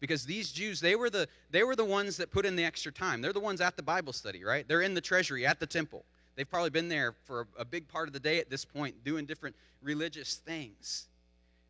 Because 0.00 0.24
these 0.24 0.52
Jews, 0.52 0.80
they 0.80 0.94
were, 0.94 1.08
the, 1.08 1.26
they 1.50 1.62
were 1.62 1.76
the 1.76 1.84
ones 1.84 2.16
that 2.18 2.30
put 2.30 2.44
in 2.44 2.56
the 2.56 2.64
extra 2.64 2.92
time. 2.92 3.22
They're 3.22 3.32
the 3.32 3.40
ones 3.40 3.60
at 3.60 3.76
the 3.76 3.82
Bible 3.82 4.12
study, 4.12 4.44
right? 4.44 4.66
They're 4.68 4.82
in 4.82 4.92
the 4.92 5.00
treasury 5.00 5.46
at 5.46 5.58
the 5.58 5.66
temple. 5.66 6.04
They've 6.34 6.48
probably 6.48 6.70
been 6.70 6.88
there 6.88 7.14
for 7.24 7.42
a, 7.42 7.62
a 7.62 7.64
big 7.64 7.88
part 7.88 8.08
of 8.08 8.12
the 8.12 8.20
day 8.20 8.38
at 8.38 8.50
this 8.50 8.64
point 8.64 9.04
doing 9.04 9.24
different 9.24 9.56
religious 9.82 10.34
things. 10.34 11.06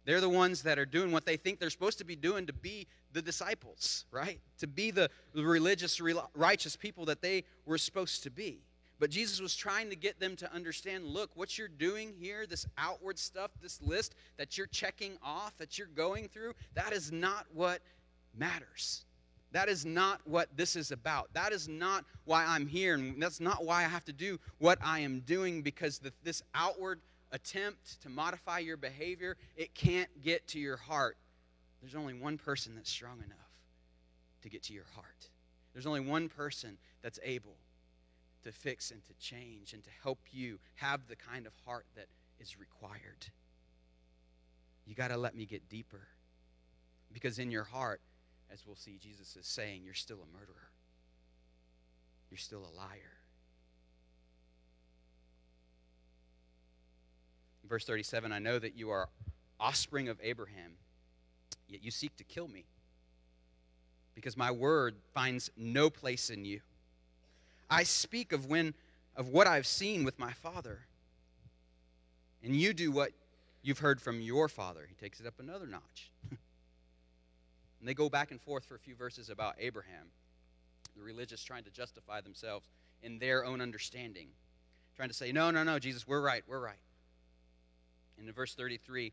They're 0.06 0.20
the 0.20 0.28
ones 0.28 0.62
that 0.62 0.78
are 0.78 0.86
doing 0.86 1.12
what 1.12 1.26
they 1.26 1.36
think 1.36 1.60
they're 1.60 1.70
supposed 1.70 1.98
to 1.98 2.04
be 2.04 2.16
doing 2.16 2.46
to 2.46 2.52
be 2.52 2.86
the 3.16 3.22
disciples, 3.22 4.04
right? 4.10 4.38
To 4.58 4.66
be 4.66 4.90
the 4.90 5.10
religious, 5.34 6.00
righteous 6.34 6.76
people 6.76 7.06
that 7.06 7.22
they 7.22 7.44
were 7.64 7.78
supposed 7.78 8.22
to 8.24 8.30
be. 8.30 8.60
But 8.98 9.08
Jesus 9.08 9.40
was 9.40 9.56
trying 9.56 9.88
to 9.88 9.96
get 9.96 10.20
them 10.20 10.36
to 10.36 10.52
understand 10.52 11.06
look, 11.06 11.30
what 11.34 11.56
you're 11.56 11.66
doing 11.66 12.12
here, 12.20 12.46
this 12.46 12.66
outward 12.76 13.18
stuff, 13.18 13.50
this 13.62 13.80
list 13.80 14.14
that 14.36 14.58
you're 14.58 14.66
checking 14.66 15.16
off, 15.22 15.56
that 15.56 15.78
you're 15.78 15.86
going 15.88 16.28
through, 16.28 16.52
that 16.74 16.92
is 16.92 17.10
not 17.10 17.46
what 17.54 17.80
matters. 18.36 19.06
That 19.52 19.70
is 19.70 19.86
not 19.86 20.20
what 20.24 20.54
this 20.54 20.76
is 20.76 20.90
about. 20.90 21.32
That 21.32 21.52
is 21.52 21.68
not 21.68 22.04
why 22.26 22.44
I'm 22.44 22.66
here. 22.66 22.94
And 22.96 23.22
that's 23.22 23.40
not 23.40 23.64
why 23.64 23.78
I 23.78 23.88
have 23.88 24.04
to 24.06 24.12
do 24.12 24.38
what 24.58 24.78
I 24.84 24.98
am 24.98 25.20
doing 25.20 25.62
because 25.62 25.98
the, 25.98 26.12
this 26.22 26.42
outward 26.54 27.00
attempt 27.32 28.02
to 28.02 28.10
modify 28.10 28.58
your 28.58 28.76
behavior, 28.76 29.38
it 29.56 29.74
can't 29.74 30.10
get 30.22 30.46
to 30.48 30.58
your 30.58 30.76
heart. 30.76 31.16
There's 31.86 31.94
only 31.94 32.14
one 32.14 32.36
person 32.36 32.74
that's 32.74 32.90
strong 32.90 33.18
enough 33.18 33.52
to 34.42 34.48
get 34.48 34.64
to 34.64 34.72
your 34.72 34.86
heart. 34.96 35.28
There's 35.72 35.86
only 35.86 36.00
one 36.00 36.28
person 36.28 36.78
that's 37.00 37.20
able 37.22 37.54
to 38.42 38.50
fix 38.50 38.90
and 38.90 39.04
to 39.04 39.14
change 39.20 39.72
and 39.72 39.84
to 39.84 39.90
help 40.02 40.18
you 40.32 40.58
have 40.74 41.06
the 41.06 41.14
kind 41.14 41.46
of 41.46 41.52
heart 41.64 41.86
that 41.94 42.06
is 42.40 42.58
required. 42.58 43.28
You 44.84 44.96
got 44.96 45.08
to 45.08 45.16
let 45.16 45.36
me 45.36 45.46
get 45.46 45.68
deeper. 45.68 46.08
Because 47.12 47.38
in 47.38 47.52
your 47.52 47.62
heart, 47.62 48.00
as 48.52 48.66
we'll 48.66 48.74
see, 48.74 48.98
Jesus 49.00 49.36
is 49.36 49.46
saying, 49.46 49.82
you're 49.84 49.94
still 49.94 50.18
a 50.18 50.36
murderer. 50.36 50.70
You're 52.32 52.38
still 52.38 52.68
a 52.68 52.74
liar. 52.76 53.14
Verse 57.68 57.84
37 57.84 58.32
I 58.32 58.40
know 58.40 58.58
that 58.58 58.76
you 58.76 58.90
are 58.90 59.08
offspring 59.60 60.08
of 60.08 60.18
Abraham, 60.20 60.72
yet 61.68 61.82
you 61.82 61.90
seek 61.90 62.16
to 62.16 62.24
kill 62.24 62.48
me, 62.48 62.64
because 64.14 64.36
my 64.36 64.50
word 64.50 64.96
finds 65.14 65.50
no 65.56 65.90
place 65.90 66.30
in 66.30 66.44
you. 66.44 66.60
I 67.68 67.82
speak 67.82 68.32
of 68.32 68.46
when 68.46 68.74
of 69.16 69.28
what 69.28 69.46
I've 69.46 69.66
seen 69.66 70.04
with 70.04 70.18
my 70.18 70.32
father. 70.32 70.80
And 72.42 72.54
you 72.54 72.72
do 72.74 72.92
what 72.92 73.12
you've 73.62 73.78
heard 73.78 74.00
from 74.00 74.20
your 74.20 74.48
father. 74.48 74.86
He 74.88 74.94
takes 74.94 75.20
it 75.20 75.26
up 75.26 75.34
another 75.40 75.66
notch. 75.66 76.10
and 76.30 76.38
they 77.82 77.94
go 77.94 78.08
back 78.08 78.30
and 78.30 78.40
forth 78.40 78.64
for 78.64 78.74
a 78.74 78.78
few 78.78 78.94
verses 78.94 79.30
about 79.30 79.54
Abraham. 79.58 80.06
The 80.96 81.02
religious 81.02 81.42
trying 81.42 81.64
to 81.64 81.70
justify 81.70 82.20
themselves 82.20 82.68
in 83.02 83.18
their 83.18 83.44
own 83.44 83.60
understanding. 83.60 84.28
Trying 84.96 85.08
to 85.08 85.14
say, 85.14 85.32
no, 85.32 85.50
no, 85.50 85.62
no, 85.62 85.78
Jesus, 85.78 86.06
we're 86.06 86.20
right, 86.20 86.42
we're 86.46 86.60
right. 86.60 86.78
And 88.18 88.28
in 88.28 88.34
verse 88.34 88.54
33, 88.54 89.12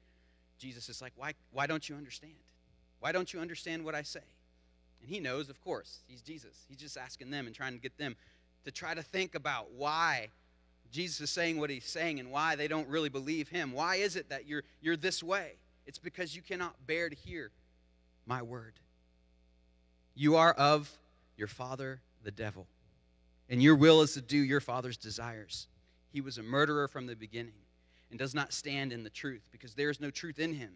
Jesus 0.64 0.88
is 0.88 1.02
like, 1.02 1.12
why, 1.18 1.34
why 1.52 1.68
don't 1.68 1.90
you 1.90 1.96
understand? 1.96 2.32
Why 3.02 3.12
don't 3.12 3.34
you 3.34 3.42
understand 3.42 3.84
what 3.84 3.96
I 3.96 4.02
say? 4.02 4.22
And 5.02 5.10
he 5.10 5.20
knows, 5.20 5.50
of 5.50 5.62
course, 5.62 6.00
he's 6.08 6.22
Jesus. 6.22 6.56
He's 6.70 6.78
just 6.78 6.98
asking 6.98 7.32
them 7.32 7.48
and 7.48 7.54
trying 7.54 7.74
to 7.74 7.80
get 7.80 7.98
them 7.98 8.16
to 8.64 8.72
try 8.72 8.94
to 8.94 9.02
think 9.02 9.36
about 9.36 9.72
why 9.74 10.30
Jesus 10.90 11.20
is 11.20 11.30
saying 11.30 11.60
what 11.60 11.70
he's 11.70 11.84
saying 11.84 12.22
and 12.22 12.32
why 12.32 12.56
they 12.56 12.70
don't 12.70 12.88
really 12.88 13.10
believe 13.10 13.50
him. 13.50 13.74
Why 13.74 13.96
is 13.98 14.16
it 14.16 14.30
that 14.30 14.48
you're, 14.48 14.64
you're 14.82 14.96
this 14.96 15.22
way? 15.22 15.56
It's 15.86 16.00
because 16.00 16.34
you 16.34 16.42
cannot 16.42 16.76
bear 16.88 17.10
to 17.10 17.16
hear 17.16 17.52
my 18.26 18.42
word. 18.42 18.72
You 20.16 20.38
are 20.38 20.54
of 20.54 20.90
your 21.36 21.50
father, 21.50 22.00
the 22.24 22.32
devil, 22.32 22.68
and 23.50 23.62
your 23.62 23.76
will 23.76 24.02
is 24.02 24.14
to 24.14 24.22
do 24.22 24.38
your 24.38 24.62
father's 24.62 24.96
desires. 24.96 25.68
He 26.14 26.22
was 26.22 26.38
a 26.38 26.44
murderer 26.44 26.88
from 26.88 27.06
the 27.06 27.18
beginning 27.18 27.63
and 28.14 28.20
does 28.20 28.36
not 28.36 28.54
stand 28.54 28.94
in 28.94 29.04
the 29.04 29.10
truth, 29.10 29.42
because 29.52 29.74
there 29.74 29.90
is 29.90 30.00
no 30.00 30.12
truth 30.12 30.38
in 30.38 30.54
him. 30.54 30.70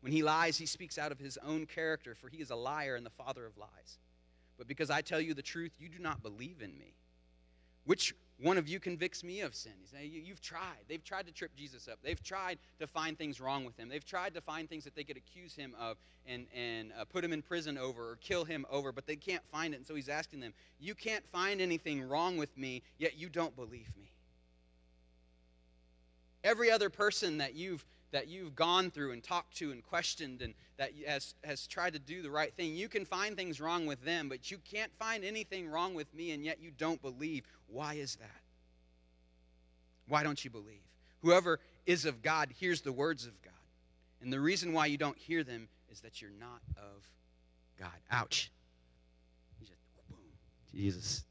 When 0.00 0.10
he 0.10 0.24
lies, 0.24 0.58
he 0.58 0.66
speaks 0.66 0.98
out 0.98 1.12
of 1.12 1.18
his 1.20 1.38
own 1.46 1.64
character, 1.64 2.16
for 2.16 2.28
he 2.28 2.38
is 2.38 2.50
a 2.50 2.56
liar 2.56 2.96
and 2.96 3.06
the 3.06 3.10
father 3.10 3.46
of 3.46 3.56
lies. 3.56 3.98
But 4.58 4.66
because 4.66 4.90
I 4.90 5.00
tell 5.00 5.20
you 5.20 5.32
the 5.32 5.42
truth, 5.42 5.76
you 5.78 5.88
do 5.88 6.00
not 6.00 6.24
believe 6.24 6.62
in 6.62 6.76
me. 6.76 6.96
Which 7.84 8.16
one 8.42 8.58
of 8.58 8.66
you 8.66 8.80
convicts 8.80 9.22
me 9.22 9.42
of 9.42 9.54
sin? 9.54 9.74
You 9.80 9.86
say, 9.86 10.06
You've 10.06 10.40
tried. 10.40 10.82
They've 10.88 11.04
tried 11.04 11.28
to 11.28 11.32
trip 11.32 11.54
Jesus 11.54 11.86
up. 11.86 12.00
They've 12.02 12.20
tried 12.20 12.58
to 12.80 12.88
find 12.88 13.16
things 13.16 13.40
wrong 13.40 13.64
with 13.64 13.76
him. 13.78 13.88
They've 13.88 14.04
tried 14.04 14.34
to 14.34 14.40
find 14.40 14.68
things 14.68 14.82
that 14.82 14.96
they 14.96 15.04
could 15.04 15.16
accuse 15.16 15.54
him 15.54 15.72
of 15.78 15.98
and, 16.26 16.46
and 16.52 16.92
uh, 17.00 17.04
put 17.04 17.22
him 17.22 17.32
in 17.32 17.42
prison 17.42 17.78
over 17.78 18.10
or 18.10 18.16
kill 18.16 18.44
him 18.44 18.66
over, 18.72 18.90
but 18.90 19.06
they 19.06 19.14
can't 19.14 19.44
find 19.52 19.72
it. 19.72 19.76
And 19.76 19.86
so 19.86 19.94
he's 19.94 20.08
asking 20.08 20.40
them, 20.40 20.52
You 20.80 20.96
can't 20.96 21.24
find 21.30 21.60
anything 21.60 22.02
wrong 22.08 22.36
with 22.36 22.58
me, 22.58 22.82
yet 22.98 23.16
you 23.16 23.28
don't 23.28 23.54
believe 23.54 23.88
me 23.96 24.10
every 26.46 26.70
other 26.70 26.88
person 26.88 27.38
that 27.38 27.54
you've 27.54 27.84
that 28.12 28.28
you've 28.28 28.54
gone 28.54 28.90
through 28.90 29.12
and 29.12 29.22
talked 29.22 29.54
to 29.56 29.72
and 29.72 29.82
questioned 29.82 30.40
and 30.40 30.54
that 30.78 30.92
has, 31.06 31.34
has 31.42 31.66
tried 31.66 31.92
to 31.92 31.98
do 31.98 32.22
the 32.22 32.30
right 32.30 32.54
thing. 32.54 32.74
You 32.74 32.88
can 32.88 33.04
find 33.04 33.36
things 33.36 33.60
wrong 33.60 33.84
with 33.84 34.02
them, 34.04 34.28
but 34.28 34.50
you 34.50 34.58
can't 34.58 34.92
find 34.98 35.24
anything 35.24 35.68
wrong 35.68 35.92
with 35.92 36.14
me, 36.14 36.30
and 36.30 36.44
yet 36.44 36.58
you 36.60 36.70
don't 36.78 37.02
believe. 37.02 37.44
Why 37.66 37.94
is 37.94 38.16
that? 38.16 38.40
Why 40.08 40.22
don't 40.22 40.42
you 40.44 40.50
believe? 40.50 40.80
Whoever 41.22 41.58
is 41.84 42.04
of 42.04 42.22
God 42.22 42.50
hears 42.56 42.80
the 42.80 42.92
words 42.92 43.26
of 43.26 43.40
God. 43.42 43.52
And 44.22 44.32
the 44.32 44.40
reason 44.40 44.72
why 44.72 44.86
you 44.86 44.96
don't 44.96 45.18
hear 45.18 45.42
them 45.42 45.68
is 45.90 46.00
that 46.00 46.22
you're 46.22 46.30
not 46.38 46.60
of 46.76 47.08
God. 47.78 47.98
Ouch. 48.10 48.50
Jesus 50.72 51.24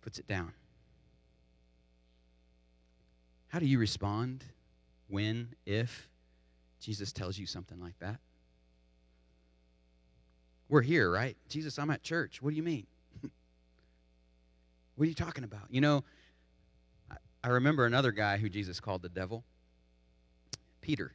puts 0.00 0.18
it 0.18 0.26
down. 0.26 0.52
How 3.48 3.58
do 3.58 3.66
you 3.66 3.78
respond 3.78 4.44
when, 5.08 5.48
if 5.64 6.08
Jesus 6.80 7.12
tells 7.12 7.38
you 7.38 7.46
something 7.46 7.80
like 7.80 7.98
that? 8.00 8.18
We're 10.68 10.82
here, 10.82 11.10
right? 11.10 11.36
Jesus, 11.48 11.78
I'm 11.78 11.90
at 11.90 12.02
church. 12.02 12.42
What 12.42 12.50
do 12.50 12.56
you 12.56 12.62
mean? 12.62 12.86
what 14.96 15.04
are 15.04 15.08
you 15.08 15.14
talking 15.14 15.44
about? 15.44 15.62
You 15.70 15.80
know, 15.80 16.04
I, 17.42 17.48
remember 17.48 17.86
another 17.86 18.12
guy 18.12 18.36
who 18.36 18.50
Jesus 18.50 18.80
called 18.80 19.00
the 19.00 19.08
devil 19.08 19.44
Peter. 20.82 21.12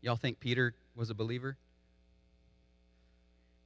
Y'all 0.00 0.16
think 0.16 0.40
Peter 0.40 0.74
was 0.96 1.10
a 1.10 1.14
believer? 1.14 1.58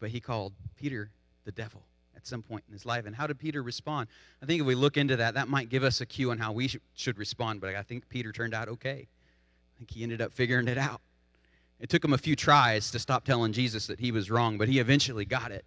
But 0.00 0.10
he 0.10 0.20
called 0.20 0.54
Peter 0.76 1.10
the 1.44 1.52
devil 1.52 1.82
some 2.26 2.42
point 2.42 2.64
in 2.68 2.72
his 2.72 2.84
life. 2.84 3.06
And 3.06 3.14
how 3.14 3.26
did 3.26 3.38
Peter 3.38 3.62
respond? 3.62 4.08
I 4.42 4.46
think 4.46 4.60
if 4.60 4.66
we 4.66 4.74
look 4.74 4.96
into 4.96 5.16
that, 5.16 5.34
that 5.34 5.48
might 5.48 5.68
give 5.68 5.84
us 5.84 6.00
a 6.00 6.06
cue 6.06 6.30
on 6.30 6.38
how 6.38 6.52
we 6.52 6.68
sh- 6.68 6.78
should 6.94 7.18
respond. 7.18 7.60
But 7.60 7.74
I 7.74 7.82
think 7.82 8.08
Peter 8.08 8.32
turned 8.32 8.54
out 8.54 8.68
okay. 8.68 9.06
I 9.08 9.78
think 9.78 9.90
he 9.90 10.02
ended 10.02 10.20
up 10.20 10.32
figuring 10.32 10.68
it 10.68 10.78
out. 10.78 11.00
It 11.80 11.88
took 11.88 12.04
him 12.04 12.12
a 12.12 12.18
few 12.18 12.36
tries 12.36 12.90
to 12.92 12.98
stop 12.98 13.24
telling 13.24 13.52
Jesus 13.52 13.86
that 13.86 14.00
he 14.00 14.10
was 14.10 14.30
wrong, 14.30 14.56
but 14.58 14.68
he 14.68 14.78
eventually 14.78 15.24
got 15.24 15.52
it. 15.52 15.64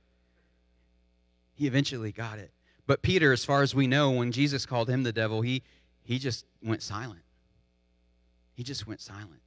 He 1.54 1.68
eventually 1.68 2.12
got 2.12 2.40
it. 2.40 2.52
But 2.88 3.02
Peter, 3.02 3.32
as 3.32 3.46
far 3.46 3.62
as 3.62 3.76
we 3.76 3.86
know, 3.86 4.12
when 4.12 4.32
Jesus 4.32 4.66
called 4.66 4.90
him 4.90 5.04
the 5.04 5.12
devil, 5.12 5.42
he, 5.42 5.62
he 6.04 6.18
just 6.18 6.46
went 6.64 6.82
silent. 6.82 7.22
He 8.56 8.64
just 8.64 8.88
went 8.88 9.02
silent 9.02 9.42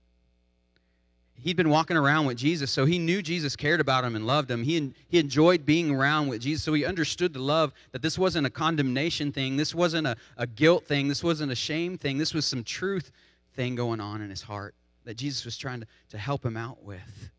he'd 1.41 1.57
been 1.57 1.69
walking 1.69 1.97
around 1.97 2.27
with 2.27 2.37
Jesus, 2.37 2.71
so 2.71 2.85
he 2.85 2.99
knew 2.99 3.23
Jesus 3.23 3.57
cared 3.57 3.81
about 3.81 4.05
him 4.05 4.17
and 4.17 4.27
loved 4.27 4.51
him. 4.51 4.63
He, 4.63 4.93
he 5.09 5.19
enjoyed 5.19 5.67
being 5.67 5.91
around 5.91 6.29
with 6.29 6.43
Jesus, 6.43 6.63
so 6.63 6.73
he 6.73 6.85
understood 6.85 7.33
the 7.33 7.41
love 7.41 7.73
that 7.93 8.03
this 8.03 8.19
wasn't 8.19 8.47
a 8.47 8.51
condemnation 8.51 9.33
thing, 9.33 9.57
this 9.57 9.75
wasn't 9.75 10.07
a, 10.07 10.17
a 10.37 10.47
guilt 10.47 10.85
thing, 10.87 11.09
this 11.09 11.23
wasn't 11.23 11.53
a 11.53 11.57
shame 11.57 11.99
thing, 11.99 12.19
this 12.19 12.35
was 12.35 12.47
some 12.47 12.65
truth 12.65 13.11
thing 13.55 13.75
going 13.75 14.01
on 14.01 14.23
in 14.23 14.31
his 14.31 14.43
heart 14.43 14.75
that 15.05 15.17
Jesus 15.17 15.45
was 15.45 15.57
trying 15.57 15.81
to, 15.81 15.87
to 16.11 16.19
help 16.19 16.45
him 16.45 16.57
out 16.57 16.83
with. 16.83 17.31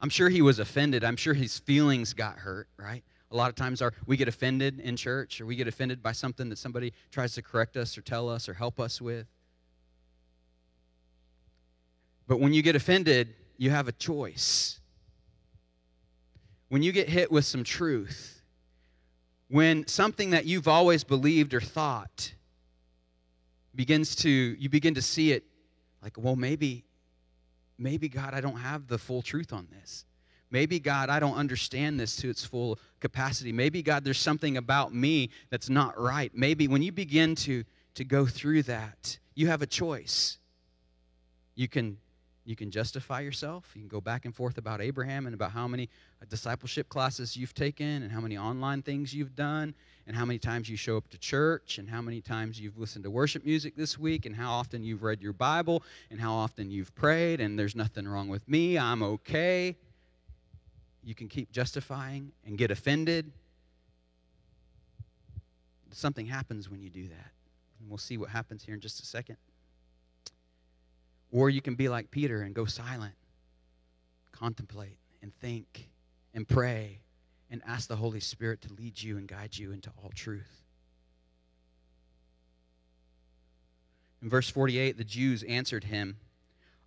I'm 0.00 0.08
sure 0.08 0.28
he 0.28 0.42
was 0.42 0.58
offended. 0.58 1.04
I'm 1.04 1.16
sure 1.16 1.34
his 1.34 1.58
feelings 1.58 2.14
got 2.14 2.38
hurt, 2.38 2.68
right? 2.76 3.02
A 3.30 3.36
lot 3.36 3.50
of 3.50 3.56
times 3.56 3.82
our, 3.82 3.92
we 4.06 4.16
get 4.16 4.28
offended 4.28 4.80
in 4.80 4.96
church 4.96 5.40
or 5.40 5.46
we 5.46 5.56
get 5.56 5.68
offended 5.68 6.02
by 6.02 6.12
something 6.12 6.48
that 6.48 6.58
somebody 6.58 6.92
tries 7.10 7.34
to 7.34 7.42
correct 7.42 7.76
us 7.76 7.98
or 7.98 8.02
tell 8.02 8.28
us 8.28 8.48
or 8.48 8.54
help 8.54 8.80
us 8.80 9.00
with. 9.00 9.26
But 12.28 12.38
when 12.40 12.52
you 12.52 12.62
get 12.62 12.76
offended, 12.76 13.34
you 13.56 13.70
have 13.70 13.88
a 13.88 13.92
choice. 13.92 14.78
When 16.68 16.82
you 16.82 16.92
get 16.92 17.08
hit 17.08 17.32
with 17.32 17.46
some 17.46 17.64
truth, 17.64 18.42
when 19.48 19.86
something 19.86 20.30
that 20.30 20.44
you've 20.44 20.68
always 20.68 21.02
believed 21.02 21.54
or 21.54 21.60
thought 21.60 22.32
begins 23.74 24.14
to, 24.16 24.30
you 24.30 24.68
begin 24.68 24.94
to 24.94 25.02
see 25.02 25.32
it 25.32 25.44
like, 26.02 26.18
well, 26.18 26.36
maybe, 26.36 26.84
maybe 27.78 28.10
God, 28.10 28.34
I 28.34 28.42
don't 28.42 28.58
have 28.58 28.86
the 28.86 28.98
full 28.98 29.22
truth 29.22 29.52
on 29.54 29.66
this. 29.72 30.04
Maybe, 30.50 30.78
God, 30.78 31.08
I 31.08 31.20
don't 31.20 31.36
understand 31.36 31.98
this 31.98 32.16
to 32.16 32.28
its 32.28 32.44
full 32.44 32.78
capacity. 33.00 33.52
Maybe, 33.52 33.82
God, 33.82 34.04
there's 34.04 34.18
something 34.18 34.58
about 34.58 34.94
me 34.94 35.30
that's 35.50 35.68
not 35.70 35.98
right. 35.98 36.30
Maybe 36.34 36.68
when 36.68 36.82
you 36.82 36.92
begin 36.92 37.34
to, 37.36 37.64
to 37.94 38.04
go 38.04 38.26
through 38.26 38.64
that, 38.64 39.18
you 39.34 39.46
have 39.46 39.62
a 39.62 39.66
choice. 39.66 40.38
You 41.54 41.68
can 41.68 41.98
you 42.48 42.56
can 42.56 42.70
justify 42.70 43.20
yourself. 43.20 43.70
You 43.74 43.82
can 43.82 43.88
go 43.88 44.00
back 44.00 44.24
and 44.24 44.34
forth 44.34 44.56
about 44.56 44.80
Abraham 44.80 45.26
and 45.26 45.34
about 45.34 45.50
how 45.50 45.68
many 45.68 45.90
uh, 46.22 46.24
discipleship 46.30 46.88
classes 46.88 47.36
you've 47.36 47.52
taken 47.52 48.02
and 48.02 48.10
how 48.10 48.22
many 48.22 48.38
online 48.38 48.80
things 48.80 49.12
you've 49.12 49.36
done 49.36 49.74
and 50.06 50.16
how 50.16 50.24
many 50.24 50.38
times 50.38 50.66
you 50.66 50.74
show 50.74 50.96
up 50.96 51.06
to 51.10 51.18
church 51.18 51.76
and 51.76 51.90
how 51.90 52.00
many 52.00 52.22
times 52.22 52.58
you've 52.58 52.78
listened 52.78 53.04
to 53.04 53.10
worship 53.10 53.44
music 53.44 53.76
this 53.76 53.98
week 53.98 54.24
and 54.24 54.34
how 54.34 54.50
often 54.50 54.82
you've 54.82 55.02
read 55.02 55.20
your 55.20 55.34
Bible 55.34 55.82
and 56.10 56.18
how 56.18 56.32
often 56.32 56.70
you've 56.70 56.94
prayed 56.94 57.42
and 57.42 57.58
there's 57.58 57.76
nothing 57.76 58.08
wrong 58.08 58.28
with 58.28 58.48
me. 58.48 58.78
I'm 58.78 59.02
okay. 59.02 59.76
You 61.04 61.14
can 61.14 61.28
keep 61.28 61.52
justifying 61.52 62.32
and 62.46 62.56
get 62.56 62.70
offended. 62.70 63.30
Something 65.90 66.24
happens 66.24 66.70
when 66.70 66.80
you 66.80 66.88
do 66.88 67.08
that. 67.08 67.30
And 67.78 67.90
we'll 67.90 67.98
see 67.98 68.16
what 68.16 68.30
happens 68.30 68.64
here 68.64 68.74
in 68.74 68.80
just 68.80 69.02
a 69.02 69.06
second. 69.06 69.36
Or 71.30 71.50
you 71.50 71.60
can 71.60 71.74
be 71.74 71.88
like 71.88 72.10
Peter 72.10 72.42
and 72.42 72.54
go 72.54 72.64
silent, 72.64 73.14
contemplate 74.32 74.98
and 75.22 75.32
think 75.40 75.88
and 76.34 76.46
pray 76.46 77.00
and 77.50 77.62
ask 77.66 77.88
the 77.88 77.96
Holy 77.96 78.20
Spirit 78.20 78.62
to 78.62 78.72
lead 78.72 79.00
you 79.00 79.16
and 79.18 79.26
guide 79.26 79.56
you 79.56 79.72
into 79.72 79.90
all 80.02 80.10
truth. 80.14 80.62
In 84.22 84.28
verse 84.28 84.48
48, 84.48 84.96
the 84.96 85.04
Jews 85.04 85.42
answered 85.44 85.84
him, 85.84 86.16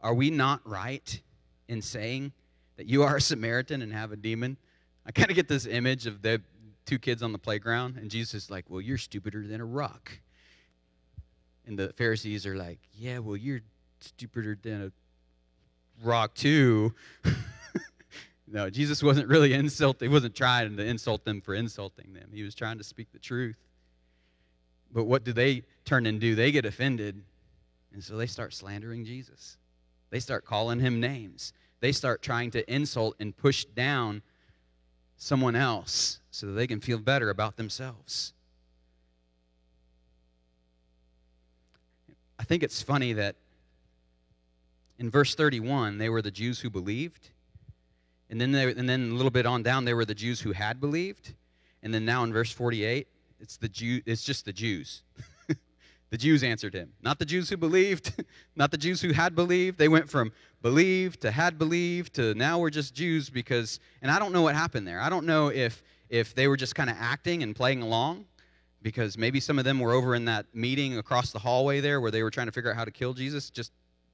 Are 0.01 0.13
we 0.13 0.29
not 0.29 0.61
right 0.67 1.21
in 1.67 1.81
saying 1.81 2.33
that 2.77 2.87
you 2.87 3.03
are 3.03 3.17
a 3.17 3.21
Samaritan 3.21 3.81
and 3.81 3.93
have 3.93 4.11
a 4.11 4.17
demon? 4.17 4.57
I 5.05 5.11
kind 5.11 5.29
of 5.29 5.35
get 5.35 5.47
this 5.47 5.65
image 5.65 6.05
of 6.07 6.21
the 6.21 6.41
two 6.85 6.99
kids 6.99 7.23
on 7.23 7.31
the 7.31 7.37
playground, 7.37 7.97
and 7.97 8.11
Jesus 8.11 8.33
is 8.33 8.51
like, 8.51 8.69
Well, 8.69 8.81
you're 8.81 8.97
stupider 8.97 9.47
than 9.47 9.61
a 9.61 9.65
rock. 9.65 10.11
And 11.65 11.77
the 11.79 11.93
Pharisees 11.93 12.45
are 12.45 12.55
like, 12.55 12.79
Yeah, 12.93 13.19
well, 13.19 13.37
you're 13.37 13.61
stupider 14.03 14.57
than 14.61 14.81
a 14.83 14.91
rock 16.03 16.33
too. 16.33 16.93
no, 18.47 18.69
Jesus 18.69 19.01
wasn't 19.03 19.27
really 19.27 19.53
insulting. 19.53 20.09
He 20.09 20.13
wasn't 20.13 20.35
trying 20.35 20.75
to 20.77 20.83
insult 20.83 21.25
them 21.25 21.41
for 21.41 21.53
insulting 21.53 22.13
them. 22.13 22.29
He 22.33 22.43
was 22.43 22.55
trying 22.55 22.77
to 22.77 22.83
speak 22.83 23.11
the 23.11 23.19
truth. 23.19 23.57
But 24.93 25.05
what 25.05 25.23
do 25.23 25.33
they 25.33 25.63
turn 25.85 26.05
and 26.05 26.19
do? 26.19 26.35
They 26.35 26.51
get 26.51 26.65
offended, 26.65 27.21
and 27.93 28.03
so 28.03 28.17
they 28.17 28.27
start 28.27 28.53
slandering 28.53 29.05
Jesus. 29.05 29.57
They 30.09 30.19
start 30.19 30.45
calling 30.45 30.79
him 30.79 30.99
names. 30.99 31.53
They 31.79 31.93
start 31.93 32.21
trying 32.21 32.51
to 32.51 32.73
insult 32.73 33.15
and 33.19 33.35
push 33.35 33.65
down 33.65 34.21
someone 35.17 35.55
else 35.55 36.19
so 36.31 36.47
that 36.47 36.53
they 36.53 36.67
can 36.67 36.79
feel 36.79 36.99
better 36.99 37.29
about 37.29 37.55
themselves. 37.55 38.33
I 42.39 42.43
think 42.43 42.63
it's 42.63 42.81
funny 42.81 43.13
that 43.13 43.35
in 45.01 45.09
verse 45.09 45.33
31, 45.33 45.97
they 45.97 46.09
were 46.09 46.21
the 46.21 46.29
Jews 46.29 46.59
who 46.59 46.69
believed. 46.69 47.31
And 48.29 48.39
then, 48.39 48.51
they, 48.51 48.69
and 48.71 48.87
then 48.87 49.09
a 49.09 49.13
little 49.15 49.31
bit 49.31 49.47
on 49.47 49.63
down, 49.63 49.83
they 49.83 49.95
were 49.95 50.05
the 50.05 50.13
Jews 50.13 50.39
who 50.39 50.51
had 50.51 50.79
believed. 50.79 51.33
And 51.81 51.91
then 51.91 52.05
now 52.05 52.23
in 52.23 52.31
verse 52.31 52.51
48, 52.51 53.07
it's, 53.39 53.57
the 53.57 53.67
Jew, 53.67 54.01
it's 54.05 54.23
just 54.23 54.45
the 54.45 54.53
Jews. 54.53 55.01
the 56.11 56.17
Jews 56.19 56.43
answered 56.43 56.75
him. 56.75 56.91
Not 57.01 57.17
the 57.17 57.25
Jews 57.25 57.49
who 57.49 57.57
believed, 57.57 58.23
not 58.55 58.69
the 58.69 58.77
Jews 58.77 59.01
who 59.01 59.11
had 59.11 59.35
believed. 59.35 59.79
They 59.79 59.87
went 59.87 60.07
from 60.07 60.31
believed 60.61 61.21
to 61.21 61.31
had 61.31 61.57
believed 61.57 62.13
to 62.13 62.35
now 62.35 62.59
we're 62.59 62.69
just 62.69 62.93
Jews 62.93 63.27
because, 63.27 63.79
and 64.03 64.11
I 64.11 64.19
don't 64.19 64.31
know 64.31 64.43
what 64.43 64.53
happened 64.53 64.87
there. 64.87 65.01
I 65.01 65.09
don't 65.09 65.25
know 65.25 65.47
if, 65.47 65.81
if 66.09 66.35
they 66.35 66.47
were 66.47 66.57
just 66.57 66.75
kind 66.75 66.91
of 66.91 66.95
acting 66.99 67.41
and 67.41 67.55
playing 67.55 67.81
along 67.81 68.25
because 68.83 69.17
maybe 69.17 69.39
some 69.39 69.57
of 69.57 69.65
them 69.65 69.79
were 69.79 69.93
over 69.93 70.13
in 70.13 70.25
that 70.25 70.45
meeting 70.53 70.99
across 70.99 71.31
the 71.31 71.39
hallway 71.39 71.79
there 71.79 71.99
where 71.99 72.11
they 72.11 72.21
were 72.21 72.29
trying 72.29 72.47
to 72.47 72.51
figure 72.51 72.69
out 72.69 72.77
how 72.77 72.85
to 72.85 72.91
kill 72.91 73.15
Jesus 73.15 73.49
just 73.49 73.71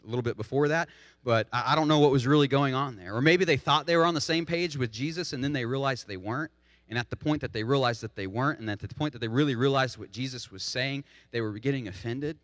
a 0.07 0.09
little 0.09 0.23
bit 0.23 0.37
before 0.37 0.69
that, 0.69 0.89
but 1.23 1.47
I, 1.51 1.73
I 1.73 1.75
don't 1.75 1.87
know 1.87 1.99
what 1.99 2.11
was 2.11 2.25
really 2.25 2.47
going 2.47 2.73
on 2.73 2.95
there. 2.95 3.15
Or 3.15 3.21
maybe 3.21 3.45
they 3.45 3.57
thought 3.57 3.85
they 3.85 3.97
were 3.97 4.05
on 4.05 4.13
the 4.13 4.21
same 4.21 4.45
page 4.45 4.77
with 4.77 4.91
Jesus 4.91 5.33
and 5.33 5.43
then 5.43 5.53
they 5.53 5.65
realized 5.65 6.07
they 6.07 6.17
weren't. 6.17 6.51
And 6.89 6.97
at 6.97 7.09
the 7.09 7.17
point 7.17 7.41
that 7.41 7.51
they 7.51 7.63
realized 7.63 8.01
that 8.01 8.15
they 8.15 8.27
weren't, 8.27 8.59
and 8.59 8.69
at 8.69 8.79
the 8.79 8.87
point 8.87 9.11
that 9.11 9.19
they 9.19 9.27
really 9.27 9.55
realized 9.55 9.97
what 9.97 10.11
Jesus 10.11 10.49
was 10.49 10.63
saying, 10.63 11.03
they 11.31 11.41
were 11.41 11.51
getting 11.59 11.89
offended. 11.89 12.37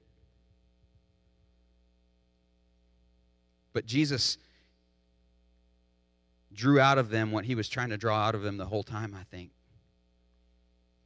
But 3.71 3.85
Jesus 3.85 4.37
drew 6.53 6.79
out 6.79 6.97
of 6.97 7.09
them 7.09 7.31
what 7.31 7.45
he 7.45 7.55
was 7.55 7.69
trying 7.69 7.89
to 7.89 7.97
draw 7.97 8.17
out 8.19 8.35
of 8.35 8.41
them 8.41 8.57
the 8.57 8.65
whole 8.65 8.83
time, 8.83 9.15
I 9.17 9.23
think. 9.23 9.51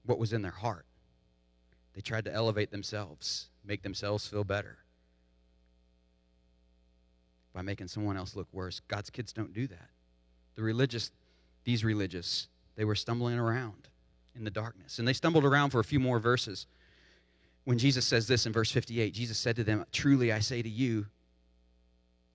What 0.04 0.18
was 0.18 0.34
in 0.34 0.42
their 0.42 0.52
heart. 0.52 0.86
They 1.94 2.02
tried 2.02 2.26
to 2.26 2.34
elevate 2.34 2.72
themselves, 2.72 3.50
make 3.64 3.84
themselves 3.84 4.28
feel 4.28 4.44
better 4.44 4.80
by 7.58 7.64
making 7.64 7.88
someone 7.88 8.16
else 8.16 8.36
look 8.36 8.48
worse. 8.54 8.82
God's 8.88 9.10
kids 9.10 9.34
don't 9.34 9.52
do 9.52 9.66
that. 9.66 9.90
The 10.54 10.62
religious, 10.62 11.10
these 11.64 11.84
religious, 11.84 12.50
they 12.76 12.86
were 12.86 12.94
stumbling 12.94 13.40
around 13.40 13.88
in 14.36 14.44
the 14.44 14.52
darkness. 14.52 15.00
And 15.00 15.08
they 15.08 15.14
stumbled 15.14 15.44
around 15.44 15.72
for 15.72 15.80
a 15.80 15.84
few 15.84 16.00
more 16.00 16.20
verses. 16.20 16.68
when 17.64 17.80
Jesus 17.80 18.06
says 18.06 18.28
this 18.28 18.46
in 18.46 18.54
verse 18.54 18.72
58, 18.72 19.12
Jesus 19.12 19.40
said 19.40 19.56
to 19.56 19.64
them, 19.64 19.84
Truly 19.92 20.32
I 20.32 20.38
say 20.38 20.62
to 20.62 20.70
you, 20.70 21.08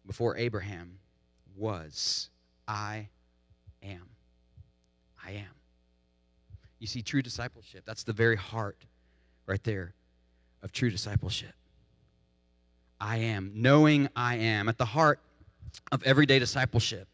before 0.08 0.36
Abraham 0.36 0.98
was, 1.56 2.28
I 2.66 3.08
am. 3.80 4.08
I 5.24 5.30
am. 5.34 5.54
You 6.80 6.88
see, 6.88 7.00
true 7.00 7.22
discipleship, 7.22 7.84
that's 7.86 8.02
the 8.02 8.12
very 8.12 8.34
heart 8.34 8.86
right 9.46 9.62
there 9.62 9.94
of 10.64 10.72
true 10.72 10.90
discipleship. 10.90 11.54
I 13.02 13.16
am. 13.16 13.50
Knowing 13.54 14.08
I 14.14 14.36
am. 14.36 14.68
At 14.68 14.78
the 14.78 14.84
heart 14.84 15.18
of 15.90 16.02
everyday 16.04 16.38
discipleship 16.38 17.08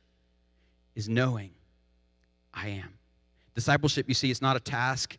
is 0.94 1.08
knowing 1.08 1.50
I 2.52 2.68
am. 2.68 2.92
Discipleship, 3.54 4.06
you 4.06 4.14
see, 4.14 4.30
it's 4.30 4.42
not 4.42 4.54
a 4.54 4.60
task, 4.60 5.16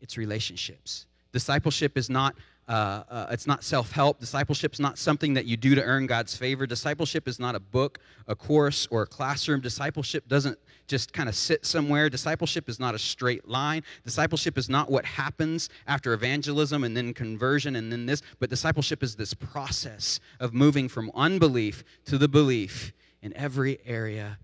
it's 0.00 0.16
relationships. 0.16 1.06
Discipleship 1.32 1.98
is 1.98 2.08
not 2.08 2.36
uh, 2.70 3.02
uh, 3.10 3.26
it's 3.32 3.48
not 3.48 3.64
self-help. 3.64 4.20
Discipleship 4.20 4.72
is 4.72 4.78
not 4.78 4.96
something 4.96 5.34
that 5.34 5.44
you 5.44 5.56
do 5.56 5.74
to 5.74 5.82
earn 5.82 6.06
god's 6.06 6.36
favor. 6.36 6.68
Discipleship 6.68 7.26
is 7.26 7.40
not 7.40 7.56
a 7.56 7.60
book 7.60 7.98
a 8.28 8.36
course 8.36 8.86
or 8.92 9.02
a 9.02 9.06
classroom. 9.06 9.60
Discipleship 9.60 10.28
doesn't 10.28 10.56
just 10.86 11.12
kind 11.12 11.28
of 11.28 11.34
sit 11.34 11.66
somewhere. 11.66 12.08
Discipleship 12.08 12.68
is 12.68 12.78
not 12.78 12.94
a 12.94 12.98
straight 12.98 13.48
line. 13.48 13.82
Discipleship 14.04 14.56
is 14.56 14.68
not 14.68 14.88
what 14.88 15.04
happens 15.04 15.68
after 15.88 16.12
evangelism 16.12 16.84
and 16.84 16.96
then 16.96 17.12
conversion 17.12 17.74
and 17.74 17.90
then 17.90 18.06
this 18.06 18.22
but 18.38 18.50
discipleship 18.50 19.02
is 19.02 19.16
this 19.16 19.34
process 19.34 20.20
of 20.38 20.54
moving 20.54 20.88
from 20.88 21.10
unbelief 21.16 21.82
to 22.04 22.18
the 22.18 22.28
belief 22.28 22.92
in 23.20 23.36
every 23.36 23.80
area 23.84 24.38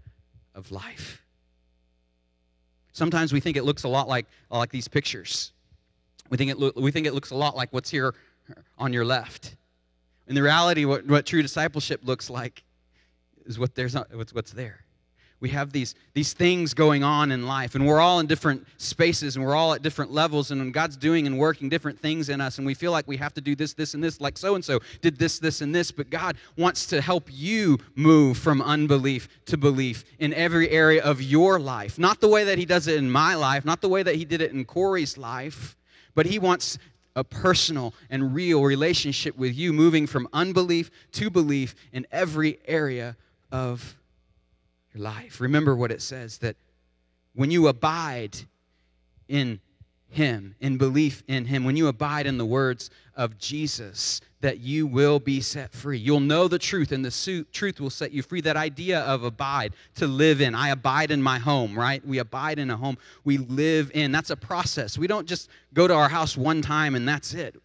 of 0.53 0.73
life. 0.73 1.23
Sometimes 2.93 3.33
we 3.33 3.39
think 3.39 3.57
it 3.57 3.63
looks 3.63 3.85
a 3.85 3.89
lot 3.89 4.09
like, 4.09 4.27
like 4.51 4.71
these 4.73 4.89
pictures 4.89 5.53
we 6.31 6.37
think, 6.37 6.51
it 6.51 6.59
lo- 6.59 6.73
we 6.77 6.91
think 6.91 7.07
it 7.07 7.15
looks 7.15 7.31
a 7.31 7.37
lot 7.37 7.57
like 7.57 7.73
what's 7.73 7.91
here 7.91 8.15
on 8.79 8.93
your 8.93 9.05
left. 9.05 9.57
In 10.29 10.35
the 10.35 10.43
reality, 10.43 10.85
what, 10.85 11.07
what 11.07 11.27
true 11.27 11.43
discipleship 11.43 12.01
looks 12.05 12.29
like 12.29 12.65
is 13.45 13.59
what 13.59 13.75
there's 13.75 13.95
not, 13.95 14.15
what's, 14.15 14.35
what's 14.35 14.53
there. 14.53 14.81
We 15.39 15.51
have 15.51 15.71
these, 15.71 15.95
these 16.15 16.33
things 16.33 16.73
going 16.73 17.05
on 17.05 17.31
in 17.31 17.47
life, 17.47 17.75
and 17.75 17.87
we're 17.87 18.01
all 18.01 18.21
in 18.21 18.27
different 18.27 18.67
spaces, 18.79 19.37
and 19.37 19.45
we're 19.45 19.55
all 19.55 19.75
at 19.75 19.83
different 19.83 20.11
levels, 20.11 20.51
and 20.51 20.73
God's 20.73 20.97
doing 20.97 21.27
and 21.27 21.39
working 21.39 21.69
different 21.69 22.01
things 22.01 22.31
in 22.31 22.41
us, 22.41 22.57
and 22.57 22.67
we 22.67 22.73
feel 22.73 22.91
like 22.91 23.07
we 23.07 23.19
have 23.19 23.35
to 23.35 23.43
do 23.43 23.55
this, 23.55 23.75
this, 23.75 23.93
and 23.93 24.03
this, 24.03 24.19
like 24.19 24.39
so 24.39 24.55
and 24.55 24.65
so 24.65 24.81
did 25.03 25.19
this, 25.19 25.39
this, 25.39 25.61
and 25.61 25.75
this, 25.75 25.91
but 25.91 26.09
God 26.09 26.39
wants 26.57 26.87
to 26.87 27.03
help 27.03 27.29
you 27.31 27.77
move 27.95 28.39
from 28.39 28.63
unbelief 28.63 29.29
to 29.45 29.59
belief 29.59 30.05
in 30.19 30.33
every 30.33 30.71
area 30.71 31.05
of 31.05 31.21
your 31.21 31.61
life. 31.61 31.99
Not 31.99 32.23
the 32.23 32.29
way 32.29 32.45
that 32.45 32.57
He 32.57 32.65
does 32.65 32.87
it 32.87 32.97
in 32.97 33.11
my 33.11 33.35
life, 33.35 33.67
not 33.67 33.83
the 33.83 33.91
way 33.91 34.03
that 34.03 34.15
He 34.15 34.25
did 34.25 34.41
it 34.41 34.53
in 34.53 34.65
Corey's 34.65 35.19
life, 35.19 35.77
but 36.17 36.27
He 36.27 36.41
wants 36.41 36.79
a 37.15 37.23
personal 37.23 37.95
and 38.11 38.35
real 38.35 38.65
relationship 38.65 39.39
with 39.39 39.55
you, 39.55 39.73
moving 39.73 40.09
from 40.09 40.29
unbelief 40.33 40.91
to 41.13 41.31
belief 41.31 41.77
in 41.93 42.07
every 42.11 42.59
area 42.67 43.17
of 43.53 43.95
your 44.93 45.05
life. 45.05 45.41
Remember 45.41 45.77
what 45.77 45.93
it 45.93 46.03
says 46.03 46.39
that 46.39 46.57
when 47.35 47.53
you 47.53 47.69
abide 47.69 48.37
in 49.29 49.61
him, 50.09 50.55
in 50.61 50.79
belief 50.79 51.23
in 51.29 51.45
Him, 51.45 51.65
when 51.65 51.77
you 51.77 51.89
abide 51.89 52.27
in 52.27 52.39
the 52.39 52.47
words 52.47 52.91
of 53.17 53.39
Jesus, 53.39 54.21
that 54.41 54.61
you 54.61 54.87
will 54.87 55.19
be 55.19 55.41
set 55.41 55.73
free. 55.73 55.99
You'll 55.99 56.21
know 56.21 56.49
the 56.49 56.59
truth, 56.59 56.93
and 56.93 57.05
the 57.05 57.11
su- 57.11 57.45
truth 57.53 57.81
will 57.81 57.91
set 57.91 58.13
you 58.13 58.23
free. 58.23 58.41
That 58.41 58.57
idea 58.57 59.01
of 59.01 59.25
abide, 59.25 59.75
to 59.97 60.07
live 60.07 60.41
in. 60.41 60.55
I 60.55 60.69
abide 60.69 61.11
in 61.11 61.23
my 61.23 61.39
home, 61.39 61.79
right? 61.79 62.07
We 62.07 62.19
abide 62.19 62.59
in 62.59 62.71
a 62.71 62.77
home. 62.77 62.99
We 63.25 63.39
live 63.39 63.91
in. 63.95 64.13
That's 64.13 64.31
a 64.31 64.37
process. 64.37 64.97
We 64.97 65.07
don't 65.07 65.27
just 65.27 65.51
go 65.75 65.89
to 65.89 65.95
our 65.95 66.09
house 66.09 66.37
one 66.37 66.63
time 66.63 66.95
and 66.95 67.09
that's 67.09 67.35
it. 67.35 67.57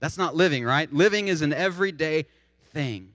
That's 0.00 0.18
not 0.18 0.34
living, 0.34 0.64
right? 0.64 0.92
Living 0.92 1.28
is 1.28 1.42
an 1.42 1.52
everyday 1.52 2.26
thing 2.72 3.12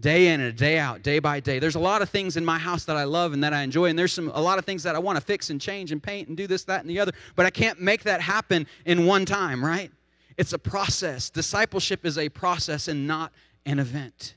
day 0.00 0.28
in 0.28 0.40
and 0.40 0.50
a 0.50 0.52
day 0.52 0.78
out, 0.78 1.02
day 1.02 1.18
by 1.18 1.40
day. 1.40 1.58
There's 1.58 1.74
a 1.74 1.80
lot 1.80 2.02
of 2.02 2.10
things 2.10 2.36
in 2.36 2.44
my 2.44 2.58
house 2.58 2.84
that 2.84 2.96
I 2.96 3.04
love 3.04 3.32
and 3.32 3.42
that 3.42 3.52
I 3.52 3.62
enjoy, 3.62 3.86
and 3.86 3.98
there's 3.98 4.12
some 4.12 4.30
a 4.34 4.40
lot 4.40 4.58
of 4.58 4.64
things 4.64 4.82
that 4.82 4.94
I 4.94 4.98
want 4.98 5.16
to 5.16 5.24
fix 5.24 5.50
and 5.50 5.60
change 5.60 5.92
and 5.92 6.02
paint 6.02 6.28
and 6.28 6.36
do 6.36 6.46
this, 6.46 6.64
that, 6.64 6.80
and 6.80 6.90
the 6.90 7.00
other. 7.00 7.12
But 7.34 7.46
I 7.46 7.50
can't 7.50 7.80
make 7.80 8.02
that 8.04 8.20
happen 8.20 8.66
in 8.84 9.06
one 9.06 9.24
time, 9.24 9.64
right? 9.64 9.90
It's 10.36 10.52
a 10.52 10.58
process. 10.58 11.30
Discipleship 11.30 12.04
is 12.04 12.18
a 12.18 12.28
process 12.28 12.88
and 12.88 13.06
not 13.06 13.32
an 13.64 13.78
event. 13.78 14.34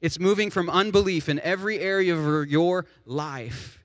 It's 0.00 0.18
moving 0.18 0.50
from 0.50 0.70
unbelief 0.70 1.28
in 1.28 1.40
every 1.40 1.78
area 1.78 2.16
of 2.16 2.48
your 2.48 2.86
life 3.06 3.78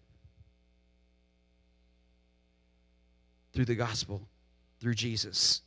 through 3.54 3.66
the 3.66 3.76
gospel, 3.76 4.28
through 4.80 4.94
Jesus. 4.94 5.62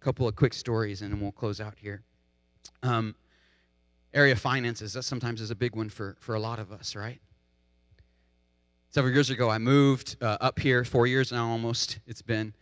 A 0.00 0.04
couple 0.04 0.26
of 0.26 0.34
quick 0.34 0.54
stories, 0.54 1.02
and 1.02 1.12
then 1.12 1.20
we'll 1.20 1.32
close 1.32 1.60
out 1.60 1.74
here. 1.78 2.02
Um, 2.82 3.14
area 4.14 4.36
finances 4.36 4.92
that 4.92 5.02
sometimes 5.02 5.40
is 5.40 5.50
a 5.50 5.54
big 5.54 5.74
one 5.74 5.88
for, 5.88 6.16
for 6.20 6.34
a 6.34 6.40
lot 6.40 6.58
of 6.58 6.72
us 6.72 6.94
right? 6.94 7.20
Several 8.90 9.12
years 9.12 9.30
ago 9.30 9.48
i 9.48 9.58
moved 9.58 10.16
uh, 10.20 10.36
up 10.40 10.58
here 10.58 10.84
four 10.84 11.06
years 11.06 11.32
now 11.32 11.48
almost 11.48 11.98
it's 12.06 12.22
been 12.22 12.52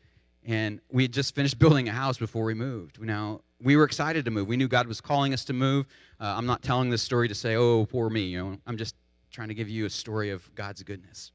and 0.46 0.80
we 0.90 1.02
had 1.02 1.12
just 1.12 1.34
finished 1.34 1.58
building 1.64 1.88
a 1.88 1.92
house 1.92 2.18
before 2.18 2.44
we 2.44 2.54
moved. 2.54 3.00
Now 3.00 3.40
we 3.62 3.76
were 3.76 3.84
excited 3.84 4.24
to 4.24 4.30
move. 4.30 4.46
We 4.46 4.56
knew 4.56 4.68
god 4.68 4.86
was 4.86 5.00
calling 5.00 5.34
us 5.34 5.44
to 5.46 5.52
move. 5.52 5.86
Uh, 6.20 6.34
i'm 6.36 6.46
not 6.46 6.62
telling 6.62 6.90
this 6.90 7.02
story 7.02 7.28
to 7.28 7.34
say 7.34 7.56
oh 7.56 7.86
poor 7.86 8.10
me 8.10 8.22
you 8.22 8.38
know 8.38 8.56
i'm 8.66 8.76
just 8.76 8.94
trying 9.30 9.48
to 9.48 9.54
give 9.54 9.68
you 9.68 9.86
a 9.86 9.90
story 9.90 10.30
of 10.30 10.52
god's 10.54 10.82
goodness. 10.82 11.32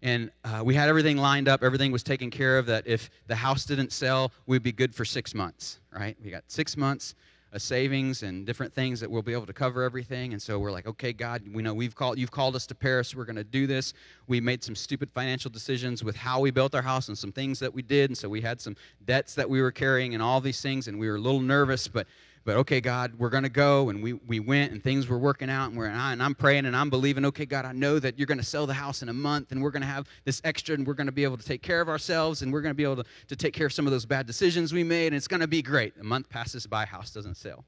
And 0.00 0.30
uh, 0.44 0.62
we 0.64 0.76
had 0.76 0.88
everything 0.88 1.16
lined 1.16 1.48
up 1.48 1.62
everything 1.62 1.92
was 1.92 2.02
taken 2.02 2.30
care 2.30 2.58
of 2.58 2.66
that 2.66 2.86
if 2.86 3.10
the 3.26 3.36
house 3.36 3.64
didn't 3.64 3.92
sell 3.92 4.32
we'd 4.46 4.62
be 4.62 4.72
good 4.72 4.94
for 4.94 5.04
six 5.04 5.34
months 5.34 5.80
right? 5.92 6.16
We 6.24 6.30
got 6.30 6.44
six 6.46 6.76
months 6.76 7.14
a 7.52 7.60
savings 7.60 8.22
and 8.22 8.44
different 8.44 8.74
things 8.74 9.00
that 9.00 9.10
we'll 9.10 9.22
be 9.22 9.32
able 9.32 9.46
to 9.46 9.52
cover 9.52 9.82
everything. 9.82 10.32
And 10.32 10.40
so 10.40 10.58
we're 10.58 10.70
like, 10.70 10.86
okay, 10.86 11.12
God, 11.12 11.42
we 11.52 11.62
know 11.62 11.72
we've 11.72 11.94
called 11.94 12.18
you've 12.18 12.30
called 12.30 12.54
us 12.54 12.66
to 12.66 12.74
Paris. 12.74 13.14
We're 13.14 13.24
going 13.24 13.36
to 13.36 13.44
do 13.44 13.66
this. 13.66 13.94
We 14.26 14.40
made 14.40 14.62
some 14.62 14.74
stupid 14.74 15.10
financial 15.12 15.50
decisions 15.50 16.04
with 16.04 16.16
how 16.16 16.40
we 16.40 16.50
built 16.50 16.74
our 16.74 16.82
house 16.82 17.08
and 17.08 17.16
some 17.16 17.32
things 17.32 17.58
that 17.60 17.72
we 17.72 17.82
did. 17.82 18.10
And 18.10 18.18
so 18.18 18.28
we 18.28 18.40
had 18.40 18.60
some 18.60 18.76
debts 19.06 19.34
that 19.34 19.48
we 19.48 19.62
were 19.62 19.72
carrying 19.72 20.14
and 20.14 20.22
all 20.22 20.40
these 20.40 20.60
things, 20.60 20.88
and 20.88 20.98
we 20.98 21.08
were 21.08 21.16
a 21.16 21.20
little 21.20 21.40
nervous, 21.40 21.88
but 21.88 22.06
but 22.48 22.56
okay, 22.56 22.80
God, 22.80 23.12
we're 23.18 23.28
going 23.28 23.42
to 23.42 23.50
go. 23.50 23.90
And 23.90 24.02
we, 24.02 24.14
we 24.14 24.40
went 24.40 24.72
and 24.72 24.82
things 24.82 25.06
were 25.06 25.18
working 25.18 25.50
out. 25.50 25.68
And, 25.68 25.76
we're, 25.76 25.84
and 25.84 26.22
I'm 26.22 26.34
praying 26.34 26.64
and 26.64 26.74
I'm 26.74 26.88
believing, 26.88 27.26
okay, 27.26 27.44
God, 27.44 27.66
I 27.66 27.72
know 27.72 27.98
that 27.98 28.18
you're 28.18 28.24
going 28.24 28.38
to 28.38 28.44
sell 28.44 28.66
the 28.66 28.72
house 28.72 29.02
in 29.02 29.10
a 29.10 29.12
month 29.12 29.52
and 29.52 29.62
we're 29.62 29.70
going 29.70 29.82
to 29.82 29.86
have 29.86 30.08
this 30.24 30.40
extra 30.44 30.74
and 30.74 30.86
we're 30.86 30.94
going 30.94 31.08
to 31.08 31.12
be 31.12 31.24
able 31.24 31.36
to 31.36 31.44
take 31.44 31.60
care 31.60 31.82
of 31.82 31.90
ourselves 31.90 32.40
and 32.40 32.50
we're 32.50 32.62
going 32.62 32.70
to 32.70 32.74
be 32.74 32.84
able 32.84 32.96
to, 32.96 33.04
to 33.26 33.36
take 33.36 33.52
care 33.52 33.66
of 33.66 33.74
some 33.74 33.86
of 33.86 33.92
those 33.92 34.06
bad 34.06 34.26
decisions 34.26 34.72
we 34.72 34.82
made. 34.82 35.08
And 35.08 35.16
it's 35.16 35.28
going 35.28 35.42
to 35.42 35.46
be 35.46 35.60
great. 35.60 35.92
A 36.00 36.02
month 36.02 36.30
passes 36.30 36.66
by, 36.66 36.86
house 36.86 37.10
doesn't 37.10 37.36
sell. 37.36 37.66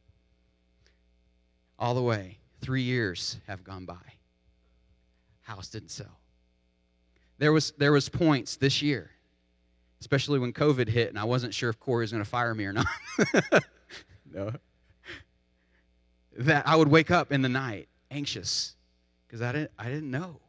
All 1.78 1.92
the 1.92 2.00
way, 2.00 2.38
three 2.62 2.80
years 2.80 3.36
have 3.48 3.62
gone 3.62 3.84
by. 3.84 4.14
House 5.42 5.68
didn't 5.68 5.90
sell. 5.90 6.18
There 7.36 7.52
was, 7.52 7.72
there 7.72 7.92
was 7.92 8.08
points 8.08 8.56
this 8.56 8.80
year, 8.80 9.10
especially 10.00 10.38
when 10.38 10.54
COVID 10.54 10.88
hit 10.88 11.10
and 11.10 11.18
I 11.18 11.24
wasn't 11.24 11.52
sure 11.52 11.68
if 11.68 11.78
Corey 11.78 12.04
was 12.04 12.12
going 12.12 12.24
to 12.24 12.30
fire 12.30 12.54
me 12.54 12.64
or 12.64 12.72
not. 12.72 12.86
no 14.32 14.52
that 16.38 16.66
I 16.66 16.76
would 16.76 16.88
wake 16.88 17.10
up 17.10 17.32
in 17.32 17.42
the 17.42 17.48
night 17.48 17.88
anxious 18.10 18.74
because 19.26 19.42
I 19.42 19.52
didn't, 19.52 19.70
I 19.78 19.84
didn't 19.84 20.10
know 20.10 20.40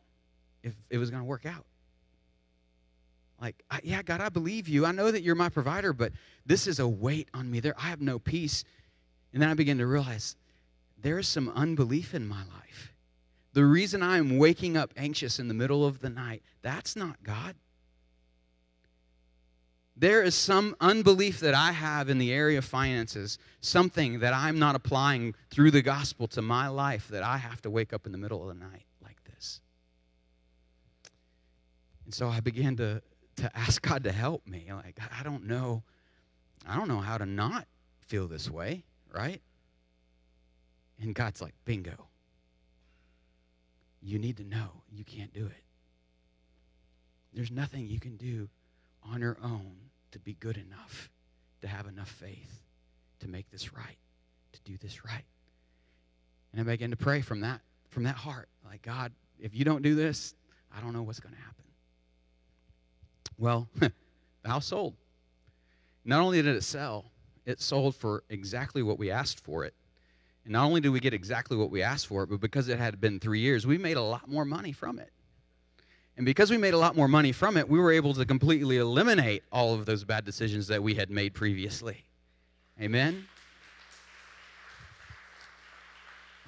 if 0.63 0.73
it 0.89 0.97
was 0.97 1.09
going 1.09 1.21
to 1.21 1.27
work 1.27 1.45
out. 1.45 1.65
Like, 3.39 3.63
I, 3.71 3.79
yeah, 3.83 4.03
God, 4.03 4.21
I 4.21 4.29
believe 4.29 4.67
you. 4.67 4.85
I 4.85 4.91
know 4.91 5.09
that 5.09 5.23
you're 5.23 5.35
my 5.35 5.49
provider, 5.49 5.93
but 5.93 6.11
this 6.45 6.67
is 6.67 6.79
a 6.79 6.87
weight 6.87 7.27
on 7.33 7.49
me. 7.49 7.59
There, 7.59 7.73
I 7.77 7.89
have 7.89 8.01
no 8.01 8.19
peace. 8.19 8.63
And 9.33 9.41
then 9.41 9.49
I 9.49 9.55
begin 9.55 9.79
to 9.79 9.87
realize 9.87 10.35
there 11.01 11.17
is 11.17 11.27
some 11.27 11.49
unbelief 11.49 12.13
in 12.13 12.27
my 12.27 12.43
life. 12.43 12.93
The 13.53 13.65
reason 13.65 14.03
I 14.03 14.17
am 14.17 14.37
waking 14.37 14.77
up 14.77 14.93
anxious 14.95 15.39
in 15.39 15.47
the 15.47 15.53
middle 15.53 15.85
of 15.85 15.99
the 15.99 16.09
night, 16.09 16.43
that's 16.61 16.95
not 16.95 17.21
God. 17.23 17.55
There 20.01 20.23
is 20.23 20.33
some 20.33 20.75
unbelief 20.81 21.41
that 21.41 21.53
I 21.53 21.71
have 21.71 22.09
in 22.09 22.17
the 22.17 22.33
area 22.33 22.57
of 22.57 22.65
finances, 22.65 23.37
something 23.61 24.21
that 24.21 24.33
I'm 24.33 24.57
not 24.57 24.73
applying 24.73 25.35
through 25.51 25.69
the 25.69 25.83
gospel 25.83 26.27
to 26.29 26.41
my 26.41 26.69
life 26.69 27.07
that 27.09 27.21
I 27.21 27.37
have 27.37 27.61
to 27.61 27.69
wake 27.69 27.93
up 27.93 28.07
in 28.07 28.11
the 28.11 28.17
middle 28.17 28.41
of 28.41 28.47
the 28.47 28.59
night 28.59 28.87
like 29.03 29.23
this. 29.25 29.61
And 32.05 32.15
so 32.15 32.27
I 32.27 32.39
began 32.39 32.75
to, 32.77 33.03
to 33.35 33.55
ask 33.55 33.79
God 33.87 34.05
to 34.05 34.11
help 34.11 34.47
me. 34.47 34.71
Like, 34.71 34.97
I 35.15 35.21
don't 35.21 35.45
know, 35.45 35.83
I 36.67 36.77
don't 36.77 36.87
know 36.87 37.01
how 37.01 37.19
to 37.19 37.27
not 37.27 37.67
feel 37.99 38.27
this 38.27 38.49
way, 38.49 38.81
right? 39.13 39.39
And 40.99 41.13
God's 41.13 41.43
like, 41.43 41.53
bingo. 41.63 42.07
You 44.01 44.17
need 44.17 44.37
to 44.37 44.43
know 44.43 44.81
you 44.91 45.03
can't 45.03 45.31
do 45.31 45.45
it. 45.45 45.63
There's 47.35 47.51
nothing 47.51 47.85
you 47.85 47.99
can 47.99 48.17
do 48.17 48.49
on 49.03 49.21
your 49.21 49.37
own 49.43 49.90
to 50.11 50.19
be 50.19 50.33
good 50.33 50.57
enough, 50.57 51.09
to 51.61 51.67
have 51.67 51.87
enough 51.87 52.09
faith 52.09 52.61
to 53.19 53.27
make 53.27 53.49
this 53.51 53.73
right, 53.73 53.97
to 54.53 54.59
do 54.63 54.77
this 54.77 55.05
right. 55.05 55.23
And 56.51 56.61
I 56.61 56.63
began 56.63 56.89
to 56.91 56.97
pray 56.97 57.21
from 57.21 57.41
that, 57.41 57.61
from 57.89 58.03
that 58.03 58.15
heart. 58.15 58.49
Like, 58.65 58.81
God, 58.81 59.11
if 59.39 59.55
you 59.55 59.63
don't 59.63 59.81
do 59.81 59.95
this, 59.95 60.35
I 60.75 60.81
don't 60.81 60.93
know 60.93 61.03
what's 61.03 61.19
going 61.19 61.35
to 61.35 61.41
happen. 61.41 61.65
Well, 63.37 63.67
the 63.79 64.49
house 64.49 64.67
sold. 64.67 64.95
Not 66.03 66.21
only 66.21 66.41
did 66.41 66.55
it 66.55 66.63
sell, 66.63 67.05
it 67.45 67.61
sold 67.61 67.95
for 67.95 68.23
exactly 68.29 68.83
what 68.83 68.99
we 68.99 69.11
asked 69.11 69.39
for 69.39 69.65
it. 69.65 69.73
And 70.43 70.53
not 70.53 70.65
only 70.65 70.81
did 70.81 70.89
we 70.89 70.99
get 70.99 71.13
exactly 71.13 71.55
what 71.55 71.69
we 71.69 71.83
asked 71.83 72.07
for 72.07 72.23
it, 72.23 72.29
but 72.29 72.39
because 72.39 72.67
it 72.67 72.79
had 72.79 72.99
been 72.99 73.19
three 73.19 73.39
years, 73.39 73.67
we 73.67 73.77
made 73.77 73.97
a 73.97 74.01
lot 74.01 74.27
more 74.27 74.45
money 74.45 74.71
from 74.71 74.99
it. 74.99 75.11
And 76.21 76.25
because 76.27 76.51
we 76.51 76.57
made 76.57 76.75
a 76.75 76.77
lot 76.77 76.95
more 76.95 77.07
money 77.07 77.31
from 77.31 77.57
it, 77.57 77.67
we 77.67 77.79
were 77.79 77.91
able 77.91 78.13
to 78.13 78.23
completely 78.25 78.77
eliminate 78.77 79.41
all 79.51 79.73
of 79.73 79.87
those 79.87 80.03
bad 80.03 80.23
decisions 80.23 80.67
that 80.67 80.83
we 80.83 80.93
had 80.93 81.09
made 81.09 81.33
previously. 81.33 82.03
Amen? 82.79 83.25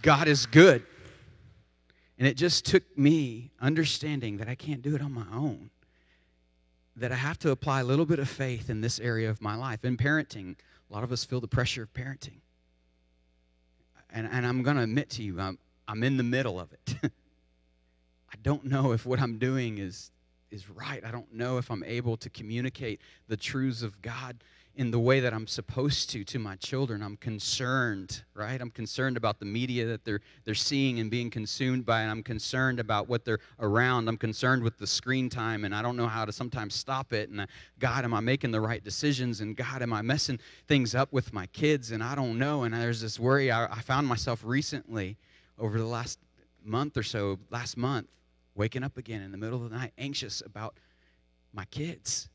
God 0.04 0.28
is 0.28 0.46
good. 0.46 0.86
And 2.20 2.28
it 2.28 2.38
just 2.38 2.68
took 2.68 2.84
me 2.96 3.50
understanding 3.60 4.38
that 4.38 4.48
I 4.48 4.54
can't 4.54 4.84
do 4.84 4.94
it 4.94 5.02
on 5.02 5.12
my 5.12 5.26
own, 5.34 5.72
that 6.96 7.12
I 7.12 7.16
have 7.16 7.40
to 7.40 7.50
apply 7.50 7.80
a 7.80 7.84
little 7.84 8.06
bit 8.06 8.20
of 8.20 8.30
faith 8.30 8.70
in 8.70 8.80
this 8.80 9.00
area 9.00 9.28
of 9.28 9.42
my 9.42 9.56
life. 9.56 9.84
In 9.84 9.98
parenting, 9.98 10.56
a 10.88 10.94
lot 10.94 11.04
of 11.04 11.12
us 11.12 11.26
feel 11.26 11.42
the 11.42 11.48
pressure 11.48 11.82
of 11.82 11.92
parenting. 11.96 12.42
And, 14.12 14.30
and 14.32 14.46
I'm 14.46 14.62
going 14.62 14.78
to 14.78 14.84
admit 14.84 15.10
to 15.10 15.24
you, 15.24 15.40
I'm, 15.40 15.58
I'm 15.88 16.04
in 16.04 16.18
the 16.18 16.22
middle 16.22 16.60
of 16.60 16.72
it. 16.74 17.12
I 18.34 18.38
don't 18.42 18.66
know 18.66 18.94
if 18.94 19.06
what 19.06 19.20
I'm 19.20 19.38
doing 19.38 19.78
is, 19.78 20.12
is 20.50 20.68
right. 20.70 21.04
I 21.06 21.12
don't 21.12 21.32
know 21.32 21.60
if 21.60 21.70
I'm 21.70 21.84
able 21.84 22.18
to 22.18 22.30
communicate 22.30 23.00
the 23.28 23.38
truths 23.38 23.84
of 23.84 24.02
God 24.02 24.44
in 24.76 24.90
the 24.90 25.00
way 25.00 25.20
that 25.20 25.36
I'm 25.36 25.46
supposed 25.46 26.10
to 26.12 26.24
to 26.24 26.40
my 26.40 26.56
children. 26.56 27.04
I'm 27.04 27.18
concerned, 27.18 28.24
right? 28.34 28.60
I'm 28.60 28.72
concerned 28.72 29.18
about 29.18 29.40
the 29.40 29.46
media 29.46 29.86
that 29.86 30.04
they're 30.04 30.22
they're 30.46 30.56
seeing 30.56 31.00
and 31.00 31.12
being 31.12 31.30
consumed 31.30 31.86
by, 31.86 32.02
and 32.02 32.10
I'm 32.10 32.24
concerned 32.24 32.80
about 32.80 33.08
what 33.08 33.24
they're 33.24 33.38
around. 33.60 34.08
I'm 34.08 34.18
concerned 34.18 34.64
with 34.64 34.80
the 34.80 34.88
screen 34.88 35.30
time, 35.30 35.64
and 35.64 35.76
I 35.76 35.84
don't 35.84 35.96
know 35.96 36.08
how 36.08 36.26
to 36.26 36.32
sometimes 36.32 36.74
stop 36.74 37.14
it. 37.14 37.30
And 37.30 37.42
uh, 37.42 37.46
God, 37.78 38.04
am 38.04 38.16
I 38.16 38.20
making 38.20 38.50
the 38.50 38.62
right 38.62 38.84
decisions? 38.84 39.42
And 39.42 39.56
God, 39.56 39.84
am 39.84 39.94
I 39.94 40.02
messing 40.02 40.40
things 40.68 40.96
up 40.96 41.14
with 41.14 41.34
my 41.34 41.46
kids? 41.48 41.92
And 41.92 42.04
I 42.04 42.16
don't 42.16 42.40
know. 42.40 42.64
And 42.64 42.74
there's 42.74 43.00
this 43.00 43.20
worry. 43.20 43.52
I, 43.52 43.66
I 43.66 43.82
found 43.82 44.08
myself 44.08 44.42
recently 44.44 45.18
over 45.60 45.78
the 45.78 45.86
last 45.86 46.18
month 46.66 46.98
or 46.98 47.04
so, 47.04 47.38
last 47.52 47.78
month, 47.78 48.08
waking 48.56 48.84
up 48.84 48.98
again 48.98 49.22
in 49.22 49.32
the 49.32 49.38
middle 49.38 49.64
of 49.64 49.70
the 49.70 49.76
night, 49.76 49.94
anxious 49.98 50.42
about 50.46 50.76
my 51.54 51.66
kids 51.66 52.30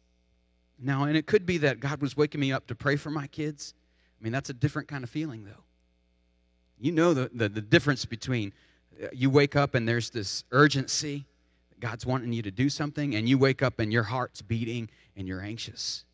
now, 0.79 1.05
and 1.05 1.17
it 1.17 1.27
could 1.27 1.45
be 1.45 1.59
that 1.59 1.81
God 1.81 2.01
was 2.01 2.17
waking 2.17 2.41
me 2.41 2.53
up 2.53 2.67
to 2.69 2.75
pray 2.75 2.97
for 2.97 3.11
my 3.11 3.27
kids. 3.27 3.75
I 4.21 4.25
mean, 4.25 4.33
that's 4.33 4.51
a 4.51 4.55
different 4.55 4.89
kind 4.89 5.03
of 5.03 5.11
feeling, 5.11 5.45
though. 5.45 5.65
You 6.81 6.93
know 6.93 7.15
the, 7.15 7.31
the, 7.35 7.49
the 7.49 7.61
difference 7.61 8.05
between 8.05 8.53
uh, 9.03 9.09
you 9.13 9.31
wake 9.31 9.57
up 9.57 9.75
and 9.75 9.89
there's 9.89 10.11
this 10.11 10.45
urgency, 10.53 11.27
God's 11.81 12.07
wanting 12.07 12.33
you 12.33 12.43
to 12.43 12.53
do 12.53 12.69
something, 12.69 13.17
and 13.17 13.29
you 13.29 13.39
wake 13.39 13.63
up 13.63 13.81
and 13.81 13.93
your 13.93 14.05
heart's 14.05 14.41
beating 14.41 14.89
and 15.17 15.27
you're 15.27 15.41
anxious, 15.41 16.05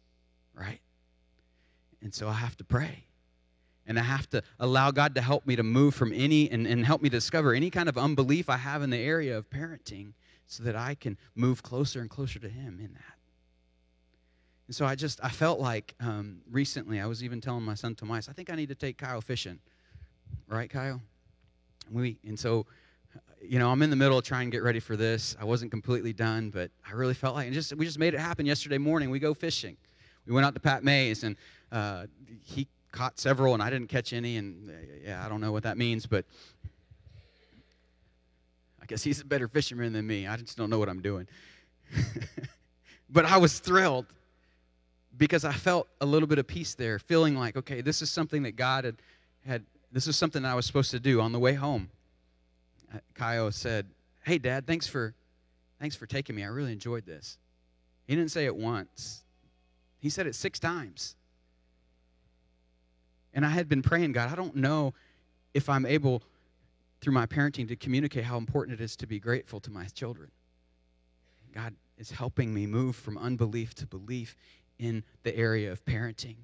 right? 0.54 0.80
And 2.00 2.14
so 2.14 2.28
I 2.28 2.34
have 2.34 2.56
to 2.56 2.64
pray. 2.64 3.04
And 3.86 3.98
I 3.98 4.02
have 4.02 4.28
to 4.30 4.42
allow 4.60 4.90
God 4.90 5.14
to 5.16 5.20
help 5.20 5.46
me 5.46 5.56
to 5.56 5.62
move 5.62 5.94
from 5.94 6.12
any 6.12 6.50
and, 6.50 6.66
and 6.66 6.86
help 6.86 7.02
me 7.02 7.08
discover 7.08 7.52
any 7.52 7.70
kind 7.70 7.88
of 7.88 7.98
unbelief 7.98 8.48
I 8.48 8.56
have 8.56 8.82
in 8.82 8.90
the 8.90 8.98
area 8.98 9.36
of 9.36 9.50
parenting 9.50 10.12
so 10.46 10.62
that 10.64 10.76
I 10.76 10.94
can 10.94 11.18
move 11.34 11.62
closer 11.62 12.00
and 12.00 12.08
closer 12.08 12.38
to 12.38 12.48
Him 12.48 12.78
in 12.80 12.92
that. 12.94 13.18
And 14.66 14.74
so 14.74 14.86
I 14.86 14.94
just, 14.94 15.20
I 15.22 15.28
felt 15.28 15.60
like 15.60 15.94
um, 16.00 16.38
recently, 16.50 17.00
I 17.00 17.06
was 17.06 17.22
even 17.22 17.40
telling 17.40 17.62
my 17.62 17.74
son 17.74 17.94
Tomas, 17.94 18.28
I 18.28 18.32
think 18.32 18.50
I 18.50 18.54
need 18.54 18.70
to 18.70 18.74
take 18.74 18.96
Kyle 18.96 19.20
fishing. 19.20 19.58
Right, 20.48 20.70
Kyle? 20.70 21.02
We, 21.90 22.16
and 22.26 22.38
so, 22.38 22.66
you 23.42 23.58
know, 23.58 23.70
I'm 23.70 23.82
in 23.82 23.90
the 23.90 23.96
middle 23.96 24.16
of 24.16 24.24
trying 24.24 24.50
to 24.50 24.50
get 24.50 24.62
ready 24.62 24.80
for 24.80 24.96
this. 24.96 25.36
I 25.38 25.44
wasn't 25.44 25.70
completely 25.70 26.14
done, 26.14 26.48
but 26.48 26.70
I 26.88 26.92
really 26.92 27.12
felt 27.12 27.34
like, 27.34 27.46
and 27.46 27.54
just, 27.54 27.76
we 27.76 27.84
just 27.84 27.98
made 27.98 28.14
it 28.14 28.20
happen 28.20 28.46
yesterday 28.46 28.78
morning. 28.78 29.10
We 29.10 29.18
go 29.18 29.34
fishing. 29.34 29.76
We 30.26 30.32
went 30.32 30.46
out 30.46 30.54
to 30.54 30.60
Pat 30.60 30.82
Mayse, 30.82 31.24
and 31.24 31.36
uh, 31.70 32.06
he 32.42 32.66
caught 32.94 33.18
several, 33.18 33.54
and 33.54 33.62
I 33.62 33.70
didn't 33.70 33.88
catch 33.88 34.12
any, 34.12 34.36
and 34.36 34.70
uh, 34.70 34.72
yeah, 35.04 35.24
I 35.24 35.28
don't 35.28 35.40
know 35.40 35.50
what 35.50 35.64
that 35.64 35.76
means, 35.76 36.06
but 36.06 36.24
I 38.80 38.86
guess 38.86 39.02
he's 39.02 39.20
a 39.20 39.24
better 39.24 39.48
fisherman 39.48 39.92
than 39.92 40.06
me. 40.06 40.26
I 40.28 40.36
just 40.36 40.56
don't 40.56 40.70
know 40.70 40.78
what 40.78 40.88
I'm 40.88 41.02
doing. 41.02 41.26
but 43.10 43.24
I 43.24 43.36
was 43.36 43.58
thrilled 43.58 44.06
because 45.18 45.44
I 45.44 45.52
felt 45.52 45.88
a 46.00 46.06
little 46.06 46.28
bit 46.28 46.38
of 46.38 46.46
peace 46.46 46.74
there, 46.74 46.98
feeling 46.98 47.36
like, 47.36 47.56
okay, 47.56 47.80
this 47.80 48.00
is 48.00 48.10
something 48.10 48.44
that 48.44 48.56
God 48.56 48.84
had, 48.84 48.96
had 49.44 49.64
this 49.90 50.06
is 50.06 50.16
something 50.16 50.44
I 50.44 50.54
was 50.54 50.64
supposed 50.64 50.92
to 50.92 51.00
do 51.00 51.20
on 51.20 51.32
the 51.32 51.38
way 51.38 51.54
home. 51.54 51.90
Uh, 52.94 52.98
Kyle 53.14 53.50
said, 53.50 53.86
Hey, 54.22 54.38
Dad, 54.38 54.66
thanks 54.66 54.86
for, 54.86 55.14
thanks 55.80 55.96
for 55.96 56.06
taking 56.06 56.36
me. 56.36 56.44
I 56.44 56.48
really 56.48 56.72
enjoyed 56.72 57.04
this. 57.04 57.38
He 58.06 58.14
didn't 58.14 58.30
say 58.30 58.44
it 58.44 58.54
once, 58.54 59.24
he 59.98 60.10
said 60.10 60.26
it 60.26 60.34
six 60.36 60.60
times. 60.60 61.16
And 63.34 63.44
I 63.44 63.50
had 63.50 63.68
been 63.68 63.82
praying, 63.82 64.12
God, 64.12 64.30
I 64.30 64.36
don't 64.36 64.56
know 64.56 64.94
if 65.52 65.68
I'm 65.68 65.84
able, 65.84 66.22
through 67.00 67.12
my 67.12 67.26
parenting, 67.26 67.68
to 67.68 67.76
communicate 67.76 68.24
how 68.24 68.38
important 68.38 68.80
it 68.80 68.82
is 68.82 68.96
to 68.96 69.06
be 69.06 69.18
grateful 69.18 69.60
to 69.60 69.70
my 69.70 69.84
children. 69.86 70.30
God 71.52 71.74
is 71.98 72.10
helping 72.10 72.54
me 72.54 72.66
move 72.66 72.96
from 72.96 73.18
unbelief 73.18 73.74
to 73.76 73.86
belief 73.86 74.36
in 74.78 75.04
the 75.22 75.36
area 75.36 75.70
of 75.70 75.84
parenting. 75.84 76.36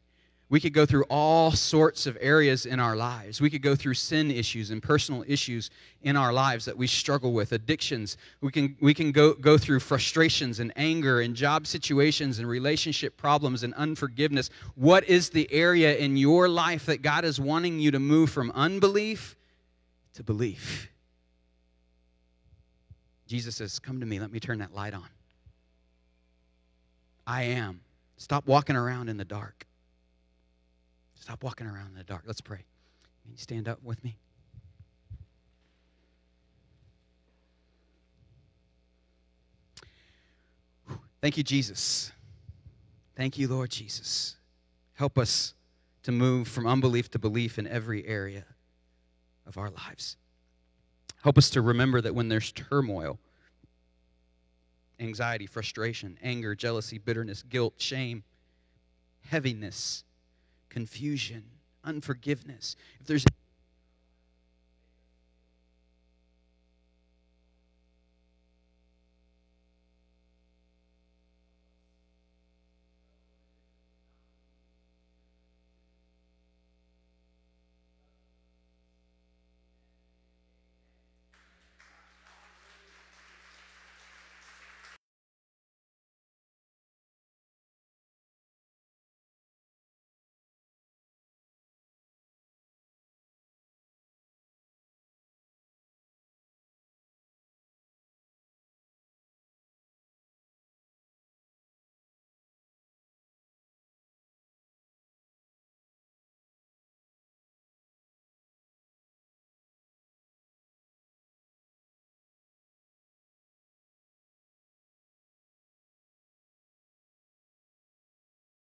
We 0.51 0.59
could 0.61 0.75
go 0.75 0.85
through 0.85 1.05
all 1.05 1.53
sorts 1.53 2.07
of 2.07 2.19
areas 2.21 2.67
in 2.67 2.81
our 2.81 2.97
lives. 2.97 3.41
We 3.41 3.49
could 3.49 3.63
go 3.63 3.77
through 3.77 3.95
sin 3.95 4.31
issues 4.31 4.71
and 4.71 4.83
personal 4.83 5.25
issues 5.27 5.71
in 6.03 6.17
our 6.17 6.33
lives 6.33 6.65
that 6.65 6.77
we 6.77 6.89
struggle 6.89 7.33
with, 7.33 7.53
addictions. 7.53 8.17
We 8.41 8.51
can, 8.51 8.77
we 8.81 8.93
can 8.93 9.13
go, 9.13 9.33
go 9.35 9.57
through 9.57 9.79
frustrations 9.81 10.59
and 10.59 10.73
anger 10.75 11.21
and 11.21 11.37
job 11.37 11.69
situations 11.69 12.41
and 12.41 12.49
relationship 12.49 13.17
problems 13.17 13.63
and 13.63 13.73
unforgiveness. 13.75 14.51
What 14.75 15.09
is 15.09 15.31
the 15.31 15.51
area 15.53 15.97
in 15.97 16.17
your 16.17 16.49
life 16.49 16.85
that 16.87 17.01
God 17.01 17.25
is 17.25 17.41
wanting 17.41 17.79
you 17.79 17.93
to 17.93 18.01
move 18.01 18.31
from 18.31 18.51
unbelief 18.51 19.37
to 20.15 20.25
belief? 20.25 20.91
Jesus 23.29 23.55
says, 23.55 23.79
Come 23.79 24.01
to 24.01 24.07
me, 24.07 24.19
let 24.19 24.33
me 24.33 24.41
turn 24.41 24.59
that 24.59 24.75
light 24.75 24.95
on. 24.95 25.07
I 27.25 27.45
am 27.45 27.81
Stop 28.21 28.47
walking 28.47 28.77
around 28.77 29.09
in 29.09 29.17
the 29.17 29.25
dark. 29.25 29.67
Stop 31.31 31.45
walking 31.45 31.69
around 31.69 31.87
in 31.87 31.95
the 31.95 32.03
dark. 32.03 32.25
Let's 32.27 32.41
pray. 32.41 32.65
Can 33.23 33.31
you 33.31 33.39
stand 33.39 33.69
up 33.69 33.79
with 33.85 34.03
me? 34.03 34.17
Thank 41.23 41.37
you, 41.37 41.45
Jesus. 41.45 42.11
Thank 43.15 43.39
you, 43.39 43.47
Lord 43.47 43.71
Jesus. 43.71 44.39
Help 44.95 45.17
us 45.19 45.55
to 46.03 46.11
move 46.11 46.49
from 46.49 46.67
unbelief 46.67 47.09
to 47.13 47.21
belief 47.21 47.61
in 47.61 47.69
every 47.69 48.05
area 48.09 48.45
of 49.47 49.57
our 49.57 49.71
lives. 49.71 50.17
Help 51.23 51.39
us 51.39 51.49
to 51.51 51.63
remember 51.63 52.01
that 52.01 52.13
when 52.13 52.27
there's 52.27 52.51
turmoil, 52.51 53.21
anxiety, 54.99 55.47
frustration, 55.47 56.19
anger, 56.25 56.57
jealousy, 56.57 56.99
bitterness, 56.99 57.45
guilt, 57.45 57.75
shame, 57.77 58.25
heaviness, 59.29 60.03
confusion, 60.71 61.45
unforgiveness. 61.85 62.77
If 63.01 63.07
there's 63.07 63.27